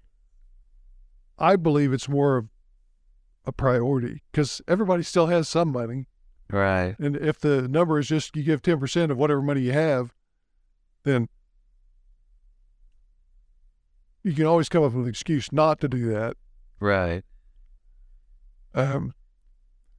I 1.43 1.55
believe 1.55 1.91
it's 1.93 2.07
more 2.09 2.37
of 2.37 2.47
a 3.45 3.51
priority 3.51 4.21
because 4.31 4.61
everybody 4.67 5.01
still 5.03 5.27
has 5.27 5.47
some 5.49 5.71
money, 5.71 6.07
right. 6.51 6.95
and 6.99 7.15
if 7.15 7.39
the 7.39 7.67
number 7.67 7.97
is 7.97 8.07
just 8.07 8.35
you 8.35 8.43
give 8.43 8.61
ten 8.61 8.79
percent 8.79 9.11
of 9.11 9.17
whatever 9.17 9.41
money 9.41 9.61
you 9.61 9.71
have, 9.73 10.13
then 11.03 11.27
you 14.23 14.33
can 14.33 14.45
always 14.45 14.69
come 14.69 14.83
up 14.83 14.93
with 14.93 15.03
an 15.05 15.09
excuse 15.09 15.51
not 15.51 15.79
to 15.81 15.87
do 15.87 16.07
that. 16.11 16.37
Right. 16.79 17.23
Um, 18.75 19.13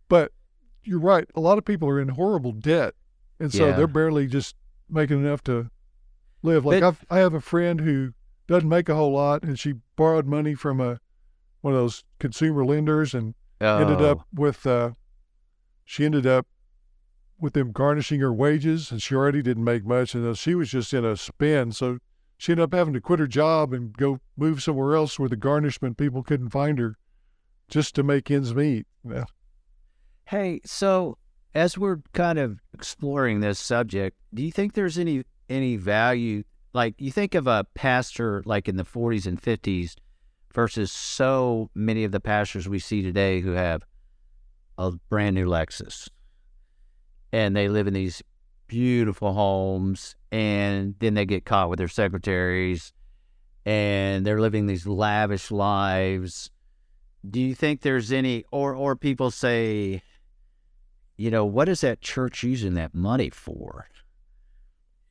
but 0.09 0.32
you're 0.84 1.00
right. 1.00 1.28
A 1.34 1.40
lot 1.40 1.59
of 1.59 1.64
people 1.64 1.88
are 1.88 2.00
in 2.00 2.09
horrible 2.11 2.53
debt, 2.53 2.94
and 3.40 3.53
so 3.53 3.66
Yeah. 3.66 3.72
they're 3.76 3.86
barely 3.88 4.26
just 4.28 4.55
making 4.93 5.24
enough 5.24 5.43
to 5.45 5.70
live. 6.43 6.64
Like 6.64 6.80
But- 6.80 6.86
I've, 6.86 7.05
I 7.11 7.18
have 7.18 7.34
a 7.34 7.40
friend 7.40 7.80
who 7.80 8.12
doesn't 8.47 8.68
make 8.68 8.88
a 8.88 8.95
whole 8.95 9.12
lot, 9.12 9.43
and 9.43 9.59
she 9.59 9.74
borrowed 9.97 10.26
money 10.26 10.55
from 10.55 10.80
a 10.80 11.01
one 11.61 11.74
of 11.74 11.80
those 11.80 12.05
consumer 12.18 12.64
lenders, 12.64 13.14
and 13.14 13.34
ended 13.61 14.01
Oh, 14.01 14.11
up 14.11 14.26
with. 14.34 14.66
Uh, 14.66 14.90
she 15.84 16.05
ended 16.05 16.26
up 16.26 16.47
with 17.38 17.53
them 17.55 17.72
garnishing 17.72 18.20
her 18.20 18.32
wages, 18.32 18.90
and 18.90 19.01
she 19.03 19.14
already 19.14 19.43
didn't 19.43 19.64
make 19.64 19.84
much, 19.84 20.14
and 20.14 20.26
uh, 20.26 20.34
she 20.34 20.55
was 20.55 20.70
just 20.70 20.93
in 20.93 21.05
a 21.05 21.16
spin. 21.16 21.70
So 21.72 21.99
she 22.36 22.53
ended 22.53 22.64
up 22.64 22.74
having 22.74 22.95
to 22.95 23.01
quit 23.01 23.20
her 23.20 23.26
job 23.28 23.72
and 23.72 23.97
go 23.97 24.18
move 24.36 24.62
somewhere 24.62 24.97
else 24.97 25.18
where 25.18 25.28
the 25.28 25.36
garnishment 25.36 25.97
people 25.97 26.22
couldn't 26.24 26.51
find 26.51 26.78
her, 26.80 26.97
just 27.68 27.95
to 27.95 28.03
make 28.03 28.30
ends 28.30 28.55
meet. 28.55 28.86
Yeah. 29.09 29.24
Hey, 30.26 30.61
so 30.64 31.18
as 31.55 31.76
we're 31.76 31.98
kind 32.12 32.38
of 32.38 32.61
exploring 32.72 33.40
this 33.40 33.59
subject, 33.59 34.16
do 34.32 34.42
you 34.42 34.53
think 34.53 34.74
there's 34.74 34.98
any 34.98 35.24
any 35.48 35.76
value? 35.76 36.44
Like 36.72 36.94
you 36.98 37.11
think 37.11 37.34
of 37.34 37.46
a 37.46 37.66
pastor 37.74 38.42
like 38.46 38.68
in 38.68 38.76
the 38.76 38.84
40s 38.84 39.26
and 39.26 39.40
50s 39.40 39.94
versus 40.55 40.90
so 40.90 41.70
many 41.74 42.05
of 42.05 42.12
the 42.12 42.20
pastors 42.20 42.68
we 42.68 42.78
see 42.78 43.03
today 43.03 43.40
who 43.40 43.53
have 43.53 43.82
a 44.78 44.92
brand 45.11 45.34
new 45.34 45.46
Lexus, 45.46 46.09
and 47.32 47.55
they 47.55 47.68
live 47.68 47.86
in 47.86 47.94
these 47.94 48.22
beautiful 48.66 49.34
homes, 49.34 50.16
and 50.30 50.94
then 50.98 51.14
they 51.14 51.26
get 51.26 51.44
caught 51.44 51.68
with 51.68 51.78
their 51.78 51.88
secretaries, 51.88 52.92
and 53.66 54.24
they're 54.24 54.40
living 54.40 54.66
these 54.66 54.86
lavish 54.86 55.50
lives. 55.50 56.50
Do 57.28 57.40
you 57.40 57.55
think 57.55 57.82
there's 57.82 58.11
any, 58.11 58.44
or 58.50 58.74
or 58.74 58.96
people 58.96 59.30
say, 59.30 60.03
you 61.16 61.30
know, 61.30 61.44
what 61.44 61.68
is 61.68 61.80
that 61.82 62.00
church 62.00 62.42
using 62.42 62.74
that 62.74 62.94
money 62.94 63.30
for? 63.30 63.88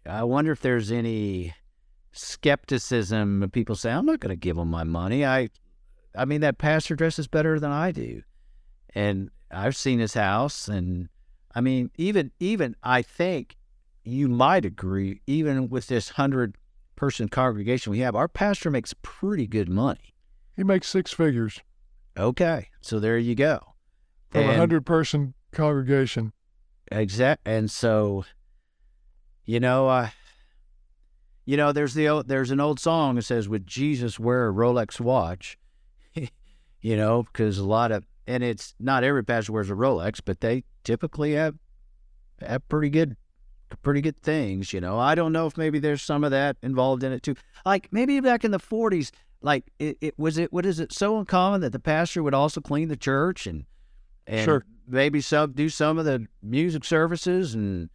I 0.06 0.24
wonder 0.24 0.52
if 0.52 0.62
there's 0.62 0.92
any 0.92 1.54
skepticism. 2.12 3.50
People 3.54 3.76
say, 3.76 3.92
I'm 3.92 4.06
not 4.06 4.20
going 4.20 4.32
to 4.32 4.36
give 4.36 4.56
them 4.56 4.70
my 4.70 4.84
money. 4.84 5.26
I, 5.26 5.50
I 6.16 6.26
mean, 6.26 6.42
that 6.42 6.58
pastor 6.58 6.96
dresses 6.96 7.28
better 7.28 7.60
than 7.60 7.72
I 7.72 7.92
do, 7.92 8.24
and 8.96 9.30
I've 9.52 9.76
seen 9.76 10.00
his 10.00 10.14
house, 10.14 10.68
and 10.68 11.10
I 11.54 11.62
mean, 11.62 11.92
even 11.98 12.32
even 12.40 12.76
I 12.84 13.02
think 13.02 13.58
you 14.04 14.28
might 14.28 14.66
agree, 14.66 15.22
even 15.28 15.70
with 15.70 15.88
this 15.88 16.10
hundred 16.10 16.56
person 16.96 17.30
congregation 17.30 17.92
we 17.92 18.00
have, 18.00 18.16
our 18.16 18.28
pastor 18.28 18.70
makes 18.72 18.94
pretty 19.02 19.48
good 19.48 19.70
money. 19.70 20.14
He 20.56 20.64
makes 20.64 20.88
six 20.90 21.12
figures 21.14 21.60
Okay, 22.18 22.68
so 22.82 23.00
there 23.00 23.18
you 23.18 23.36
go. 23.36 23.60
from 24.30 24.50
a 24.50 24.56
hundred 24.56 24.86
person 24.86 25.34
congregation. 25.52 26.34
Exact, 26.92 27.42
and 27.46 27.72
so, 27.72 28.26
you 29.46 29.60
know, 29.60 29.88
uh, 29.88 30.10
you 31.46 31.58
know, 31.58 31.72
there's 31.72 31.94
the 31.94 32.08
old, 32.10 32.28
there's 32.28 32.52
an 32.52 32.60
old 32.60 32.80
song 32.80 33.16
that 33.16 33.24
says, 33.24 33.48
"Would 33.48 33.66
Jesus 33.66 34.20
wear 34.20 34.50
a 34.50 34.54
Rolex 34.54 35.00
watch?" 35.00 35.58
you 36.82 36.98
know, 36.98 37.24
because 37.24 37.58
a 37.58 37.64
lot 37.64 37.92
of, 37.92 38.06
and 38.28 38.44
it's 38.44 38.76
not 38.80 39.04
every 39.04 39.24
pastor 39.24 39.54
wears 39.54 39.70
a 39.70 39.74
Rolex, 39.74 40.20
but 40.24 40.42
they 40.42 40.64
typically 40.84 41.34
have 41.34 41.56
have 42.42 42.68
pretty 42.68 42.90
good, 42.90 43.16
pretty 43.82 44.02
good 44.02 44.22
things. 44.22 44.74
You 44.74 44.82
know, 44.82 45.00
I 45.00 45.16
don't 45.16 45.32
know 45.32 45.48
if 45.48 45.58
maybe 45.58 45.80
there's 45.80 46.02
some 46.02 46.24
of 46.24 46.32
that 46.32 46.58
involved 46.62 47.04
in 47.04 47.12
it 47.14 47.24
too. 47.24 47.36
Like 47.66 47.88
maybe 47.92 48.20
back 48.20 48.44
in 48.44 48.52
the 48.52 48.60
'40s, 48.60 49.12
like 49.42 49.72
it, 49.80 49.98
it 50.02 50.20
was 50.20 50.38
it. 50.38 50.52
What 50.52 50.66
is 50.66 50.80
it 50.80 50.92
so 50.92 51.18
uncommon 51.20 51.62
that 51.62 51.72
the 51.72 51.80
pastor 51.80 52.22
would 52.22 52.34
also 52.34 52.60
clean 52.60 52.90
the 52.90 52.98
church 52.98 53.48
and 53.48 53.66
and 54.28 54.44
Sure. 54.46 54.66
Maybe 54.92 55.22
some 55.22 55.54
do 55.54 55.70
some 55.70 55.98
of 55.98 56.06
the 56.06 56.28
music 56.42 56.84
services 56.84 57.54
and 57.56 57.90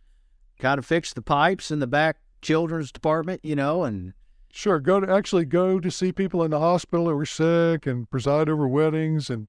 kind 0.59 0.78
of 0.78 0.86
fix 0.86 1.12
the 1.12 1.22
pipes 1.22 1.70
in 1.70 1.78
the 1.78 1.86
back 1.86 2.16
children's 2.42 2.90
department, 2.92 3.40
you 3.44 3.57
know, 3.57 3.84
and 3.84 4.14
Sure, 4.53 4.80
go 4.80 5.01
to 5.01 5.12
actually 5.12 5.44
go 5.44 5.78
to 5.78 5.90
see 5.90 6.12
people 6.12 6.42
in 6.42 6.51
the 6.51 6.59
hospital 6.61 7.09
who 7.09 7.14
were 7.14 7.26
sick 7.26 7.86
and 7.86 8.09
preside 8.11 8.49
over 8.49 8.66
weddings 8.66 9.28
and 9.28 9.49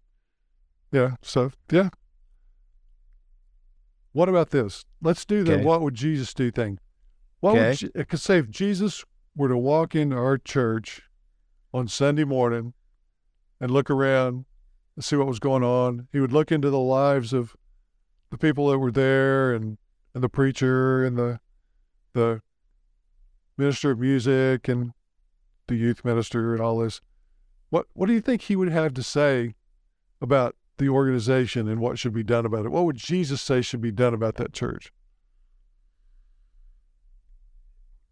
yeah, 0.92 1.16
so 1.22 1.52
yeah. 1.72 1.90
What 4.12 4.30
about 4.30 4.50
this? 4.50 4.84
Let's 5.02 5.26
do 5.26 5.44
the 5.44 5.54
Okay. 5.54 5.64
what 5.64 5.82
would 5.82 5.94
Jesus 5.96 6.34
do 6.34 6.52
thing. 6.52 6.80
What 7.40 7.56
Okay. 7.56 7.90
would 7.96 8.10
could 8.10 8.20
say 8.20 8.40
if 8.40 8.50
Jesus 8.50 9.06
were 9.36 9.48
to 9.48 9.58
walk 9.58 9.96
into 9.96 10.18
our 10.18 10.38
church 10.38 11.04
on 11.74 11.88
Sunday 11.88 12.24
morning 12.24 12.74
and 13.62 13.72
look 13.72 13.90
around 13.90 14.46
and 14.98 15.06
see 15.06 15.16
what 15.16 15.28
was 15.28 15.38
going 15.40 15.64
on, 15.64 16.08
he 16.12 16.20
would 16.20 16.34
look 16.34 16.52
into 16.52 16.72
the 16.72 16.80
lives 16.80 17.32
of 17.32 17.56
the 18.32 18.38
people 18.38 18.68
that 18.70 18.80
were 18.80 18.92
there 18.92 19.54
and, 19.54 19.78
and 20.16 20.24
the 20.24 20.28
preacher 20.30 21.06
and 21.06 21.18
the 21.18 21.40
the 22.14 22.42
minister 23.58 23.92
of 23.92 24.00
music 24.00 24.68
and 24.68 24.92
the 25.68 25.76
youth 25.76 26.04
minister 26.04 26.54
and 26.54 26.62
all 26.64 26.80
this. 26.80 27.00
What 27.70 27.86
what 27.94 28.08
do 28.08 28.14
you 28.14 28.22
think 28.22 28.42
he 28.42 28.56
would 28.56 28.70
have 28.70 28.96
to 28.96 29.04
say 29.04 29.54
about 30.20 30.56
the 30.78 30.90
organization 30.90 31.68
and 31.68 31.80
what 31.80 32.00
should 32.00 32.14
be 32.14 32.24
done 32.24 32.46
about 32.46 32.66
it? 32.66 32.72
What 32.72 32.86
would 32.86 32.96
Jesus 32.98 33.40
say 33.40 33.62
should 33.62 33.82
be 33.82 33.92
done 33.92 34.16
about 34.16 34.36
that 34.36 34.52
church? 34.52 34.92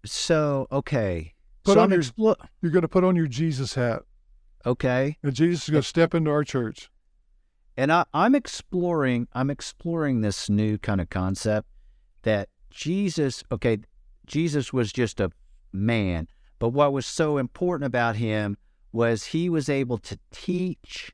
so 0.05 0.67
okay. 0.71 1.33
Put 1.63 1.73
so 1.73 1.79
on 1.79 1.91
I'm 1.91 2.01
your- 2.15 2.36
You're 2.61 2.71
going 2.71 2.83
to 2.83 2.88
put 2.88 3.03
on 3.03 3.15
your 3.15 3.25
Jesus 3.25 3.73
hat, 3.73 4.03
okay, 4.66 5.18
and 5.24 5.34
Jesus 5.34 5.63
is 5.63 5.70
going 5.72 5.82
to 5.82 5.88
step 5.88 6.13
into 6.13 6.32
our 6.32 6.43
church. 6.43 6.89
and 7.78 7.91
I, 7.91 8.05
I'm 8.13 8.36
exploring. 8.36 9.28
I'm 9.34 9.49
exploring 9.49 10.22
this 10.22 10.49
new 10.49 10.78
kind 10.78 11.01
of 11.01 11.09
concept 11.09 11.68
that 12.24 12.49
Jesus. 12.70 13.43
Okay, 13.51 13.80
Jesus 14.26 14.72
was 14.74 14.91
just 14.91 15.20
a 15.20 15.32
man, 15.74 16.28
but 16.59 16.70
what 16.70 16.93
was 16.93 17.05
so 17.05 17.38
important 17.38 17.86
about 17.86 18.16
him 18.16 18.57
was 18.91 19.26
he 19.26 19.49
was 19.49 19.68
able 19.70 19.97
to 19.99 20.18
teach 20.32 21.11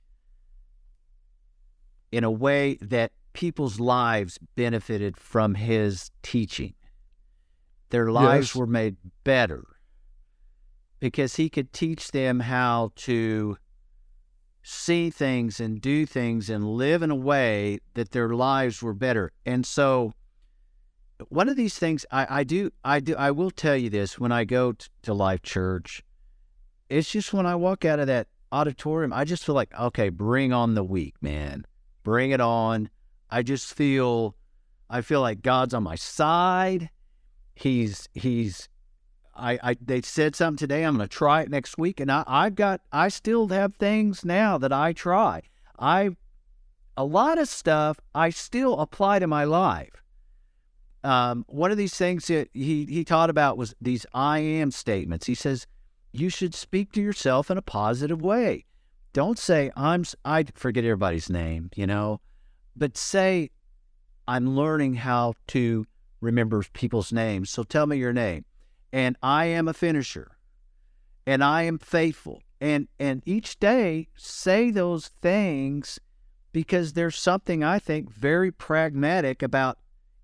in 2.11 2.23
a 2.23 2.31
way 2.31 2.77
that 2.81 3.11
people's 3.33 3.79
lives 3.79 4.37
benefited 4.55 5.17
from 5.17 5.55
his 5.55 6.11
teaching. 6.21 6.73
Their 7.89 8.11
lives 8.11 8.49
Yes. 8.49 8.55
were 8.55 8.67
made 8.67 8.97
better 9.23 9.63
because 11.01 11.35
he 11.35 11.49
could 11.49 11.73
teach 11.73 12.11
them 12.11 12.39
how 12.39 12.91
to 12.95 13.57
see 14.63 15.09
things 15.09 15.59
and 15.59 15.81
do 15.81 16.05
things 16.05 16.49
and 16.49 16.65
live 16.65 17.01
in 17.01 17.11
a 17.11 17.15
way 17.15 17.79
that 17.95 18.11
their 18.11 18.29
lives 18.29 18.81
were 18.81 18.93
better. 18.93 19.31
And 19.45 19.65
so 19.65 20.13
one 21.29 21.49
of 21.49 21.57
these 21.57 21.77
things 21.77 22.05
I, 22.11 22.27
I 22.39 22.43
do 22.43 22.71
I 22.85 22.99
do 22.99 23.15
I 23.15 23.31
will 23.31 23.51
tell 23.51 23.75
you 23.75 23.89
this 23.89 24.19
when 24.19 24.31
I 24.31 24.45
go 24.45 24.73
t- 24.73 24.87
to 25.01 25.13
Life 25.13 25.41
Church, 25.41 26.03
it's 26.87 27.11
just 27.11 27.33
when 27.33 27.47
I 27.47 27.55
walk 27.55 27.83
out 27.83 27.99
of 27.99 28.07
that 28.07 28.27
auditorium, 28.51 29.11
I 29.11 29.23
just 29.23 29.43
feel 29.43 29.55
like, 29.55 29.73
okay, 29.77 30.09
bring 30.09 30.53
on 30.53 30.75
the 30.75 30.83
week, 30.83 31.15
man. 31.21 31.65
Bring 32.03 32.31
it 32.31 32.41
on. 32.41 32.89
I 33.29 33.41
just 33.41 33.73
feel 33.73 34.35
I 34.87 35.01
feel 35.01 35.21
like 35.21 35.41
God's 35.41 35.73
on 35.73 35.81
my 35.81 35.95
side. 35.95 36.91
He's 37.55 38.07
he's 38.13 38.69
I, 39.41 39.59
I 39.63 39.75
they 39.81 40.01
said 40.01 40.35
something 40.35 40.57
today. 40.57 40.83
I'm 40.83 40.97
going 40.97 41.09
to 41.09 41.13
try 41.13 41.41
it 41.41 41.49
next 41.49 41.77
week, 41.77 41.99
and 41.99 42.11
I, 42.11 42.23
I've 42.27 42.55
got 42.55 42.81
I 42.91 43.09
still 43.09 43.47
have 43.47 43.75
things 43.75 44.23
now 44.23 44.57
that 44.59 44.71
I 44.71 44.93
try. 44.93 45.41
I 45.79 46.11
a 46.95 47.03
lot 47.03 47.39
of 47.39 47.47
stuff 47.47 47.99
I 48.13 48.29
still 48.29 48.79
apply 48.79 49.19
to 49.19 49.27
my 49.27 49.43
life. 49.43 50.03
Um, 51.03 51.45
one 51.47 51.71
of 51.71 51.77
these 51.77 51.95
things 51.95 52.27
that 52.27 52.49
he 52.53 52.85
he 52.85 53.03
taught 53.03 53.31
about 53.31 53.57
was 53.57 53.73
these 53.81 54.05
I 54.13 54.39
am 54.39 54.69
statements. 54.69 55.25
He 55.25 55.35
says 55.35 55.65
you 56.11 56.29
should 56.29 56.53
speak 56.53 56.91
to 56.93 57.01
yourself 57.01 57.49
in 57.49 57.57
a 57.57 57.63
positive 57.63 58.21
way. 58.21 58.65
Don't 59.11 59.39
say 59.39 59.71
I'm 59.75 60.05
I 60.23 60.45
forget 60.53 60.83
everybody's 60.83 61.29
name, 61.29 61.71
you 61.75 61.87
know, 61.87 62.21
but 62.75 62.95
say 62.95 63.49
I'm 64.27 64.55
learning 64.55 64.95
how 64.95 65.33
to 65.47 65.87
remember 66.21 66.63
people's 66.73 67.11
names. 67.11 67.49
So 67.49 67.63
tell 67.63 67.87
me 67.87 67.97
your 67.97 68.13
name. 68.13 68.45
And 68.93 69.15
I 69.21 69.45
am 69.45 69.67
a 69.67 69.73
finisher. 69.73 70.37
And 71.25 71.43
I 71.43 71.63
am 71.63 71.79
faithful. 71.79 72.41
And 72.59 72.87
and 72.99 73.23
each 73.25 73.59
day 73.59 74.07
say 74.15 74.69
those 74.69 75.07
things 75.21 75.99
because 76.51 76.93
there's 76.93 77.17
something 77.17 77.63
I 77.63 77.79
think 77.79 78.11
very 78.11 78.51
pragmatic 78.51 79.41
about 79.41 79.79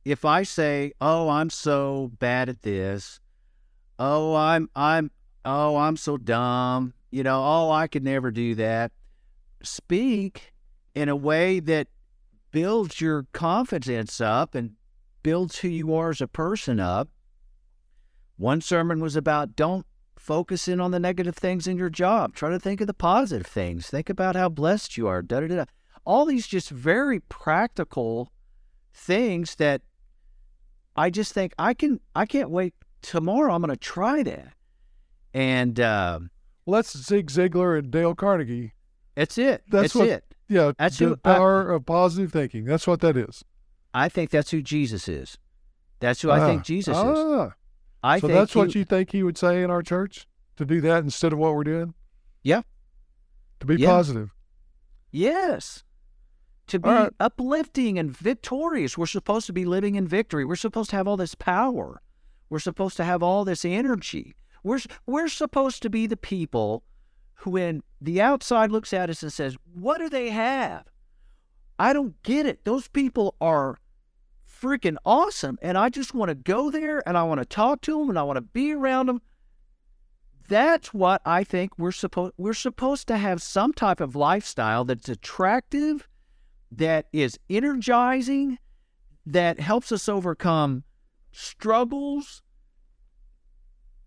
if 0.05 0.23
I 0.23 0.43
say, 0.43 0.93
"Oh, 1.01 1.29
I'm 1.29 1.49
so 1.49 2.11
bad 2.19 2.49
at 2.49 2.61
this. 2.61 3.19
Oh, 3.97 4.35
I'm 4.35 4.69
I'm 4.75 5.11
oh, 5.45 5.77
I'm 5.77 5.97
so 5.97 6.17
dumb. 6.17 6.93
You 7.09 7.23
know, 7.23 7.41
oh, 7.43 7.71
I 7.71 7.87
could 7.87 8.03
never 8.03 8.31
do 8.31 8.55
that." 8.55 8.91
Speak 9.63 10.53
in 10.93 11.09
a 11.09 11.15
way 11.15 11.59
that 11.59 11.87
builds 12.51 13.01
your 13.01 13.27
confidence 13.33 14.21
up 14.21 14.55
and 14.55 14.73
builds 15.23 15.59
who 15.59 15.67
you 15.67 15.93
are 15.93 16.11
as 16.11 16.21
a 16.21 16.27
person 16.27 16.79
up. 16.79 17.09
One 18.37 18.61
sermon 18.61 18.99
was 18.99 19.15
about 19.15 19.55
don't 19.55 19.85
focus 20.15 20.67
in 20.67 20.79
on 20.79 20.91
the 20.91 20.99
negative 20.99 21.35
things 21.35 21.67
in 21.67 21.77
your 21.77 21.89
job. 21.89 22.35
Try 22.35 22.49
to 22.49 22.59
think 22.59 22.81
of 22.81 22.87
the 22.87 22.93
positive 22.93 23.47
things. 23.47 23.87
Think 23.87 24.09
about 24.09 24.35
how 24.35 24.49
blessed 24.49 24.97
you 24.97 25.07
are. 25.07 25.21
Da 25.21 25.41
da 25.41 25.47
da. 25.47 25.65
All 26.05 26.25
these 26.25 26.47
just 26.47 26.69
very 26.69 27.19
practical 27.21 28.31
things 28.93 29.55
that 29.55 29.81
I 30.95 31.09
just 31.09 31.33
think 31.33 31.53
I 31.57 31.73
can. 31.73 31.99
I 32.15 32.25
can't 32.25 32.49
wait 32.49 32.73
tomorrow. 33.01 33.53
I'm 33.53 33.61
going 33.61 33.69
to 33.69 33.77
try 33.77 34.23
that. 34.23 34.53
And 35.33 35.79
uh, 35.79 36.19
well, 36.65 36.79
that's 36.79 36.97
Zig 36.97 37.27
Ziglar 37.27 37.77
and 37.77 37.91
Dale 37.91 38.15
Carnegie. 38.15 38.73
That's 39.15 39.37
it. 39.37 39.63
That's, 39.69 39.93
that's 39.93 39.95
what, 39.95 40.07
it. 40.07 40.23
Yeah, 40.49 40.71
that's 40.77 40.97
the 40.97 41.05
who, 41.05 41.15
power 41.17 41.71
I, 41.71 41.75
of 41.75 41.85
positive 41.85 42.31
thinking. 42.31 42.65
That's 42.65 42.87
what 42.87 43.01
that 43.01 43.17
is. 43.17 43.43
I 43.93 44.09
think 44.09 44.29
that's 44.29 44.51
who 44.51 44.61
Jesus 44.61 45.07
is. 45.07 45.37
That's 45.99 46.21
who 46.21 46.29
I 46.29 46.45
think 46.45 46.61
ah, 46.61 46.63
Jesus 46.63 46.95
ah. 46.95 47.45
is. 47.47 47.51
I 48.07 48.19
so 48.19 48.27
that's 48.27 48.53
he, 48.53 48.59
what 48.59 48.73
you 48.73 48.85
think 48.85 49.11
he 49.11 49.21
would 49.21 49.37
say 49.37 49.61
in 49.61 49.69
our 49.69 49.83
church 49.83 50.27
to 50.55 50.65
do 50.65 50.79
that 50.81 51.03
instead 51.03 51.33
of 51.33 51.39
what 51.39 51.53
we're 51.53 51.65
doing. 51.65 51.93
Yeah. 52.41 52.61
To 53.59 53.65
be 53.65 53.75
yeah. 53.75 53.87
positive. 53.87 54.33
Yes. 55.11 55.83
To 56.67 56.79
be 56.79 56.89
right. 56.89 57.11
uplifting 57.19 57.99
and 57.99 58.15
victorious. 58.15 58.97
We're 58.97 59.07
supposed 59.07 59.45
to 59.47 59.53
be 59.53 59.65
living 59.65 59.95
in 59.95 60.07
victory. 60.07 60.45
We're 60.45 60.55
supposed 60.55 60.89
to 60.91 60.95
have 60.95 61.07
all 61.07 61.17
this 61.17 61.35
power. 61.35 62.01
We're 62.49 62.59
supposed 62.59 62.95
to 62.97 63.03
have 63.03 63.21
all 63.21 63.43
this 63.43 63.65
energy. 63.65 64.35
We're 64.63 64.79
we're 65.05 65.27
supposed 65.27 65.81
to 65.83 65.89
be 65.89 66.07
the 66.07 66.17
people 66.17 66.83
who, 67.35 67.51
when 67.51 67.83
the 68.01 68.21
outside 68.21 68.71
looks 68.71 68.93
at 68.93 69.09
us 69.09 69.21
and 69.21 69.31
says, 69.31 69.57
"What 69.73 69.99
do 69.99 70.09
they 70.09 70.29
have?" 70.29 70.85
I 71.79 71.93
don't 71.93 72.21
get 72.23 72.45
it. 72.45 72.63
Those 72.63 72.87
people 72.87 73.35
are 73.39 73.77
freaking 74.59 74.97
awesome. 75.05 75.57
And 75.61 75.77
I 75.77 75.89
just 75.89 76.13
want 76.13 76.29
to 76.29 76.35
go 76.35 76.71
there 76.71 77.07
and 77.07 77.17
I 77.17 77.23
want 77.23 77.39
to 77.39 77.45
talk 77.45 77.81
to 77.81 77.99
them 77.99 78.09
and 78.09 78.19
I 78.19 78.23
want 78.23 78.37
to 78.37 78.41
be 78.41 78.73
around 78.73 79.07
them. 79.07 79.21
That's 80.47 80.93
what 80.93 81.21
I 81.25 81.43
think 81.43 81.77
we're 81.77 81.91
supposed 81.91 82.33
we're 82.37 82.53
supposed 82.53 83.07
to 83.09 83.17
have 83.17 83.41
some 83.41 83.73
type 83.73 83.99
of 83.99 84.15
lifestyle 84.15 84.85
that's 84.85 85.09
attractive, 85.09 86.07
that 86.71 87.07
is 87.11 87.37
energizing, 87.49 88.57
that 89.25 89.59
helps 89.59 89.91
us 89.91 90.07
overcome 90.07 90.83
struggles. 91.31 92.41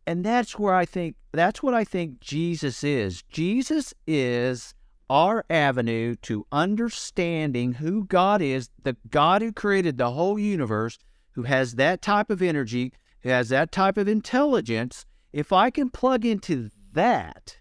And 0.07 0.24
that's 0.24 0.59
where 0.59 0.74
I 0.74 0.86
think 0.86 1.16
that's 1.32 1.62
what 1.62 1.74
I 1.74 1.84
think 1.84 2.20
Jesus 2.20 2.82
is. 2.82 3.22
Jesus 3.22 3.92
is 4.07 4.74
our 5.11 5.44
avenue 5.50 6.14
to 6.22 6.46
understanding 6.52 7.72
who 7.74 8.04
God 8.04 8.40
is, 8.40 8.70
the 8.84 8.96
God 9.11 9.42
who 9.42 9.52
created 9.52 9.98
the 9.98 10.12
whole 10.12 10.38
universe, 10.38 10.98
who 11.32 11.42
has 11.42 11.74
that 11.74 12.00
type 12.00 12.30
of 12.30 12.40
energy, 12.40 12.92
who 13.22 13.28
has 13.28 13.48
that 13.48 13.72
type 13.72 13.98
of 13.98 14.06
intelligence, 14.06 15.04
if 15.32 15.52
I 15.52 15.68
can 15.70 15.90
plug 15.90 16.24
into 16.24 16.70
that, 16.92 17.58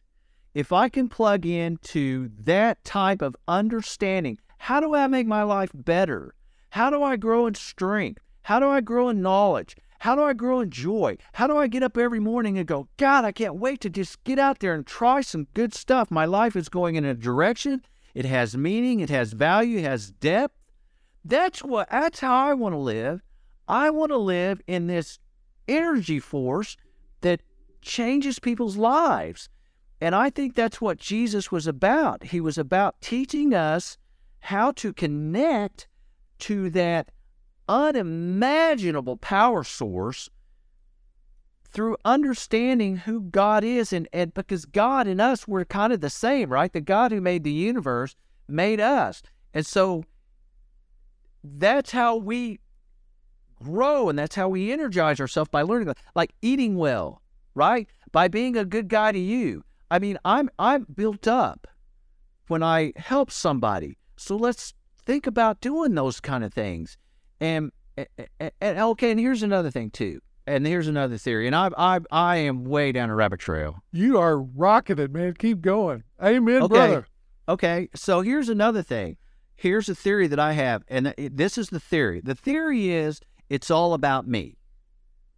if 0.53 0.71
I 0.71 0.89
can 0.89 1.09
plug 1.09 1.43
into 1.43 2.29
that 2.39 2.83
type 2.83 3.21
of 3.23 3.35
understanding, 3.47 4.37
how 4.59 4.79
do 4.79 4.93
I 4.93 5.07
make 5.07 5.25
my 5.25 5.41
life 5.41 5.71
better? 5.73 6.35
How 6.69 6.91
do 6.91 7.01
I 7.01 7.15
grow 7.15 7.47
in 7.47 7.55
strength? 7.55 8.21
How 8.43 8.59
do 8.59 8.67
I 8.67 8.81
grow 8.81 9.09
in 9.09 9.23
knowledge? 9.23 9.75
How 9.99 10.15
do 10.15 10.23
I 10.23 10.33
grow 10.33 10.61
in 10.61 10.69
joy? 10.69 11.17
How 11.33 11.47
do 11.47 11.57
I 11.57 11.67
get 11.67 11.83
up 11.83 11.97
every 11.97 12.19
morning 12.19 12.57
and 12.57 12.65
go, 12.65 12.87
God, 12.97 13.25
I 13.25 13.31
can't 13.31 13.55
wait 13.55 13.81
to 13.81 13.89
just 13.89 14.23
get 14.23 14.39
out 14.39 14.59
there 14.59 14.73
and 14.73 14.85
try 14.85 15.21
some 15.21 15.47
good 15.53 15.73
stuff. 15.73 16.09
My 16.09 16.25
life 16.25 16.55
is 16.55 16.69
going 16.69 16.95
in 16.95 17.03
a 17.03 17.13
direction. 17.13 17.81
It 18.13 18.25
has 18.25 18.57
meaning, 18.57 19.01
it 19.01 19.09
has 19.09 19.33
value, 19.33 19.79
it 19.79 19.83
has 19.83 20.11
depth. 20.11 20.55
That's 21.23 21.63
what 21.63 21.89
that's 21.89 22.21
how 22.21 22.33
I 22.33 22.53
want 22.53 22.73
to 22.73 22.79
live. 22.79 23.21
I 23.67 23.89
want 23.89 24.11
to 24.11 24.17
live 24.17 24.61
in 24.67 24.87
this 24.87 25.19
energy 25.67 26.19
force 26.19 26.77
that 27.21 27.41
changes 27.81 28.39
people's 28.39 28.77
lives. 28.77 29.49
And 30.01 30.15
I 30.15 30.29
think 30.29 30.55
that's 30.55 30.79
what 30.79 30.97
Jesus 30.97 31.51
was 31.51 31.67
about. 31.67 32.23
He 32.23 32.39
was 32.39 32.57
about 32.57 33.01
teaching 33.01 33.53
us 33.53 33.97
how 34.39 34.71
to 34.71 34.93
connect 34.93 35.87
to 36.39 36.69
that 36.69 37.11
unimaginable 37.69 39.15
power 39.15 39.63
source 39.63 40.29
through 41.71 41.95
understanding 42.03 42.97
who 42.97 43.21
God 43.21 43.63
is. 43.63 43.93
And, 43.93 44.07
and 44.11 44.33
because 44.33 44.65
God 44.65 45.07
and 45.07 45.21
us, 45.21 45.47
we're 45.47 45.65
kind 45.65 45.93
of 45.93 46.01
the 46.01 46.09
same, 46.09 46.51
right? 46.51 46.73
The 46.73 46.81
God 46.81 47.11
who 47.11 47.21
made 47.21 47.43
the 47.43 47.51
universe 47.51 48.15
made 48.47 48.79
us. 48.81 49.21
And 49.53 49.65
so 49.65 50.03
that's 51.43 51.91
how 51.91 52.17
we 52.17 52.59
grow 53.63 54.09
and 54.09 54.17
that's 54.17 54.35
how 54.35 54.49
we 54.49 54.71
energize 54.71 55.19
ourselves 55.19 55.49
by 55.49 55.61
learning, 55.61 55.93
like 56.15 56.33
eating 56.41 56.75
well, 56.75 57.21
right? 57.53 57.87
By 58.11 58.27
being 58.27 58.57
a 58.57 58.65
good 58.65 58.87
guy 58.87 59.11
to 59.11 59.19
you. 59.19 59.63
I 59.91 59.99
mean, 59.99 60.17
I'm 60.25 60.49
I'm 60.59 60.85
built 60.95 61.27
up 61.27 61.67
when 62.47 62.63
I 62.63 62.93
help 62.95 63.31
somebody. 63.31 63.97
So 64.17 64.35
let's 64.35 64.73
think 65.05 65.27
about 65.27 65.61
doing 65.61 65.95
those 65.95 66.19
kind 66.19 66.43
of 66.43 66.53
things. 66.53 66.97
And, 67.39 67.71
and, 67.97 68.51
and 68.61 68.79
okay, 68.79 69.11
and 69.11 69.19
here's 69.19 69.43
another 69.43 69.71
thing 69.71 69.91
too. 69.91 70.21
And 70.47 70.65
here's 70.65 70.87
another 70.87 71.17
theory. 71.17 71.45
And 71.45 71.55
I 71.55 71.69
I 71.77 71.99
I 72.11 72.37
am 72.37 72.65
way 72.65 72.91
down 72.91 73.09
a 73.09 73.15
rabbit 73.15 73.39
trail. 73.39 73.83
You 73.91 74.17
are 74.17 74.39
rocking 74.39 74.97
it, 74.97 75.11
man. 75.11 75.35
Keep 75.35 75.61
going. 75.61 76.03
Amen, 76.21 76.63
okay. 76.63 76.73
brother. 76.73 77.07
Okay. 77.47 77.89
So 77.93 78.21
here's 78.21 78.49
another 78.49 78.81
thing. 78.81 79.17
Here's 79.55 79.89
a 79.89 79.95
theory 79.95 80.27
that 80.27 80.39
I 80.39 80.53
have, 80.53 80.83
and 80.87 81.13
this 81.17 81.57
is 81.57 81.69
the 81.69 81.79
theory. 81.81 82.21
The 82.21 82.33
theory 82.33 82.91
is 82.91 83.19
it's 83.49 83.69
all 83.69 83.93
about 83.93 84.27
me. 84.27 84.57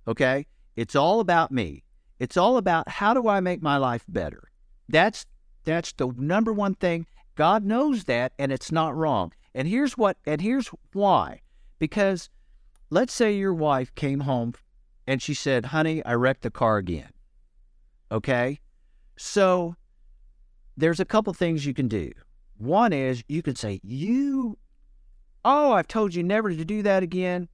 Okay? 0.07 0.45
It's 0.75 0.95
all 0.95 1.19
about 1.19 1.51
me. 1.51 1.83
It's 2.19 2.37
all 2.37 2.57
about 2.57 2.87
how 2.87 3.13
do 3.13 3.27
I 3.27 3.39
make 3.39 3.61
my 3.61 3.77
life 3.77 4.05
better. 4.07 4.51
That's 4.87 5.25
that's 5.63 5.91
the 5.93 6.13
number 6.17 6.53
one 6.53 6.75
thing. 6.75 7.07
God 7.35 7.65
knows 7.65 8.03
that 8.05 8.33
and 8.37 8.51
it's 8.51 8.71
not 8.71 8.95
wrong. 8.95 9.33
And 9.55 9.67
here's 9.67 9.97
what 9.97 10.17
and 10.25 10.41
here's 10.41 10.69
why. 10.93 11.41
Because 11.81 12.29
let's 12.91 13.11
say 13.11 13.33
your 13.33 13.55
wife 13.55 13.95
came 13.95 14.19
home 14.19 14.53
and 15.07 15.19
she 15.19 15.33
said, 15.33 15.65
Honey, 15.65 16.05
I 16.05 16.13
wrecked 16.13 16.43
the 16.43 16.51
car 16.51 16.77
again. 16.77 17.09
Okay? 18.11 18.59
So 19.17 19.75
there's 20.77 20.99
a 20.99 21.05
couple 21.05 21.33
things 21.33 21.65
you 21.65 21.73
can 21.73 21.87
do. 21.87 22.11
One 22.59 22.93
is 22.93 23.23
you 23.27 23.41
can 23.41 23.55
say, 23.55 23.79
You, 23.83 24.59
oh, 25.43 25.71
I've 25.71 25.87
told 25.87 26.13
you 26.13 26.21
never 26.21 26.51
to 26.51 26.63
do 26.63 26.83
that 26.83 27.01
again. 27.01 27.49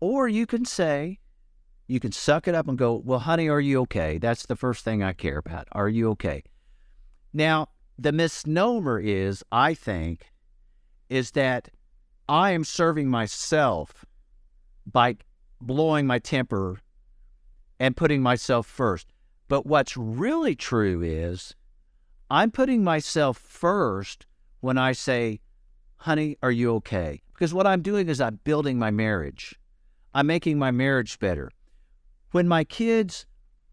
Or 0.00 0.26
you 0.26 0.44
can 0.44 0.64
say, 0.64 1.20
you 1.86 2.00
can 2.00 2.10
suck 2.10 2.48
it 2.48 2.56
up 2.56 2.66
and 2.66 2.76
go, 2.76 2.96
Well, 2.96 3.20
honey, 3.20 3.48
are 3.48 3.60
you 3.60 3.82
okay? 3.82 4.18
That's 4.18 4.46
the 4.46 4.56
first 4.56 4.84
thing 4.84 5.04
I 5.04 5.12
care 5.12 5.38
about. 5.38 5.68
Are 5.70 5.88
you 5.88 6.10
okay? 6.10 6.42
Now, 7.32 7.68
the 7.96 8.10
misnomer 8.10 8.98
is, 8.98 9.44
I 9.52 9.74
think, 9.74 10.32
is 11.08 11.30
that 11.32 11.68
I 12.30 12.52
am 12.52 12.62
serving 12.62 13.08
myself 13.08 14.04
by 14.86 15.16
blowing 15.60 16.06
my 16.06 16.20
temper 16.20 16.78
and 17.80 17.96
putting 17.96 18.22
myself 18.22 18.68
first. 18.68 19.08
But 19.48 19.66
what's 19.66 19.96
really 19.96 20.54
true 20.54 21.02
is 21.02 21.56
I'm 22.30 22.52
putting 22.52 22.84
myself 22.84 23.36
first 23.36 24.26
when 24.60 24.78
I 24.78 24.92
say, 24.92 25.40
honey, 25.96 26.36
are 26.40 26.52
you 26.52 26.72
okay? 26.76 27.20
Because 27.34 27.52
what 27.52 27.66
I'm 27.66 27.82
doing 27.82 28.08
is 28.08 28.20
I'm 28.20 28.38
building 28.44 28.78
my 28.78 28.92
marriage. 28.92 29.58
I'm 30.14 30.28
making 30.28 30.56
my 30.56 30.70
marriage 30.70 31.18
better. 31.18 31.50
When 32.30 32.46
my 32.46 32.62
kids 32.62 33.26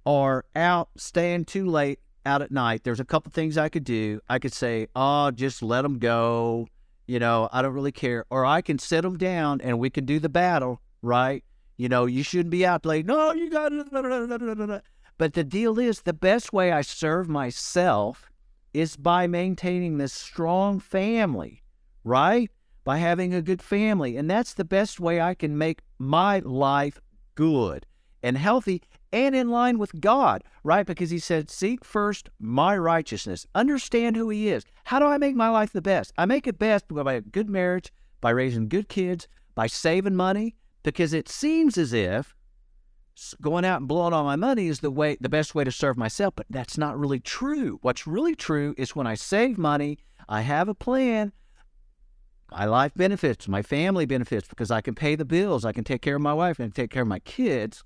are 0.03 0.45
out 0.55 0.89
staying 0.97 1.45
too 1.45 1.67
late 1.67 1.99
out 2.25 2.41
at 2.41 2.49
night, 2.49 2.83
there's 2.83 2.99
a 2.99 3.05
couple 3.05 3.31
things 3.31 3.55
I 3.55 3.69
could 3.69 3.83
do. 3.83 4.19
I 4.27 4.39
could 4.39 4.53
say, 4.53 4.87
"Oh, 4.95 5.29
just 5.29 5.61
let 5.61 5.83
them 5.83 5.99
go." 5.99 6.69
You 7.07 7.19
know, 7.19 7.49
I 7.51 7.61
don't 7.61 7.73
really 7.73 7.91
care. 7.91 8.25
Or 8.29 8.45
I 8.45 8.61
can 8.61 8.77
sit 8.77 9.01
them 9.01 9.17
down 9.17 9.61
and 9.61 9.79
we 9.79 9.89
can 9.89 10.05
do 10.05 10.19
the 10.19 10.29
battle, 10.29 10.81
right? 11.01 11.43
You 11.77 11.89
know, 11.89 12.05
you 12.05 12.21
shouldn't 12.21 12.49
be 12.49 12.65
out 12.65 12.85
late. 12.85 13.05
No, 13.05 13.31
you 13.31 13.49
got 13.49 13.71
it. 13.71 14.83
But 15.17 15.33
the 15.33 15.43
deal 15.43 15.79
is, 15.79 16.01
the 16.01 16.13
best 16.13 16.51
way 16.53 16.71
I 16.71 16.81
serve 16.81 17.29
myself 17.29 18.29
is 18.73 18.97
by 18.97 19.25
maintaining 19.25 19.97
this 19.97 20.13
strong 20.13 20.79
family, 20.79 21.63
right? 22.03 22.51
By 22.83 22.97
having 22.97 23.33
a 23.33 23.41
good 23.41 23.61
family. 23.61 24.17
And 24.17 24.29
that's 24.29 24.53
the 24.53 24.65
best 24.65 24.99
way 24.99 25.21
I 25.21 25.33
can 25.33 25.57
make 25.57 25.81
my 25.97 26.39
life 26.39 26.99
good 27.35 27.85
and 28.21 28.37
healthy 28.37 28.81
and 29.11 29.35
in 29.35 29.49
line 29.49 29.77
with 29.77 29.99
God, 29.99 30.43
right? 30.63 30.85
Because 30.85 31.09
he 31.09 31.19
said, 31.19 31.49
Seek 31.49 31.85
first 31.85 32.29
my 32.39 32.77
righteousness. 32.77 33.47
Understand 33.55 34.15
who 34.15 34.29
he 34.29 34.49
is. 34.49 34.65
How 34.85 34.99
do 34.99 35.05
I 35.05 35.17
make 35.17 35.35
my 35.35 35.49
life 35.49 35.71
the 35.71 35.81
best? 35.81 36.13
I 36.17 36.25
make 36.25 36.47
it 36.47 36.59
best 36.59 36.85
by 36.89 37.13
a 37.13 37.21
good 37.21 37.49
marriage, 37.49 37.91
by 38.21 38.31
raising 38.31 38.67
good 38.67 38.89
kids, 38.89 39.27
by 39.55 39.67
saving 39.67 40.15
money, 40.15 40.55
because 40.83 41.13
it 41.13 41.29
seems 41.29 41.77
as 41.77 41.93
if 41.93 42.35
going 43.41 43.65
out 43.65 43.79
and 43.79 43.87
blowing 43.87 44.13
all 44.13 44.23
my 44.23 44.35
money 44.35 44.67
is 44.67 44.79
the 44.79 44.91
way 44.91 45.17
the 45.19 45.29
best 45.29 45.55
way 45.55 45.63
to 45.63 45.71
serve 45.71 45.97
myself, 45.97 46.35
but 46.35 46.45
that's 46.49 46.77
not 46.77 46.97
really 46.97 47.19
true. 47.19 47.79
What's 47.81 48.05
really 48.05 48.35
true 48.35 48.75
is 48.77 48.95
when 48.95 49.07
I 49.07 49.15
save 49.15 49.57
money, 49.57 49.97
I 50.29 50.41
have 50.41 50.69
a 50.69 50.75
plan, 50.75 51.31
my 52.51 52.65
life 52.65 52.93
benefits, 52.95 53.47
my 53.47 53.61
family 53.61 54.05
benefits 54.05 54.47
because 54.47 54.71
I 54.71 54.81
can 54.81 54.95
pay 54.95 55.15
the 55.15 55.25
bills, 55.25 55.65
I 55.65 55.73
can 55.73 55.83
take 55.83 56.01
care 56.01 56.15
of 56.15 56.21
my 56.21 56.33
wife, 56.33 56.59
and 56.59 56.73
take 56.73 56.91
care 56.91 57.01
of 57.01 57.07
my 57.07 57.19
kids. 57.19 57.83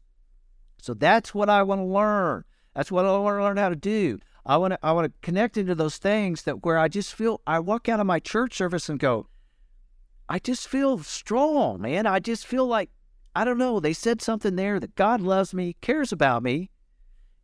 So 0.81 0.93
that's 0.93 1.33
what 1.33 1.49
I 1.49 1.63
want 1.63 1.79
to 1.79 1.85
learn. 1.85 2.43
That's 2.75 2.91
what 2.91 3.05
I 3.05 3.17
want 3.17 3.37
to 3.37 3.43
learn 3.43 3.57
how 3.57 3.69
to 3.69 3.75
do. 3.75 4.19
I 4.45 4.57
want 4.57 4.73
to 4.73 4.79
I 4.81 4.91
want 4.91 5.05
to 5.05 5.13
connect 5.21 5.55
into 5.57 5.75
those 5.75 5.97
things 5.97 6.43
that 6.43 6.65
where 6.65 6.77
I 6.77 6.87
just 6.87 7.13
feel 7.13 7.41
I 7.45 7.59
walk 7.59 7.87
out 7.87 7.99
of 7.99 8.07
my 8.07 8.19
church 8.19 8.55
service 8.55 8.89
and 8.89 8.99
go, 8.99 9.27
I 10.27 10.39
just 10.39 10.67
feel 10.67 10.97
strong, 10.99 11.81
man. 11.81 12.07
I 12.07 12.19
just 12.19 12.47
feel 12.47 12.65
like 12.65 12.89
I 13.35 13.45
don't 13.45 13.59
know. 13.59 13.79
They 13.79 13.93
said 13.93 14.21
something 14.21 14.55
there 14.55 14.79
that 14.79 14.95
God 14.95 15.21
loves 15.21 15.53
me, 15.53 15.75
cares 15.81 16.11
about 16.11 16.43
me. 16.43 16.69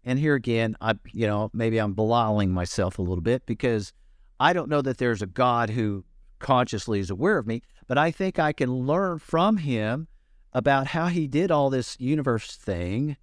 And 0.04 0.18
here 0.18 0.36
again, 0.36 0.76
I 0.82 0.96
you 1.12 1.28
know 1.28 1.52
maybe 1.54 1.78
I'm 1.78 1.94
belittling 1.94 2.52
myself 2.52 2.98
a 2.98 3.04
little 3.04 3.22
bit 3.22 3.46
because 3.46 3.94
I 4.40 4.54
don't 4.54 4.70
know 4.70 4.82
that 4.82 4.98
there's 4.98 5.22
a 5.22 5.28
God 5.28 5.70
who 5.72 6.06
consciously 6.40 7.00
is 7.00 7.12
aware 7.12 7.38
of 7.38 7.46
me, 7.46 7.62
but 7.88 7.98
I 7.98 8.10
think 8.10 8.40
I 8.40 8.54
can 8.54 8.72
learn 8.72 9.20
from 9.20 9.58
Him 9.58 10.08
about 10.54 10.88
how 10.88 11.08
He 11.08 11.28
did 11.28 11.52
all 11.52 11.70
this 11.70 12.00
universe 12.00 12.56
thing 12.56 13.18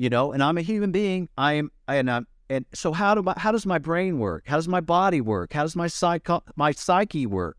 you 0.00 0.08
know, 0.08 0.32
and 0.32 0.42
I'm 0.42 0.56
a 0.56 0.62
human 0.62 0.92
being. 0.92 1.28
I 1.36 1.52
am, 1.52 1.70
and 1.86 2.10
I'm, 2.10 2.26
and 2.48 2.64
so 2.72 2.90
how 2.90 3.14
do 3.14 3.22
my, 3.22 3.34
how 3.36 3.52
does 3.52 3.66
my 3.66 3.76
brain 3.76 4.18
work? 4.18 4.44
How 4.46 4.56
does 4.56 4.66
my 4.66 4.80
body 4.80 5.20
work? 5.20 5.52
How 5.52 5.60
does 5.60 5.76
my 5.76 5.88
psycho, 5.88 6.42
my 6.56 6.72
psyche 6.72 7.26
work? 7.26 7.58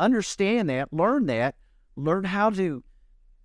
Understand 0.00 0.70
that, 0.70 0.90
learn 0.90 1.26
that, 1.26 1.54
learn 1.94 2.24
how 2.24 2.48
to 2.48 2.82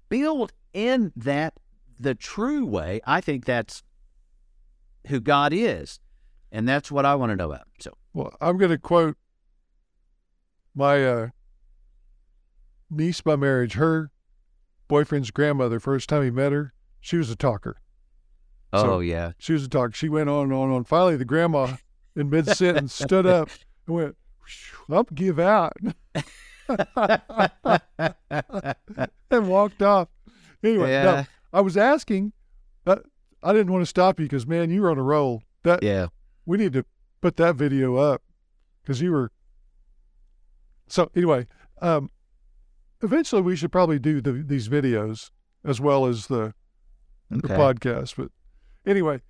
build 0.08 0.54
in 0.74 1.12
that 1.18 1.56
the 2.00 2.16
true 2.16 2.66
way. 2.66 3.02
I 3.06 3.20
think 3.20 3.44
that's 3.44 3.84
who 5.08 5.20
God 5.20 5.52
is, 5.52 6.00
and 6.50 6.66
that's 6.66 6.90
what 6.90 7.06
I 7.06 7.16
want 7.16 7.32
to 7.32 7.36
know 7.36 7.52
about. 7.52 7.68
So, 7.82 7.98
well, 8.14 8.34
I'm 8.40 8.58
going 8.58 8.72
to 8.72 8.78
quote 8.78 9.18
my 10.74 11.06
uh, 11.06 11.28
niece 12.90 13.20
by 13.20 13.36
marriage. 13.36 13.74
Her 13.74 14.10
boyfriend's 14.88 15.32
grandmother, 15.32 15.82
first 15.82 16.08
time 16.08 16.24
he 16.24 16.32
met 16.32 16.54
her, 16.54 16.74
she 17.02 17.18
was 17.18 17.30
a 17.30 17.36
talker. 17.36 17.76
Oh 18.74 18.84
so 18.84 19.00
yeah. 19.00 19.32
She 19.38 19.54
was 19.54 19.64
a 19.64 19.70
talk. 19.70 19.96
She 19.96 20.10
went 20.10 20.30
on 20.30 20.46
and 20.46 20.54
on 20.54 20.66
and 20.66 20.74
on. 20.74 20.84
Finally, 20.84 21.18
the 21.18 21.26
grandma 21.26 21.76
in 22.16 22.30
mid 22.30 22.48
sentence 22.48 22.94
stood 22.94 23.26
up 23.26 23.50
and 23.86 23.96
went, 23.96 24.16
"Up, 24.92 25.14
give 25.14 25.40
out," 25.40 25.78
and 29.32 29.50
walked 29.50 29.82
off. 29.82 30.10
Anyway, 30.64 30.92
yeah. 30.92 31.04
no, 31.04 31.26
I 31.54 31.62
was 31.62 31.78
asking. 31.78 32.34
Uh, 32.86 32.98
I 33.44 33.54
didn't 33.54 33.72
want 33.72 33.84
to 33.84 33.88
stop 33.88 34.20
you 34.20 34.26
because 34.26 34.48
man, 34.48 34.70
you 34.70 34.82
were 34.82 34.92
on 34.92 34.98
a 34.98 35.04
roll. 35.04 35.44
That 35.64 35.84
yeah. 35.84 36.08
We 36.46 36.58
need 36.58 36.74
to 36.74 36.86
put 37.22 37.38
that 37.38 37.56
video 37.56 37.96
up 37.96 38.22
because 38.82 39.02
you 39.02 39.12
were. 39.12 39.32
So 40.88 41.12
anyway, 41.16 41.48
um, 41.82 42.10
eventually 43.02 43.42
we 43.42 43.56
should 43.56 43.72
probably 43.72 44.00
do 44.00 44.22
the, 44.22 44.32
these 44.32 44.70
videos 44.70 45.32
as 45.64 45.82
well 45.82 46.06
as 46.06 46.28
the 46.28 46.54
okay. 47.34 47.42
the 47.42 47.48
podcast. 47.50 48.16
But 48.16 48.32
Anyway, 48.88 49.22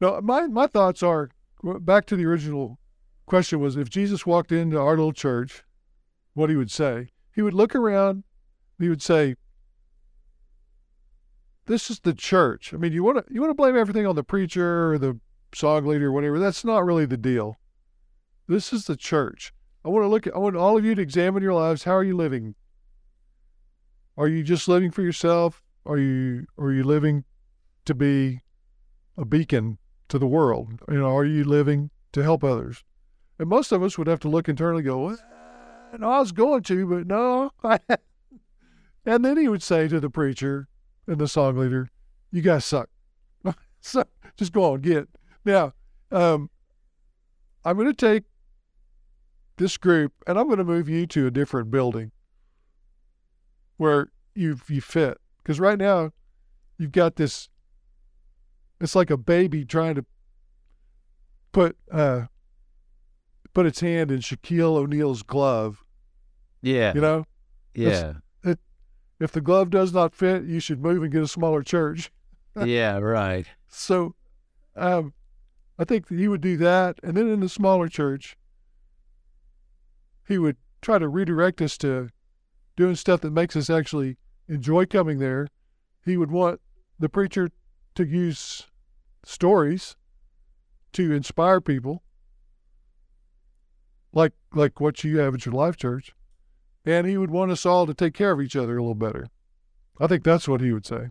no, 0.00 0.20
my 0.20 0.48
my 0.48 0.66
thoughts 0.66 1.02
are 1.04 1.30
back 1.62 2.04
to 2.06 2.16
the 2.16 2.26
original 2.26 2.80
question 3.26 3.60
was 3.60 3.76
if 3.76 3.88
Jesus 3.88 4.26
walked 4.26 4.50
into 4.50 4.78
our 4.78 4.90
little 4.90 5.12
church, 5.12 5.62
what 6.34 6.50
he 6.50 6.56
would 6.56 6.70
say. 6.70 7.10
He 7.34 7.40
would 7.40 7.54
look 7.54 7.74
around, 7.74 8.24
he 8.78 8.88
would 8.88 9.00
say, 9.00 9.36
This 11.66 11.90
is 11.90 12.00
the 12.00 12.12
church. 12.12 12.74
I 12.74 12.76
mean, 12.76 12.92
you 12.92 13.04
want 13.04 13.24
to 13.24 13.32
you 13.32 13.40
want 13.40 13.50
to 13.50 13.54
blame 13.54 13.76
everything 13.76 14.06
on 14.06 14.16
the 14.16 14.24
preacher 14.24 14.92
or 14.92 14.98
the 14.98 15.20
song 15.54 15.86
leader 15.86 16.08
or 16.08 16.12
whatever. 16.12 16.40
That's 16.40 16.64
not 16.64 16.84
really 16.84 17.06
the 17.06 17.16
deal. 17.16 17.56
This 18.48 18.72
is 18.72 18.86
the 18.86 18.96
church. 18.96 19.52
I 19.84 19.88
want 19.88 20.02
to 20.02 20.08
look 20.08 20.26
at 20.26 20.34
I 20.34 20.38
want 20.38 20.56
all 20.56 20.76
of 20.76 20.84
you 20.84 20.96
to 20.96 21.02
examine 21.02 21.42
your 21.42 21.54
lives. 21.54 21.84
How 21.84 21.94
are 21.94 22.04
you 22.04 22.16
living? 22.16 22.56
Are 24.16 24.28
you 24.28 24.42
just 24.42 24.66
living 24.66 24.90
for 24.90 25.02
yourself? 25.02 25.62
Are 25.86 25.98
you 25.98 26.46
are 26.58 26.72
you 26.72 26.82
living 26.82 27.24
to 27.84 27.94
be 27.94 28.41
a 29.16 29.24
beacon 29.24 29.78
to 30.08 30.18
the 30.18 30.26
world? 30.26 30.80
You 30.88 30.98
know, 30.98 31.16
are 31.16 31.24
you 31.24 31.44
living 31.44 31.90
to 32.12 32.22
help 32.22 32.44
others? 32.44 32.84
And 33.38 33.48
most 33.48 33.72
of 33.72 33.82
us 33.82 33.98
would 33.98 34.06
have 34.06 34.20
to 34.20 34.28
look 34.28 34.48
internally 34.48 34.80
and 34.80 34.86
go, 34.86 35.16
no, 35.98 36.10
I 36.10 36.20
was 36.20 36.32
going 36.32 36.62
to, 36.64 36.86
but 36.86 37.06
no. 37.06 37.50
and 39.06 39.24
then 39.24 39.36
he 39.36 39.48
would 39.48 39.62
say 39.62 39.88
to 39.88 40.00
the 40.00 40.10
preacher 40.10 40.68
and 41.06 41.18
the 41.18 41.28
song 41.28 41.56
leader, 41.56 41.88
you 42.30 42.42
guys 42.42 42.64
suck. 42.64 42.88
so 43.80 44.04
just 44.36 44.52
go 44.52 44.72
on, 44.72 44.80
get. 44.80 45.08
Now, 45.44 45.72
um, 46.10 46.50
I'm 47.64 47.76
going 47.76 47.92
to 47.92 47.94
take 47.94 48.24
this 49.56 49.76
group 49.76 50.12
and 50.26 50.38
I'm 50.38 50.46
going 50.46 50.58
to 50.58 50.64
move 50.64 50.88
you 50.88 51.06
to 51.08 51.26
a 51.26 51.30
different 51.30 51.70
building 51.70 52.12
where 53.76 54.08
you 54.34 54.58
you 54.68 54.80
fit. 54.80 55.18
Because 55.42 55.58
right 55.58 55.78
now, 55.78 56.12
you've 56.78 56.92
got 56.92 57.16
this 57.16 57.48
it's 58.82 58.96
like 58.96 59.10
a 59.10 59.16
baby 59.16 59.64
trying 59.64 59.94
to 59.94 60.04
put 61.52 61.76
uh, 61.90 62.22
put 63.54 63.66
its 63.66 63.80
hand 63.80 64.10
in 64.10 64.18
Shaquille 64.18 64.76
O'Neal's 64.76 65.22
glove. 65.22 65.84
Yeah. 66.62 66.92
You 66.94 67.00
know? 67.00 67.24
Yeah. 67.74 68.14
It, 68.44 68.58
if 69.20 69.32
the 69.32 69.40
glove 69.40 69.70
does 69.70 69.92
not 69.92 70.14
fit, 70.14 70.44
you 70.44 70.60
should 70.60 70.82
move 70.82 71.02
and 71.02 71.12
get 71.12 71.22
a 71.22 71.28
smaller 71.28 71.62
church. 71.62 72.10
yeah, 72.64 72.98
right. 72.98 73.46
So 73.68 74.14
um, 74.76 75.12
I 75.78 75.84
think 75.84 76.08
he 76.08 76.28
would 76.28 76.40
do 76.40 76.56
that. 76.58 76.98
And 77.02 77.16
then 77.16 77.28
in 77.28 77.40
the 77.40 77.48
smaller 77.48 77.88
church, 77.88 78.36
he 80.26 80.38
would 80.38 80.56
try 80.80 80.98
to 80.98 81.08
redirect 81.08 81.62
us 81.62 81.78
to 81.78 82.08
doing 82.76 82.96
stuff 82.96 83.20
that 83.20 83.32
makes 83.32 83.54
us 83.54 83.70
actually 83.70 84.16
enjoy 84.48 84.86
coming 84.86 85.18
there. 85.18 85.48
He 86.04 86.16
would 86.16 86.30
want 86.30 86.60
the 86.98 87.08
preacher 87.08 87.50
to 87.94 88.04
use 88.04 88.66
stories 89.24 89.96
to 90.92 91.12
inspire 91.12 91.60
people, 91.60 92.02
like 94.12 94.32
like 94.54 94.80
what 94.80 95.04
you 95.04 95.18
have 95.18 95.34
at 95.34 95.46
your 95.46 95.54
life 95.54 95.76
church, 95.76 96.12
and 96.84 97.06
he 97.06 97.16
would 97.16 97.30
want 97.30 97.50
us 97.50 97.64
all 97.64 97.86
to 97.86 97.94
take 97.94 98.14
care 98.14 98.32
of 98.32 98.40
each 98.40 98.56
other 98.56 98.76
a 98.76 98.82
little 98.82 98.94
better. 98.94 99.28
I 100.00 100.06
think 100.06 100.24
that's 100.24 100.48
what 100.48 100.60
he 100.60 100.72
would 100.72 100.86
say. 100.86 101.10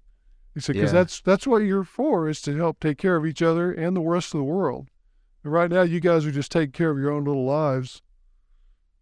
He 0.54 0.60
said 0.60 0.74
because 0.74 0.92
yeah. 0.92 1.00
that's 1.00 1.22
that's 1.22 1.48
what 1.48 1.60
you're 1.60 1.84
for 1.84 2.28
is 2.28 2.42
to 2.44 2.56
help 2.56 2.80
take 2.80 2.98
care 2.98 3.16
of 3.16 3.26
each 3.26 3.42
other 3.42 3.72
and 3.72 3.96
the 3.96 4.02
rest 4.02 4.34
of 4.34 4.40
the 4.40 4.44
world. 4.44 4.88
And 5.44 5.54
right 5.54 5.72
now, 5.72 5.82
you 5.82 6.00
guys 6.00 6.26
are 6.26 6.32
just 6.32 6.52
taking 6.52 6.74
care 6.74 6.92
of 6.92 7.00
your 7.00 7.12
own 7.12 7.24
little 7.24 7.46
lives. 7.46 8.02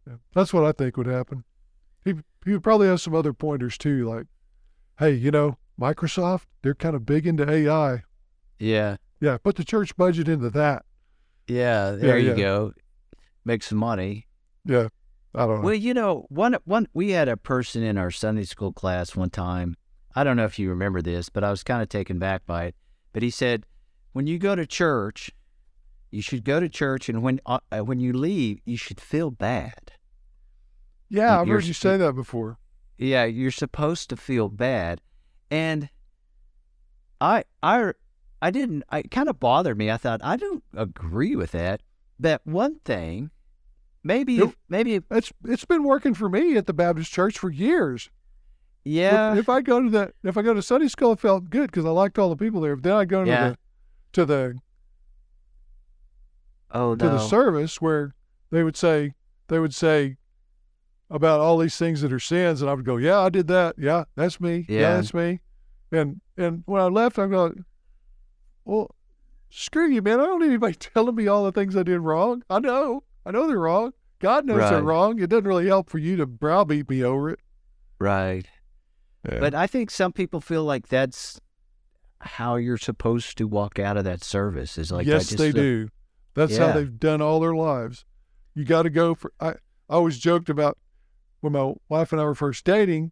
Yeah, 0.08 0.16
that's 0.34 0.54
what 0.54 0.64
I 0.64 0.72
think 0.72 0.96
would 0.96 1.08
happen. 1.08 1.44
He 2.06 2.14
he 2.46 2.52
would 2.52 2.64
probably 2.64 2.88
have 2.88 3.02
some 3.02 3.16
other 3.16 3.34
pointers 3.34 3.78
too, 3.78 4.08
like, 4.08 4.28
hey, 5.00 5.14
you 5.14 5.32
know, 5.32 5.58
Microsoft, 5.80 6.46
they're 6.62 6.76
kind 6.76 6.96
of 6.96 7.06
big 7.06 7.26
into 7.26 7.50
AI. 7.50 8.04
Yeah. 8.60 8.98
Yeah. 9.20 9.38
Put 9.38 9.56
the 9.56 9.64
church 9.64 9.96
budget 9.98 10.28
into 10.28 10.50
that. 10.52 10.86
Yeah. 11.48 11.92
There 11.92 12.18
yeah, 12.18 12.24
you 12.24 12.30
yeah. 12.32 12.36
go. 12.36 12.74
Make 13.46 13.64
some 13.64 13.78
money. 13.78 14.28
Yeah. 14.66 14.90
I 15.34 15.46
don't 15.46 15.62
know. 15.62 15.66
Well, 15.66 15.76
you 15.76 15.94
know, 15.94 16.26
one 16.30 16.58
one 16.66 16.88
we 16.94 17.12
had 17.12 17.28
a 17.28 17.38
person 17.38 17.84
in 17.84 17.98
our 17.98 18.12
Sunday 18.12 18.44
school 18.44 18.74
class 18.74 19.16
one 19.16 19.30
time. 19.30 19.76
I 20.16 20.24
don't 20.24 20.38
know 20.38 20.46
if 20.46 20.58
you 20.58 20.70
remember 20.70 21.02
this, 21.02 21.30
but 21.30 21.44
I 21.44 21.52
was 21.52 21.64
kind 21.64 21.82
of 21.82 21.90
taken 21.90 22.18
back 22.20 22.46
by 22.46 22.66
it. 22.66 22.76
But 23.14 23.24
he 23.24 23.30
said, 23.30 23.66
when 24.14 24.28
you 24.28 24.40
go 24.40 24.56
to 24.56 24.66
church, 24.66 25.32
you 26.12 26.22
should 26.22 26.44
go 26.44 26.60
to 26.60 26.68
church, 26.68 27.10
and 27.10 27.22
when 27.22 27.40
uh, 27.46 27.60
uh 27.72 27.80
when 27.80 28.00
you 28.00 28.12
leave, 28.14 28.60
you 28.66 28.76
should 28.76 29.00
feel 29.00 29.30
bad. 29.30 29.92
Yeah, 31.10 31.40
I've 31.40 31.48
heard 31.48 31.66
you 31.66 31.74
say 31.74 31.98
that 31.98 32.14
before. 32.14 32.58
Yeah, 32.98 33.26
you're 33.26 33.52
supposed 33.52 34.10
to 34.10 34.18
feel 34.18 34.50
bad, 34.50 35.02
and 35.52 35.90
I 37.22 37.44
I 37.62 37.94
I 38.42 38.52
didn't. 38.52 38.84
I 38.90 39.00
it 39.00 39.12
kind 39.12 39.28
of 39.30 39.40
bothered 39.40 39.78
me. 39.78 39.92
I 39.92 39.98
thought 39.98 40.22
I 40.24 40.38
don't 40.38 40.64
agree 40.76 41.36
with 41.36 41.52
that. 41.52 41.82
That 42.20 42.42
one 42.46 42.80
thing, 42.86 43.32
maybe, 44.04 44.38
Nope. 44.38 44.50
if, 44.50 44.56
maybe, 44.70 45.00
It's 45.12 45.32
it's 45.46 45.66
been 45.66 45.84
working 45.84 46.14
for 46.14 46.30
me 46.30 46.56
at 46.58 46.66
the 46.68 46.74
Baptist 46.74 47.12
church 47.12 47.38
for 47.38 47.50
years. 47.50 48.10
yeah, 48.84 49.34
If, 49.34 49.40
if 49.40 49.50
I 49.50 49.62
go 49.62 49.82
to 49.82 49.90
the 49.90 50.14
if 50.24 50.38
I 50.38 50.42
go 50.42 50.54
to 50.54 50.62
Sunday 50.62 50.88
school, 50.88 51.14
it 51.14 51.20
felt 51.20 51.50
good 51.50 51.72
because 51.72 51.86
I 51.86 51.90
liked 51.90 52.18
all 52.20 52.30
the 52.30 52.36
people 52.36 52.62
there. 52.62 52.76
But 52.76 52.84
then 52.84 52.94
I 52.94 53.06
go 53.06 53.24
to 53.24 53.30
Yeah. 53.30 53.50
the 53.50 53.58
to 54.14 54.26
the 54.26 54.56
oh 56.72 56.96
to 56.96 57.06
no, 57.06 57.12
the 57.12 57.20
service 57.20 57.82
where 57.82 58.14
they 58.52 58.64
would 58.64 58.78
say 58.78 59.14
they 59.48 59.60
would 59.60 59.74
say 59.76 60.18
about 61.10 61.40
all 61.40 61.58
these 61.58 61.76
things 61.78 62.02
that 62.02 62.14
are 62.14 62.20
sins, 62.20 62.62
and 62.62 62.70
I 62.70 62.74
would 62.74 62.86
go, 62.86 62.98
"Yeah, 62.98 63.20
I 63.20 63.30
did 63.30 63.48
that. 63.48 63.76
Yeah, 63.78 64.04
that's 64.16 64.40
me. 64.40 64.66
Yeah, 64.70 64.80
Yeah. 64.80 64.96
that's 64.96 65.14
me." 65.14 65.40
And 65.92 66.22
and 66.38 66.64
when 66.66 66.82
I 66.82 66.86
left, 66.86 67.18
I'm 67.18 67.32
going, 67.32 67.66
"Well, 68.70 68.96
screw 69.50 69.90
you, 69.90 70.02
man! 70.02 70.20
I 70.20 70.26
don't 70.26 70.40
need 70.40 70.48
anybody 70.48 70.76
telling 70.80 71.16
me 71.16 71.28
all 71.28 71.44
the 71.44 71.52
things 71.52 71.76
I 71.76 71.84
did 71.84 72.00
wrong. 72.00 72.44
I 72.50 72.60
know, 72.60 73.04
I 73.26 73.32
know 73.32 73.48
they're 73.48 73.60
wrong. 73.60 73.94
God 74.20 74.46
knows 74.46 74.70
they're 74.70 74.84
wrong. 74.84 75.20
It 75.20 75.30
doesn't 75.30 75.48
really 75.48 75.68
help 75.68 75.90
for 75.90 75.98
you 75.98 76.16
to 76.18 76.26
browbeat 76.26 76.90
me 76.90 77.04
over 77.04 77.30
it." 77.30 77.40
right. 78.00 78.48
Yeah. 79.30 79.40
But 79.40 79.54
I 79.54 79.68
think 79.68 79.92
some 79.92 80.14
people 80.14 80.40
feel 80.40 80.64
like 80.64 80.88
that's 80.88 81.42
how 82.22 82.56
you're 82.56 82.78
supposed 82.78 83.38
to 83.38 83.48
walk 83.48 83.78
out 83.78 83.98
of 83.98 84.06
that 84.06 84.24
service. 84.24 84.78
Is 84.78 84.92
like 84.92 85.06
yes, 85.06 85.28
just 85.28 85.38
they 85.38 85.52
do. 85.52 85.90
That's 86.36 86.56
how 86.58 86.72
they've 86.72 87.00
done 87.00 87.22
all 87.22 87.40
their 87.40 87.56
lives. 87.56 88.06
You 88.56 88.64
got 88.64 88.84
to 88.84 88.90
go 88.90 89.16
for. 89.16 89.34
I, 89.40 89.50
I 89.50 89.96
always 89.96 90.18
joked 90.20 90.50
about 90.50 90.78
when 91.42 91.54
my 91.54 91.74
wife 91.90 92.12
and 92.12 92.22
I 92.22 92.26
were 92.26 92.36
first 92.36 92.64
dating. 92.64 93.12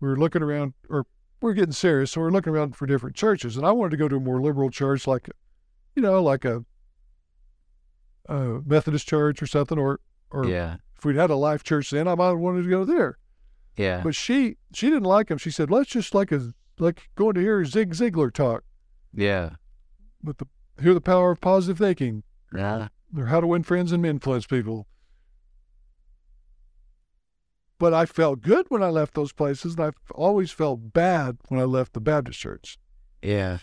We 0.00 0.08
were 0.08 0.16
looking 0.16 0.42
around, 0.42 0.74
or 0.88 1.06
we 1.40 1.50
are 1.50 1.54
getting 1.54 1.72
serious, 1.72 2.12
so 2.12 2.20
we 2.20 2.26
are 2.26 2.30
looking 2.30 2.52
around 2.52 2.76
for 2.76 2.86
different 2.86 3.16
churches, 3.16 3.56
and 3.56 3.66
I 3.66 3.72
wanted 3.72 3.90
to 3.90 3.96
go 3.96 4.08
to 4.08 4.16
a 4.16 4.20
more 4.20 4.40
liberal 4.40 4.70
church, 4.70 5.06
like, 5.06 5.28
you 5.94 6.02
know, 6.02 6.22
like 6.22 6.44
a, 6.44 6.64
a 8.26 8.60
Methodist 8.66 9.08
church 9.08 9.42
or 9.42 9.46
something, 9.46 9.78
or 9.78 10.00
or 10.30 10.46
Yeah, 10.46 10.76
if 10.96 11.04
we'd 11.04 11.16
had 11.16 11.30
a 11.30 11.36
life 11.36 11.62
church 11.62 11.90
then, 11.90 12.06
I 12.08 12.14
might 12.14 12.28
have 12.28 12.38
wanted 12.38 12.64
to 12.64 12.68
go 12.70 12.84
there. 12.84 13.18
yeah, 13.76 14.02
But 14.02 14.14
she 14.14 14.56
she 14.72 14.88
didn't 14.88 15.04
like 15.04 15.30
him. 15.30 15.38
She 15.38 15.50
said, 15.50 15.70
"Let's 15.70 15.90
just 15.90 16.14
like 16.14 16.32
a 16.32 16.52
like 16.78 17.08
going 17.14 17.34
to 17.34 17.40
hear 17.40 17.64
Zig 17.64 17.92
Ziglar 17.94 18.32
talk 18.32 18.64
yeah, 19.14 19.50
with 20.22 20.38
the 20.38 20.46
hear 20.80 20.94
the 20.94 21.00
power 21.00 21.30
of 21.30 21.40
positive 21.40 21.78
thinking." 21.78 22.22
yeah. 22.54 22.88
or 23.16 23.26
how 23.26 23.40
to 23.40 23.46
win 23.46 23.62
friends 23.62 23.92
and 23.92 24.04
influence 24.04 24.46
people. 24.46 24.86
But 27.78 27.94
I 27.94 28.06
felt 28.06 28.40
good 28.42 28.66
when 28.70 28.82
I 28.82 28.88
left 28.88 29.14
those 29.14 29.32
places, 29.32 29.74
and 29.74 29.84
I've 29.84 29.94
always 30.14 30.50
felt 30.50 30.92
bad 30.92 31.38
when 31.48 31.60
I 31.60 31.64
left 31.64 31.92
the 31.92 32.00
Baptist 32.00 32.40
church. 32.40 32.76
Yeah. 33.22 33.58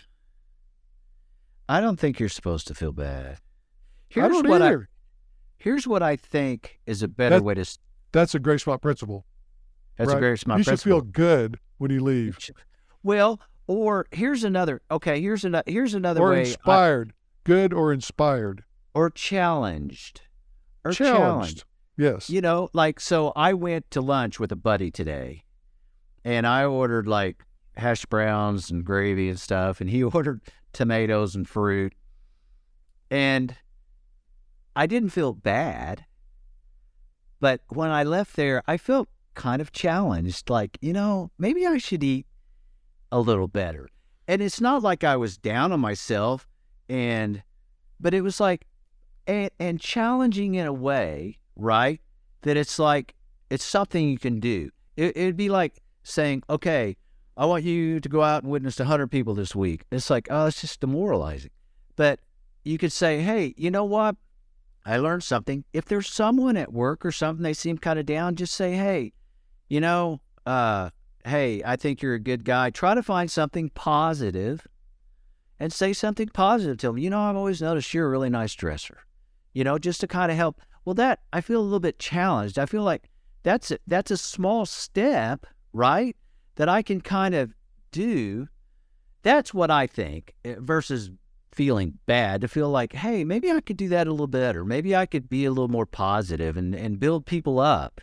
I 1.68 1.80
don't 1.80 1.98
think 1.98 2.18
you're 2.20 2.28
supposed 2.28 2.66
to 2.68 2.74
feel 2.74 2.92
bad. 2.92 3.26
I 3.34 3.38
Here's 4.08 4.28
don't 4.32 4.48
what 4.48 4.62
I 4.62 4.66
either. 4.68 4.88
here's 5.58 5.86
what 5.86 6.02
I 6.02 6.16
think 6.16 6.78
is 6.86 7.02
a 7.02 7.08
better 7.08 7.36
That- 7.36 7.42
way 7.44 7.54
to. 7.54 7.78
That's 8.12 8.34
a 8.34 8.40
Gracemont 8.40 8.80
principle. 8.80 9.26
That's 9.96 10.10
a 10.10 10.14
right? 10.14 10.20
very 10.20 10.38
smart 10.38 10.58
you 10.58 10.64
should 10.64 10.80
feel 10.80 11.00
good 11.00 11.58
when 11.78 11.90
you 11.90 12.02
leave, 12.02 12.38
well, 13.02 13.40
or 13.66 14.06
here's 14.10 14.44
another. 14.44 14.80
Okay, 14.90 15.20
here's 15.20 15.44
another. 15.44 15.64
Here's 15.70 15.92
another 15.94 16.20
or 16.22 16.30
way. 16.30 16.38
I- 16.38 16.40
inspired, 16.42 17.12
good 17.44 17.72
or 17.74 17.92
inspired, 17.92 18.64
or 18.94 19.10
challenged. 19.10 20.22
Or 20.84 20.92
challenged. 20.92 21.18
challenged. 21.18 21.64
Yes. 21.96 22.28
You 22.28 22.40
know, 22.40 22.68
like 22.72 23.00
so. 23.00 23.32
I 23.34 23.54
went 23.54 23.90
to 23.92 24.00
lunch 24.00 24.38
with 24.38 24.52
a 24.52 24.56
buddy 24.56 24.90
today, 24.90 25.44
and 26.24 26.46
I 26.46 26.64
ordered 26.64 27.08
like 27.08 27.42
hash 27.76 28.04
browns 28.06 28.70
and 28.70 28.84
gravy 28.84 29.28
and 29.28 29.40
stuff, 29.40 29.80
and 29.80 29.88
he 29.88 30.02
ordered 30.02 30.42
tomatoes 30.72 31.34
and 31.34 31.48
fruit, 31.48 31.94
and 33.10 33.56
I 34.74 34.86
didn't 34.86 35.10
feel 35.10 35.32
bad. 35.32 36.04
But 37.40 37.60
when 37.68 37.90
I 37.90 38.02
left 38.02 38.36
there, 38.36 38.62
I 38.66 38.76
felt 38.76 39.08
kind 39.34 39.62
of 39.62 39.72
challenged. 39.72 40.50
Like, 40.50 40.78
you 40.80 40.92
know, 40.92 41.30
maybe 41.38 41.66
I 41.66 41.78
should 41.78 42.02
eat 42.02 42.26
a 43.12 43.20
little 43.20 43.48
better. 43.48 43.88
And 44.28 44.42
it's 44.42 44.60
not 44.60 44.82
like 44.82 45.04
I 45.04 45.16
was 45.16 45.38
down 45.38 45.72
on 45.72 45.80
myself, 45.80 46.48
and 46.88 47.42
but 48.00 48.12
it 48.12 48.22
was 48.22 48.40
like, 48.40 48.66
and, 49.26 49.50
and 49.58 49.80
challenging 49.80 50.56
in 50.56 50.66
a 50.66 50.72
way, 50.72 51.38
right? 51.56 52.00
That 52.42 52.56
it's 52.56 52.78
like 52.78 53.14
it's 53.50 53.64
something 53.64 54.08
you 54.08 54.18
can 54.18 54.40
do. 54.40 54.70
It, 54.96 55.16
it'd 55.16 55.36
be 55.36 55.48
like 55.48 55.82
saying, 56.02 56.42
okay, 56.48 56.96
I 57.36 57.46
want 57.46 57.64
you 57.64 58.00
to 58.00 58.08
go 58.08 58.22
out 58.22 58.42
and 58.42 58.52
witness 58.52 58.76
to 58.76 58.84
100 58.84 59.08
people 59.08 59.34
this 59.34 59.54
week. 59.54 59.84
It's 59.90 60.08
like, 60.08 60.28
oh, 60.30 60.46
it's 60.46 60.60
just 60.60 60.80
demoralizing. 60.80 61.50
But 61.96 62.20
you 62.64 62.78
could 62.78 62.92
say, 62.92 63.20
hey, 63.20 63.54
you 63.56 63.70
know 63.70 63.84
what? 63.84 64.16
I 64.84 64.98
learned 64.98 65.24
something. 65.24 65.64
If 65.72 65.86
there's 65.86 66.08
someone 66.08 66.56
at 66.56 66.72
work 66.72 67.04
or 67.04 67.12
something, 67.12 67.42
they 67.42 67.52
seem 67.52 67.76
kind 67.76 67.98
of 67.98 68.06
down, 68.06 68.36
just 68.36 68.54
say, 68.54 68.74
hey, 68.74 69.12
you 69.68 69.80
know, 69.80 70.20
uh, 70.46 70.90
hey, 71.24 71.60
I 71.64 71.76
think 71.76 72.00
you're 72.00 72.14
a 72.14 72.20
good 72.20 72.44
guy. 72.44 72.70
Try 72.70 72.94
to 72.94 73.02
find 73.02 73.30
something 73.30 73.70
positive 73.70 74.66
and 75.58 75.72
say 75.72 75.92
something 75.92 76.28
positive 76.28 76.78
to 76.78 76.86
them. 76.88 76.98
You 76.98 77.10
know, 77.10 77.20
I've 77.20 77.36
always 77.36 77.60
noticed 77.60 77.92
you're 77.92 78.06
a 78.06 78.10
really 78.10 78.30
nice 78.30 78.54
dresser. 78.54 78.98
You 79.52 79.64
know, 79.64 79.78
just 79.78 80.00
to 80.00 80.06
kind 80.06 80.30
of 80.30 80.36
help. 80.36 80.60
Well, 80.86 80.94
that 80.94 81.18
I 81.32 81.40
feel 81.40 81.60
a 81.60 81.64
little 81.64 81.80
bit 81.80 81.98
challenged. 81.98 82.60
I 82.60 82.64
feel 82.64 82.84
like 82.84 83.10
that's 83.42 83.72
a, 83.72 83.78
that's 83.88 84.12
a 84.12 84.16
small 84.16 84.64
step, 84.64 85.44
right? 85.72 86.16
That 86.54 86.68
I 86.68 86.82
can 86.82 87.00
kind 87.00 87.34
of 87.34 87.52
do. 87.90 88.46
That's 89.22 89.52
what 89.52 89.68
I 89.68 89.88
think 89.88 90.34
eh, 90.44 90.54
versus 90.58 91.10
feeling 91.50 91.98
bad 92.06 92.40
to 92.42 92.48
feel 92.48 92.70
like, 92.70 92.92
hey, 92.92 93.24
maybe 93.24 93.50
I 93.50 93.60
could 93.60 93.76
do 93.76 93.88
that 93.88 94.06
a 94.06 94.12
little 94.12 94.28
better. 94.28 94.64
Maybe 94.64 94.94
I 94.94 95.06
could 95.06 95.28
be 95.28 95.44
a 95.44 95.50
little 95.50 95.68
more 95.68 95.86
positive 95.86 96.56
and, 96.56 96.72
and 96.72 97.00
build 97.00 97.26
people 97.26 97.58
up, 97.58 98.00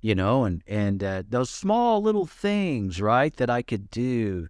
you 0.00 0.16
know, 0.16 0.42
and, 0.44 0.64
and 0.66 1.04
uh, 1.04 1.22
those 1.28 1.50
small 1.50 2.02
little 2.02 2.26
things, 2.26 3.00
right, 3.00 3.34
that 3.36 3.48
I 3.48 3.62
could 3.62 3.90
do. 3.90 4.48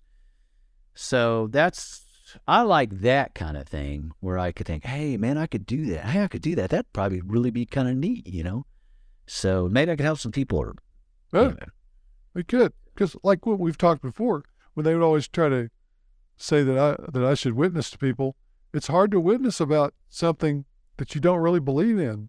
So 0.94 1.48
that's, 1.48 2.03
I 2.46 2.62
like 2.62 3.00
that 3.00 3.34
kind 3.34 3.56
of 3.56 3.66
thing 3.68 4.12
where 4.20 4.38
I 4.38 4.52
could 4.52 4.66
think, 4.66 4.84
hey, 4.84 5.16
man, 5.16 5.38
I 5.38 5.46
could 5.46 5.66
do 5.66 5.86
that. 5.86 6.06
Hey, 6.06 6.22
I 6.24 6.28
could 6.28 6.42
do 6.42 6.54
that. 6.56 6.70
That'd 6.70 6.92
probably 6.92 7.20
really 7.20 7.50
be 7.50 7.66
kind 7.66 7.88
of 7.88 7.96
neat, 7.96 8.26
you 8.26 8.42
know? 8.42 8.66
So 9.26 9.68
maybe 9.70 9.92
I 9.92 9.96
could 9.96 10.04
help 10.04 10.18
some 10.18 10.32
people. 10.32 10.58
Or, 10.58 10.74
Yeah, 11.32 11.40
anyway. 11.40 11.66
they 12.34 12.42
could. 12.42 12.72
Because, 12.94 13.16
like 13.22 13.46
what 13.46 13.58
we've 13.58 13.78
talked 13.78 14.02
before, 14.02 14.44
when 14.74 14.84
they 14.84 14.94
would 14.94 15.04
always 15.04 15.26
try 15.28 15.48
to 15.48 15.70
say 16.36 16.62
that 16.62 16.76
I 16.78 17.10
that 17.12 17.24
I 17.24 17.34
should 17.34 17.54
witness 17.54 17.90
to 17.90 17.98
people, 17.98 18.36
it's 18.72 18.88
hard 18.88 19.10
to 19.12 19.20
witness 19.20 19.60
about 19.60 19.94
something 20.08 20.64
that 20.96 21.14
you 21.14 21.20
don't 21.20 21.38
really 21.40 21.60
believe 21.60 21.98
in. 21.98 22.28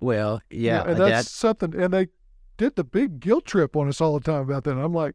Well, 0.00 0.40
You 0.50 0.60
yeah, 0.66 0.78
know, 0.78 0.84
and 0.84 1.00
that- 1.00 1.08
that's 1.10 1.30
something. 1.30 1.74
And 1.74 1.92
they 1.92 2.08
did 2.56 2.76
the 2.76 2.84
big 2.84 3.20
guilt 3.20 3.44
trip 3.46 3.76
on 3.76 3.88
us 3.88 4.00
all 4.00 4.18
the 4.18 4.24
time 4.24 4.42
about 4.42 4.64
that. 4.64 4.72
And 4.72 4.80
I'm 4.80 4.92
like, 4.94 5.14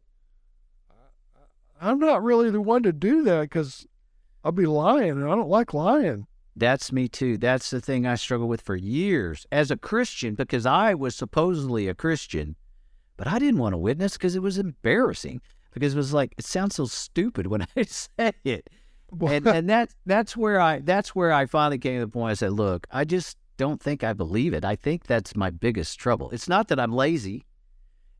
I'm 1.80 1.98
not 1.98 2.22
really 2.22 2.50
the 2.50 2.60
one 2.60 2.82
to 2.84 2.92
do 2.92 3.22
that 3.24 3.42
because 3.42 3.86
I'll 4.44 4.52
be 4.52 4.66
lying, 4.66 5.10
and 5.10 5.24
I 5.24 5.34
don't 5.34 5.48
like 5.48 5.72
lying. 5.72 6.26
That's 6.54 6.92
me 6.92 7.08
too. 7.08 7.38
That's 7.38 7.70
the 7.70 7.80
thing 7.80 8.06
I 8.06 8.16
struggled 8.16 8.50
with 8.50 8.60
for 8.60 8.76
years 8.76 9.46
as 9.50 9.70
a 9.70 9.76
Christian 9.76 10.34
because 10.34 10.66
I 10.66 10.94
was 10.94 11.14
supposedly 11.14 11.88
a 11.88 11.94
Christian, 11.94 12.56
but 13.16 13.26
I 13.26 13.38
didn't 13.38 13.60
want 13.60 13.72
to 13.72 13.78
witness 13.78 14.14
because 14.14 14.36
it 14.36 14.42
was 14.42 14.58
embarrassing. 14.58 15.40
Because 15.72 15.94
it 15.94 15.96
was 15.96 16.12
like 16.12 16.34
it 16.36 16.44
sounds 16.44 16.74
so 16.74 16.84
stupid 16.84 17.46
when 17.46 17.62
I 17.76 17.82
say 17.84 18.32
it, 18.44 18.68
and 19.20 19.46
and 19.46 19.70
that 19.70 19.94
that's 20.04 20.36
where 20.36 20.60
I 20.60 20.80
that's 20.80 21.14
where 21.14 21.32
I 21.32 21.46
finally 21.46 21.78
came 21.78 22.00
to 22.00 22.06
the 22.06 22.12
point. 22.12 22.32
I 22.32 22.34
said, 22.34 22.52
look, 22.52 22.86
I 22.90 23.04
just 23.04 23.38
don't 23.56 23.80
think 23.80 24.04
I 24.04 24.12
believe 24.12 24.52
it. 24.52 24.64
I 24.64 24.76
think 24.76 25.06
that's 25.06 25.34
my 25.34 25.48
biggest 25.48 25.98
trouble. 25.98 26.30
It's 26.30 26.48
not 26.48 26.68
that 26.68 26.78
I'm 26.78 26.92
lazy. 26.92 27.46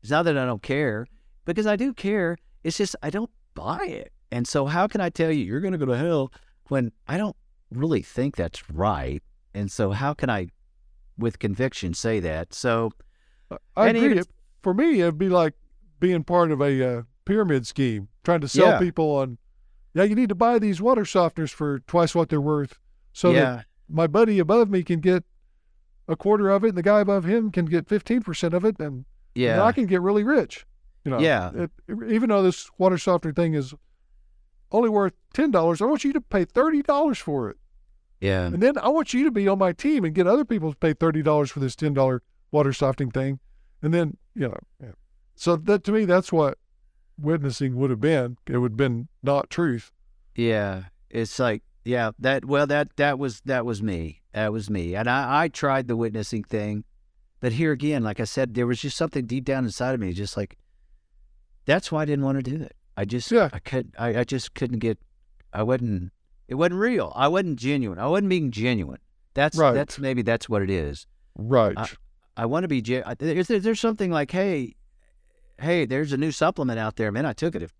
It's 0.01 0.11
not 0.11 0.23
that 0.23 0.37
I 0.37 0.45
don't 0.45 0.63
care 0.63 1.05
because 1.45 1.67
I 1.67 1.75
do 1.75 1.93
care. 1.93 2.37
It's 2.63 2.77
just 2.77 2.95
I 3.03 3.11
don't 3.11 3.29
buy 3.53 3.85
it. 3.85 4.11
And 4.33 4.47
so 4.47 4.65
how 4.65 4.87
can 4.87 4.99
I 4.99 5.09
tell 5.09 5.31
you 5.31 5.43
you're 5.45 5.59
going 5.61 5.73
to 5.73 5.77
go 5.77 5.85
to 5.85 5.95
hell 5.97 6.31
when 6.69 6.91
I 7.07 7.17
don't 7.17 7.35
really 7.69 8.01
think 8.01 8.35
that's 8.35 8.67
right? 8.69 9.21
And 9.53 9.71
so 9.71 9.91
how 9.91 10.13
can 10.15 10.29
I, 10.29 10.47
with 11.17 11.37
conviction, 11.37 11.93
say 11.93 12.19
that? 12.21 12.53
So 12.53 12.91
I 13.77 13.89
agree. 13.89 14.11
even- 14.11 14.23
For 14.63 14.73
me, 14.73 15.01
it'd 15.01 15.17
be 15.19 15.29
like 15.29 15.53
being 15.99 16.23
part 16.23 16.49
of 16.51 16.61
a 16.61 16.73
uh, 16.97 17.01
pyramid 17.25 17.67
scheme, 17.67 18.07
trying 18.23 18.41
to 18.41 18.47
sell 18.47 18.67
Yeah. 18.71 18.79
people 18.79 19.11
on, 19.17 19.37
yeah, 19.93 20.03
you 20.03 20.15
need 20.15 20.29
to 20.29 20.35
buy 20.35 20.57
these 20.57 20.81
water 20.81 21.03
softeners 21.03 21.51
for 21.51 21.79
twice 21.81 22.15
what 22.15 22.29
they're 22.29 22.41
worth, 22.41 22.79
so 23.11 23.31
that 23.33 23.65
my 23.87 24.07
buddy 24.07 24.39
above 24.39 24.69
me 24.71 24.81
can 24.83 24.99
get 24.99 25.23
a 26.07 26.15
quarter 26.15 26.49
of 26.49 26.63
it, 26.63 26.69
and 26.69 26.77
the 26.77 26.81
guy 26.83 27.01
above 27.01 27.25
him 27.25 27.51
can 27.51 27.65
get 27.65 27.87
fifteen 27.87 28.21
percent 28.23 28.53
of 28.55 28.65
it, 28.65 28.79
and, 28.79 28.87
and 28.87 29.05
yeah, 29.35 29.63
I 29.63 29.71
can 29.73 29.85
get 29.85 30.01
really 30.01 30.23
rich. 30.23 30.65
You 31.05 31.11
know, 31.11 31.19
Yeah. 31.19 31.51
It, 31.53 31.71
even 32.09 32.29
though 32.29 32.41
this 32.41 32.69
water 32.79 32.97
softener 32.97 33.33
thing 33.33 33.53
is 33.53 33.73
only 34.73 34.89
worth 34.89 35.13
ten 35.33 35.51
dollars, 35.51 35.81
I 35.81 35.85
want 35.85 36.03
you 36.03 36.11
to 36.13 36.21
pay 36.21 36.43
thirty 36.43 36.81
dollars 36.81 37.19
for 37.19 37.49
it, 37.49 37.57
yeah, 38.19 38.47
and 38.47 38.61
then 38.61 38.77
I 38.77 38.89
want 38.89 39.13
you 39.13 39.23
to 39.23 39.31
be 39.31 39.47
on 39.47 39.59
my 39.59 39.71
team 39.71 40.03
and 40.03 40.13
get 40.13 40.27
other 40.27 40.43
people 40.43 40.71
to 40.71 40.77
pay 40.77 40.93
thirty 40.93 41.21
dollars 41.21 41.51
for 41.51 41.59
this 41.59 41.75
ten 41.75 41.93
dollar 41.93 42.21
water 42.51 42.73
softening 42.73 43.11
thing, 43.11 43.39
and 43.81 43.93
then 43.93 44.17
you 44.35 44.49
know, 44.49 44.57
yeah. 44.81 44.91
so 45.35 45.55
that 45.55 45.83
to 45.85 45.91
me 45.91 46.05
that's 46.05 46.33
what 46.33 46.57
witnessing 47.17 47.75
would 47.75 47.91
have 47.91 48.01
been. 48.01 48.37
It 48.47 48.57
would 48.57 48.71
have 48.71 48.77
been 48.77 49.07
not 49.21 49.49
truth. 49.49 49.91
yeah. 50.35 50.85
it's 51.09 51.37
like 51.39 51.61
yeah 51.85 52.11
that 52.17 52.45
well 52.45 52.65
that 52.65 52.95
that 52.95 53.19
was 53.19 53.41
that 53.41 53.65
was 53.65 53.83
me 53.83 54.21
that 54.31 54.53
was 54.53 54.69
me 54.69 54.95
and 54.95 55.09
I 55.09 55.43
I 55.43 55.47
tried 55.49 55.87
the 55.87 55.97
witnessing 55.97 56.43
thing, 56.43 56.85
but 57.39 57.51
here 57.53 57.71
again 57.71 58.03
like 58.03 58.19
I 58.19 58.23
said 58.23 58.53
there 58.53 58.65
was 58.65 58.81
just 58.81 58.97
something 58.97 59.25
deep 59.25 59.45
down 59.45 59.65
inside 59.65 59.93
of 59.93 59.99
me 59.99 60.13
just 60.13 60.35
like 60.37 60.57
that's 61.65 61.91
why 61.91 62.01
I 62.01 62.05
didn't 62.05 62.25
want 62.25 62.43
to 62.43 62.51
do 62.57 62.63
it. 62.63 62.75
I 62.97 63.05
just 63.05 63.31
Yeah. 63.31 63.49
I 63.53 63.59
could 63.59 63.93
I, 63.97 64.19
I 64.19 64.23
just 64.23 64.53
couldn't 64.53 64.79
get 64.79 64.97
I 65.51 65.63
wasn't 65.63 66.11
it 66.47 66.55
wasn't 66.55 66.79
real. 66.79 67.11
I 67.15 67.27
wasn't 67.27 67.57
genuine. 67.59 67.99
I 67.99 68.07
wasn't 68.07 68.29
being 68.29 68.51
genuine. 68.51 68.99
That's 69.33 69.57
Right. 69.57 69.73
that's 69.73 69.97
maybe 69.99 70.21
that's 70.21 70.47
what 70.49 70.61
it 70.61 70.69
is. 70.69 71.07
Right. 71.35 71.77
I- 71.77 71.89
I 72.35 72.47
want 72.47 72.63
to 72.63 72.67
be. 72.67 72.81
ge- 72.81 73.03
Is 73.19 73.47
there, 73.47 73.59
there's 73.59 73.79
something 73.79 74.09
like, 74.09 74.31
hey, 74.31 74.73
hey, 75.59 75.85
there's 75.85 76.11
a 76.13 76.17
new 76.17 76.31
supplement 76.31 76.79
out 76.79 76.95
there, 76.95 77.11
man. 77.11 77.27
I 77.27 77.33
took 77.33 77.53
it. 77.53 77.61
If, 77.61 77.71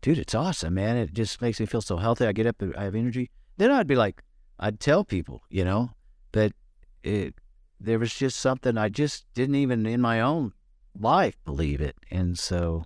dude, 0.00 0.16
it's 0.16 0.34
awesome, 0.34 0.72
man. 0.72 0.96
It 0.96 1.12
just 1.12 1.42
makes 1.42 1.60
me 1.60 1.66
feel 1.66 1.82
so 1.82 1.98
healthy. 1.98 2.24
I 2.26 2.32
get 2.32 2.46
up, 2.46 2.56
I 2.74 2.84
have 2.84 2.94
energy. 2.94 3.30
Then 3.58 3.70
I'd 3.70 3.86
be 3.86 3.94
like, 3.94 4.22
I'd 4.58 4.80
tell 4.80 5.04
people, 5.04 5.42
you 5.50 5.62
know, 5.62 5.90
but 6.32 6.52
it 7.02 7.34
there 7.78 7.98
was 7.98 8.14
just 8.14 8.38
something 8.40 8.78
I 8.78 8.88
just 8.88 9.26
didn't 9.34 9.56
even 9.56 9.84
in 9.84 10.00
my 10.00 10.22
own 10.22 10.54
life 10.98 11.36
believe 11.44 11.82
it, 11.82 11.96
and 12.10 12.38
so 12.38 12.84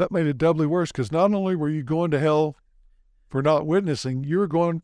that 0.00 0.10
made 0.10 0.26
it 0.26 0.36
doubly 0.38 0.66
worse 0.66 0.90
because 0.90 1.12
not 1.12 1.32
only 1.32 1.54
were 1.54 1.68
you 1.68 1.82
going 1.82 2.10
to 2.10 2.18
hell 2.18 2.56
for 3.28 3.42
not 3.42 3.66
witnessing, 3.66 4.24
you 4.24 4.38
were 4.38 4.48
going 4.48 4.82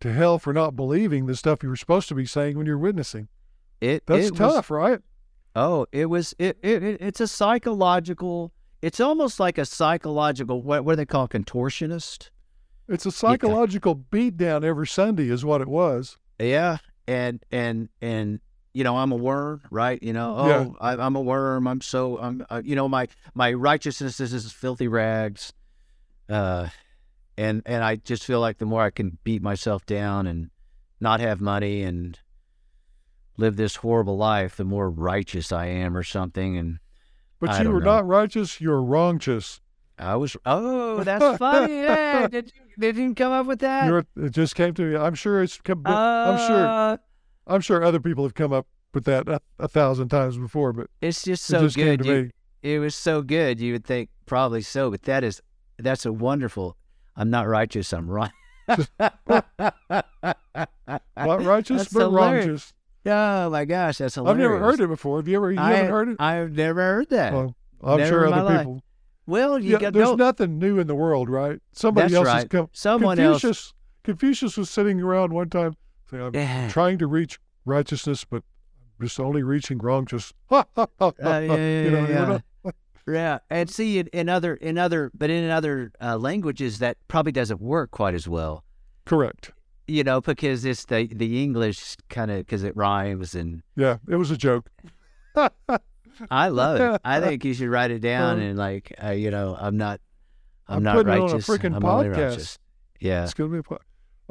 to 0.00 0.12
hell 0.12 0.38
for 0.38 0.52
not 0.52 0.76
believing 0.76 1.26
the 1.26 1.34
stuff 1.34 1.62
you 1.62 1.68
were 1.68 1.76
supposed 1.76 2.08
to 2.08 2.14
be 2.14 2.24
saying 2.24 2.56
when 2.56 2.66
you're 2.66 2.78
witnessing. 2.78 3.28
it 3.80 4.04
That's 4.06 4.26
it 4.26 4.30
was- 4.32 4.38
tough, 4.38 4.70
right? 4.70 5.00
Oh, 5.56 5.86
it 5.90 6.06
was 6.06 6.32
it, 6.38 6.58
it, 6.62 6.82
it 6.84 7.00
it's 7.00 7.20
a 7.20 7.26
psychological. 7.26 8.52
It's 8.82 9.00
almost 9.00 9.40
like 9.40 9.58
a 9.58 9.64
psychological. 9.64 10.62
What 10.62 10.84
what 10.84 10.92
do 10.92 10.96
they 10.96 11.06
call 11.06 11.24
it? 11.24 11.30
contortionist? 11.32 12.30
It's 12.86 13.04
a 13.04 13.10
psychological 13.10 13.96
beatdown 13.96 14.64
every 14.64 14.86
Sunday, 14.86 15.28
is 15.28 15.44
what 15.44 15.60
it 15.60 15.68
was. 15.68 16.18
Yeah, 16.38 16.78
and 17.08 17.44
and 17.50 17.88
and 18.00 18.38
you 18.72 18.84
know 18.84 18.96
I'm 18.96 19.12
a 19.12 19.16
worm, 19.16 19.62
right? 19.70 20.02
You 20.02 20.12
know, 20.12 20.34
oh, 20.36 20.46
Yeah. 20.48 20.66
I, 20.80 20.92
I'm 20.96 21.16
a 21.16 21.20
worm. 21.20 21.66
I'm 21.66 21.80
so 21.80 22.18
I'm 22.18 22.44
uh, 22.50 22.62
you 22.64 22.76
know 22.76 22.88
my 22.88 23.08
my 23.34 23.52
righteousness 23.52 24.20
is, 24.20 24.32
is 24.32 24.50
filthy 24.52 24.88
rags, 24.88 25.52
uh, 26.28 26.68
and 27.36 27.62
and 27.66 27.82
I 27.84 27.96
just 27.96 28.24
feel 28.24 28.40
like 28.40 28.58
the 28.58 28.66
more 28.66 28.82
I 28.82 28.90
can 28.90 29.18
beat 29.24 29.42
myself 29.42 29.84
down 29.86 30.26
and 30.26 30.50
not 31.00 31.20
have 31.20 31.40
money 31.40 31.82
and 31.82 32.18
live 33.36 33.56
this 33.56 33.76
horrible 33.76 34.16
life, 34.16 34.56
the 34.56 34.64
more 34.64 34.90
righteous 34.90 35.50
I 35.50 35.66
am 35.66 35.96
or 35.96 36.02
something. 36.02 36.56
And 36.58 36.78
But 37.40 37.50
I 37.50 37.62
you 37.62 37.70
were 37.70 37.80
know. 37.80 37.96
not 37.96 38.06
righteous, 38.06 38.60
you 38.60 38.68
were 38.70 38.82
wrongous. 38.82 39.60
I 39.98 40.16
was 40.16 40.36
oh, 40.46 41.02
that's 41.04 41.38
funny. 41.38 41.72
Yeah, 41.82 42.28
did 42.28 42.52
you 42.54 42.62
did 42.78 42.96
you 42.96 43.14
come 43.14 43.32
up 43.32 43.46
with 43.46 43.60
that? 43.60 43.86
You 43.86 43.92
were, 43.92 44.06
it 44.16 44.30
just 44.30 44.54
came 44.54 44.74
to 44.74 44.82
me. 44.82 44.96
I'm 44.96 45.14
sure 45.14 45.42
it's 45.42 45.58
come, 45.60 45.82
but 45.82 45.92
I'm 45.96 46.38
sure 46.38 46.66
Uh, 46.66 46.96
I'm 47.46 47.60
sure 47.60 47.82
other 47.82 48.00
people 48.00 48.24
have 48.24 48.34
come 48.34 48.52
up 48.52 48.66
with 48.94 49.04
that 49.04 49.28
a, 49.28 49.40
a 49.58 49.68
thousand 49.68 50.08
times 50.08 50.36
before, 50.38 50.72
but 50.72 50.88
It's 51.00 51.22
just 51.24 51.44
it 51.50 51.52
so 51.54 51.60
just 51.62 51.76
came 51.76 51.96
good. 51.96 52.02
to 52.02 52.08
You- 52.08 52.22
me. 52.24 52.30
it 52.62 52.78
was 52.78 52.94
so 52.94 53.22
good. 53.22 53.60
You 53.60 53.72
would 53.74 53.84
think 53.84 54.08
probably 54.26 54.62
so, 54.62 54.90
but 54.90 55.02
that 55.02 55.24
is 55.24 55.40
that's 55.78 56.04
a 56.06 56.12
wonderful. 56.12 56.76
I'm 57.16 57.30
not 57.30 57.46
righteous. 57.48 57.92
I'm 57.92 58.08
right. 58.08 58.30
Not 61.16 61.44
righteous, 61.44 61.78
That's 61.82 61.92
but 61.92 62.00
hilarious. 62.00 62.46
wrongous. 62.46 62.72
Oh 63.06 63.50
my 63.50 63.64
gosh, 63.64 63.98
that's 63.98 64.14
hilarious. 64.14 64.34
I've 64.34 64.38
never 64.38 64.58
heard 64.58 64.80
it 64.80 64.88
before. 64.88 65.16
Have 65.18 65.28
you 65.28 65.36
ever? 65.36 65.50
You 65.52 65.58
I, 65.60 65.72
haven't 65.72 65.90
heard 65.90 66.08
it? 66.10 66.16
I've 66.20 66.52
never 66.52 66.80
heard 66.80 67.08
that. 67.10 67.32
Well, 67.32 67.54
I'm 67.82 67.98
never 67.98 68.08
sure 68.10 68.26
other 68.32 68.42
life. 68.42 68.58
people. 68.60 68.82
well, 69.26 69.58
you 69.58 69.72
Yeah, 69.72 69.78
got 69.78 69.92
there's 69.94 70.08
no. 70.10 70.14
nothing 70.16 70.58
new 70.58 70.78
in 70.78 70.86
the 70.86 70.94
world, 70.94 71.30
right? 71.30 71.58
Somebody 71.72 72.14
else 72.14 72.28
has 72.28 72.44
come. 72.44 72.68
Someone 72.72 73.18
else. 73.18 73.40
Confucius, 73.40 73.74
Confucius 74.04 74.56
was 74.58 74.68
sitting 74.70 75.00
around 75.00 75.32
one 75.32 75.48
time 75.48 75.74
"I'm 76.18 76.34
Yeah. 76.34 76.68
trying 76.68 76.98
to 76.98 77.06
reach 77.06 77.38
righteousness, 77.64 78.24
but 78.24 78.42
just 79.00 79.20
only 79.20 79.42
reaching 79.42 79.78
wrongous." 79.78 80.32
Ha, 80.48 80.64
ha, 80.76 80.86
ha, 80.98 81.12
ha, 81.20 81.30
Uh, 81.36 81.38
yeah, 81.40 81.46
ha. 81.48 81.54
yeah, 81.56 81.82
You 81.84 81.90
know, 81.90 82.40
yeah, 83.06 83.38
and 83.50 83.68
see 83.70 83.98
in, 83.98 84.06
in 84.08 84.28
other 84.28 84.54
in 84.54 84.78
other 84.78 85.10
but 85.14 85.30
in 85.30 85.50
other 85.50 85.92
uh, 86.00 86.16
languages 86.16 86.78
that 86.80 86.96
probably 87.08 87.32
doesn't 87.32 87.60
work 87.60 87.90
quite 87.90 88.14
as 88.14 88.26
well. 88.28 88.64
Correct. 89.04 89.52
You 89.88 90.04
know, 90.04 90.20
because 90.20 90.64
it's 90.64 90.84
the 90.84 91.06
the 91.06 91.42
English 91.42 91.96
kind 92.08 92.30
of 92.30 92.38
because 92.38 92.62
it 92.62 92.76
rhymes 92.76 93.34
and 93.34 93.62
Yeah, 93.76 93.96
it 94.08 94.16
was 94.16 94.30
a 94.30 94.36
joke. 94.36 94.70
I 96.30 96.48
love 96.48 96.80
it. 96.80 97.00
I 97.04 97.20
think 97.24 97.44
you 97.44 97.54
should 97.54 97.68
write 97.68 97.90
it 97.90 98.00
down 98.00 98.34
Um, 98.36 98.40
and 98.42 98.58
like, 98.58 98.92
uh, 99.02 99.10
you 99.10 99.30
know, 99.30 99.56
I'm 99.58 99.76
not, 99.76 100.00
I'm, 100.68 100.78
I'm 100.78 100.82
not 100.82 100.96
putting 100.96 101.12
it 101.12 101.16
on 101.16 101.22
a 101.22 101.32
righteous. 101.32 101.46
freaking 101.48 101.74
I'm 101.74 101.84
only 101.84 102.08
podcast. 102.08 102.28
righteous. 102.30 102.58
Yeah. 103.00 103.24
It's 103.24 103.34
gonna 103.34 103.50
be 103.50 103.58
a 103.58 103.62
po- 103.62 103.78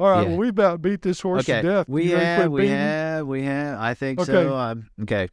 All 0.00 0.10
right. 0.10 0.22
Yeah. 0.22 0.28
Well, 0.30 0.38
we 0.38 0.48
about 0.48 0.80
beat 0.80 1.02
this 1.02 1.20
horse 1.20 1.48
Okay. 1.48 1.60
to 1.60 1.68
death. 1.68 1.88
We 1.88 2.04
You 2.04 2.10
to 2.12 2.24
have, 2.24 2.50
we 2.50 2.62
beating? 2.62 2.76
have, 2.76 3.26
we 3.26 3.42
have. 3.42 3.78
I 3.78 3.92
think 3.94 4.18
Okay. 4.20 4.32
so. 4.32 4.54
I'm 4.56 4.88
okay. 5.02 5.28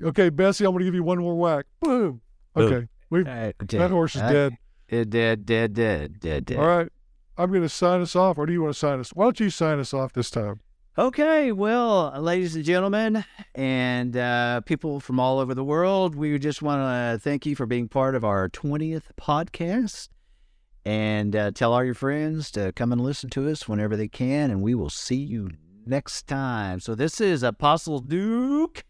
Okay, 0.00 0.30
Bessie, 0.30 0.64
I'm 0.64 0.72
gonna 0.72 0.84
give 0.84 0.94
you 0.94 1.02
one 1.02 1.18
more 1.18 1.34
whack. 1.34 1.66
Boom. 1.80 2.20
Boom. 2.54 2.64
Okay. 2.72 2.88
We 3.10 3.22
right, 3.24 3.54
okay. 3.62 3.78
that 3.78 3.90
horse 3.90 4.14
is 4.16 4.22
Uh, 4.22 4.32
dead. 4.32 4.56
It 4.88 5.10
dead, 5.10 5.44
dead, 5.44 5.74
dead, 5.74 6.20
dead, 6.20 6.46
dead. 6.46 6.58
All 6.58 6.66
right. 6.66 6.88
I'm 7.36 7.52
gonna 7.52 7.68
sign 7.68 8.00
us 8.00 8.14
off, 8.16 8.38
or 8.38 8.46
do 8.46 8.52
you 8.52 8.62
want 8.62 8.74
to 8.74 8.78
sign 8.78 9.00
us? 9.00 9.10
Why 9.10 9.24
don't 9.24 9.40
you 9.40 9.50
sign 9.50 9.78
us 9.80 9.92
off 9.92 10.12
this 10.12 10.30
time? 10.30 10.60
Okay, 10.98 11.50
well, 11.52 12.12
ladies 12.20 12.54
and 12.54 12.64
gentlemen, 12.64 13.24
and 13.54 14.16
uh, 14.16 14.60
people 14.62 15.00
from 15.00 15.18
all 15.18 15.38
over 15.38 15.54
the 15.54 15.64
world, 15.64 16.14
we 16.14 16.38
just 16.38 16.60
want 16.62 16.80
to 16.82 17.18
thank 17.18 17.46
you 17.46 17.56
for 17.56 17.64
being 17.64 17.88
part 17.88 18.14
of 18.14 18.24
our 18.24 18.48
20th 18.50 19.04
podcast. 19.18 20.08
And 20.84 21.36
uh, 21.36 21.52
tell 21.52 21.72
all 21.72 21.84
your 21.84 21.94
friends 21.94 22.50
to 22.52 22.72
come 22.72 22.90
and 22.92 23.00
listen 23.00 23.30
to 23.30 23.48
us 23.48 23.68
whenever 23.68 23.96
they 23.96 24.08
can, 24.08 24.50
and 24.50 24.60
we 24.62 24.74
will 24.74 24.90
see 24.90 25.14
you 25.16 25.50
next 25.86 26.26
time. 26.26 26.80
So, 26.80 26.94
this 26.96 27.20
is 27.20 27.44
Apostle 27.44 28.00
Duke. 28.00 28.82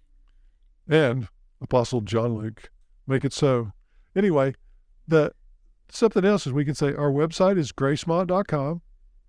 and 0.88 1.28
Apostle 1.60 2.00
John 2.00 2.34
Luke. 2.36 2.70
Make 3.06 3.24
it 3.26 3.34
so. 3.34 3.72
Anyway, 4.16 4.54
the 5.06 5.32
something 5.90 6.24
else 6.24 6.46
is 6.46 6.52
we 6.54 6.64
can 6.64 6.74
say 6.74 6.94
our 6.94 7.10
website 7.10 7.58
is 7.58 7.72
gracemont.com 7.72 8.80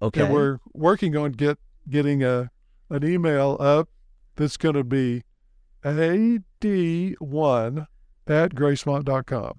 Okay. 0.01 0.21
and 0.23 0.33
we're 0.33 0.59
working 0.73 1.17
on 1.17 1.33
get 1.33 1.57
getting 1.89 2.23
a 2.23 2.49
an 2.89 3.03
email 3.03 3.57
up 3.59 3.89
that's 4.35 4.57
going 4.57 4.75
to 4.75 4.83
be 4.83 5.23
ad1 5.83 7.87
at 8.27 8.55
gracemont.com. 8.55 9.53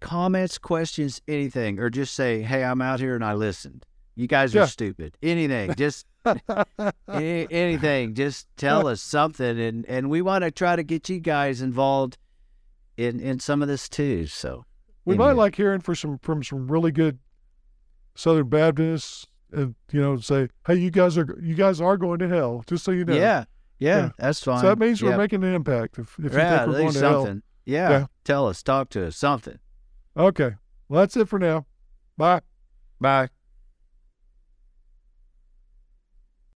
Comments, 0.00 0.56
questions, 0.58 1.20
anything, 1.26 1.78
or 1.78 1.90
just 1.90 2.14
say, 2.14 2.42
hey, 2.42 2.62
I'm 2.64 2.80
out 2.80 3.00
here 3.00 3.14
and 3.14 3.24
I 3.24 3.34
listened. 3.34 3.84
You 4.14 4.26
guys 4.26 4.54
are 4.54 4.60
Yeah. 4.60 4.64
stupid. 4.66 5.16
Anything. 5.22 5.74
Just 5.76 6.06
A- 6.26 7.46
anything 7.50 8.14
just 8.14 8.46
tell 8.56 8.86
us 8.86 9.00
something 9.00 9.58
and 9.58 9.86
and 9.86 10.10
we 10.10 10.20
want 10.20 10.44
to 10.44 10.50
try 10.50 10.76
to 10.76 10.82
get 10.82 11.08
you 11.08 11.20
guys 11.20 11.62
involved 11.62 12.18
in 12.98 13.18
in 13.20 13.40
some 13.40 13.62
of 13.62 13.68
this 13.68 13.88
too 13.88 14.26
so 14.26 14.66
we 15.06 15.16
might 15.16 15.32
like 15.32 15.54
hearing 15.54 15.80
for 15.80 15.94
some 15.94 16.18
from 16.18 16.42
some 16.42 16.66
really 16.70 16.90
good 16.92 17.18
Southern 18.14 18.48
Baptists 18.48 19.26
and 19.52 19.74
you 19.90 20.00
know 20.02 20.16
say, 20.18 20.48
hey, 20.66 20.74
you 20.74 20.90
guys 20.90 21.16
are 21.16 21.38
you 21.40 21.54
guys 21.54 21.80
are 21.80 21.96
going 21.96 22.18
to 22.18 22.28
hell, 22.28 22.62
just 22.66 22.84
so 22.84 22.90
you 22.90 23.04
know. 23.06 23.14
yeah, 23.14 23.44
yeah 23.78 23.96
Yeah. 23.98 24.10
that's 24.18 24.42
fine 24.42 24.60
So 24.60 24.66
that 24.66 24.78
means 24.78 25.00
yeah. 25.00 25.10
we're 25.10 25.18
making 25.18 25.44
an 25.44 25.54
impact. 25.54 25.98
If, 25.98 26.18
if 26.18 26.32
you 26.32 26.38
yeah, 26.38 26.50
think 26.50 26.60
at 26.62 26.68
we're 26.68 26.78
going 26.80 26.92
to 26.92 26.98
hell, 27.00 27.24
something 27.24 27.42
yeah. 27.64 27.90
Yeah. 27.90 28.06
tell 28.24 28.48
us 28.48 28.62
talk 28.62 28.90
to 28.90 29.06
us 29.06 29.16
something 29.16 29.58
Okay. 30.18 30.56
Well, 30.88 31.00
that's 31.00 31.16
it 31.16 31.28
for 31.28 31.38
now. 31.38 31.66
Bye. 32.16 32.40
bye 33.00 33.28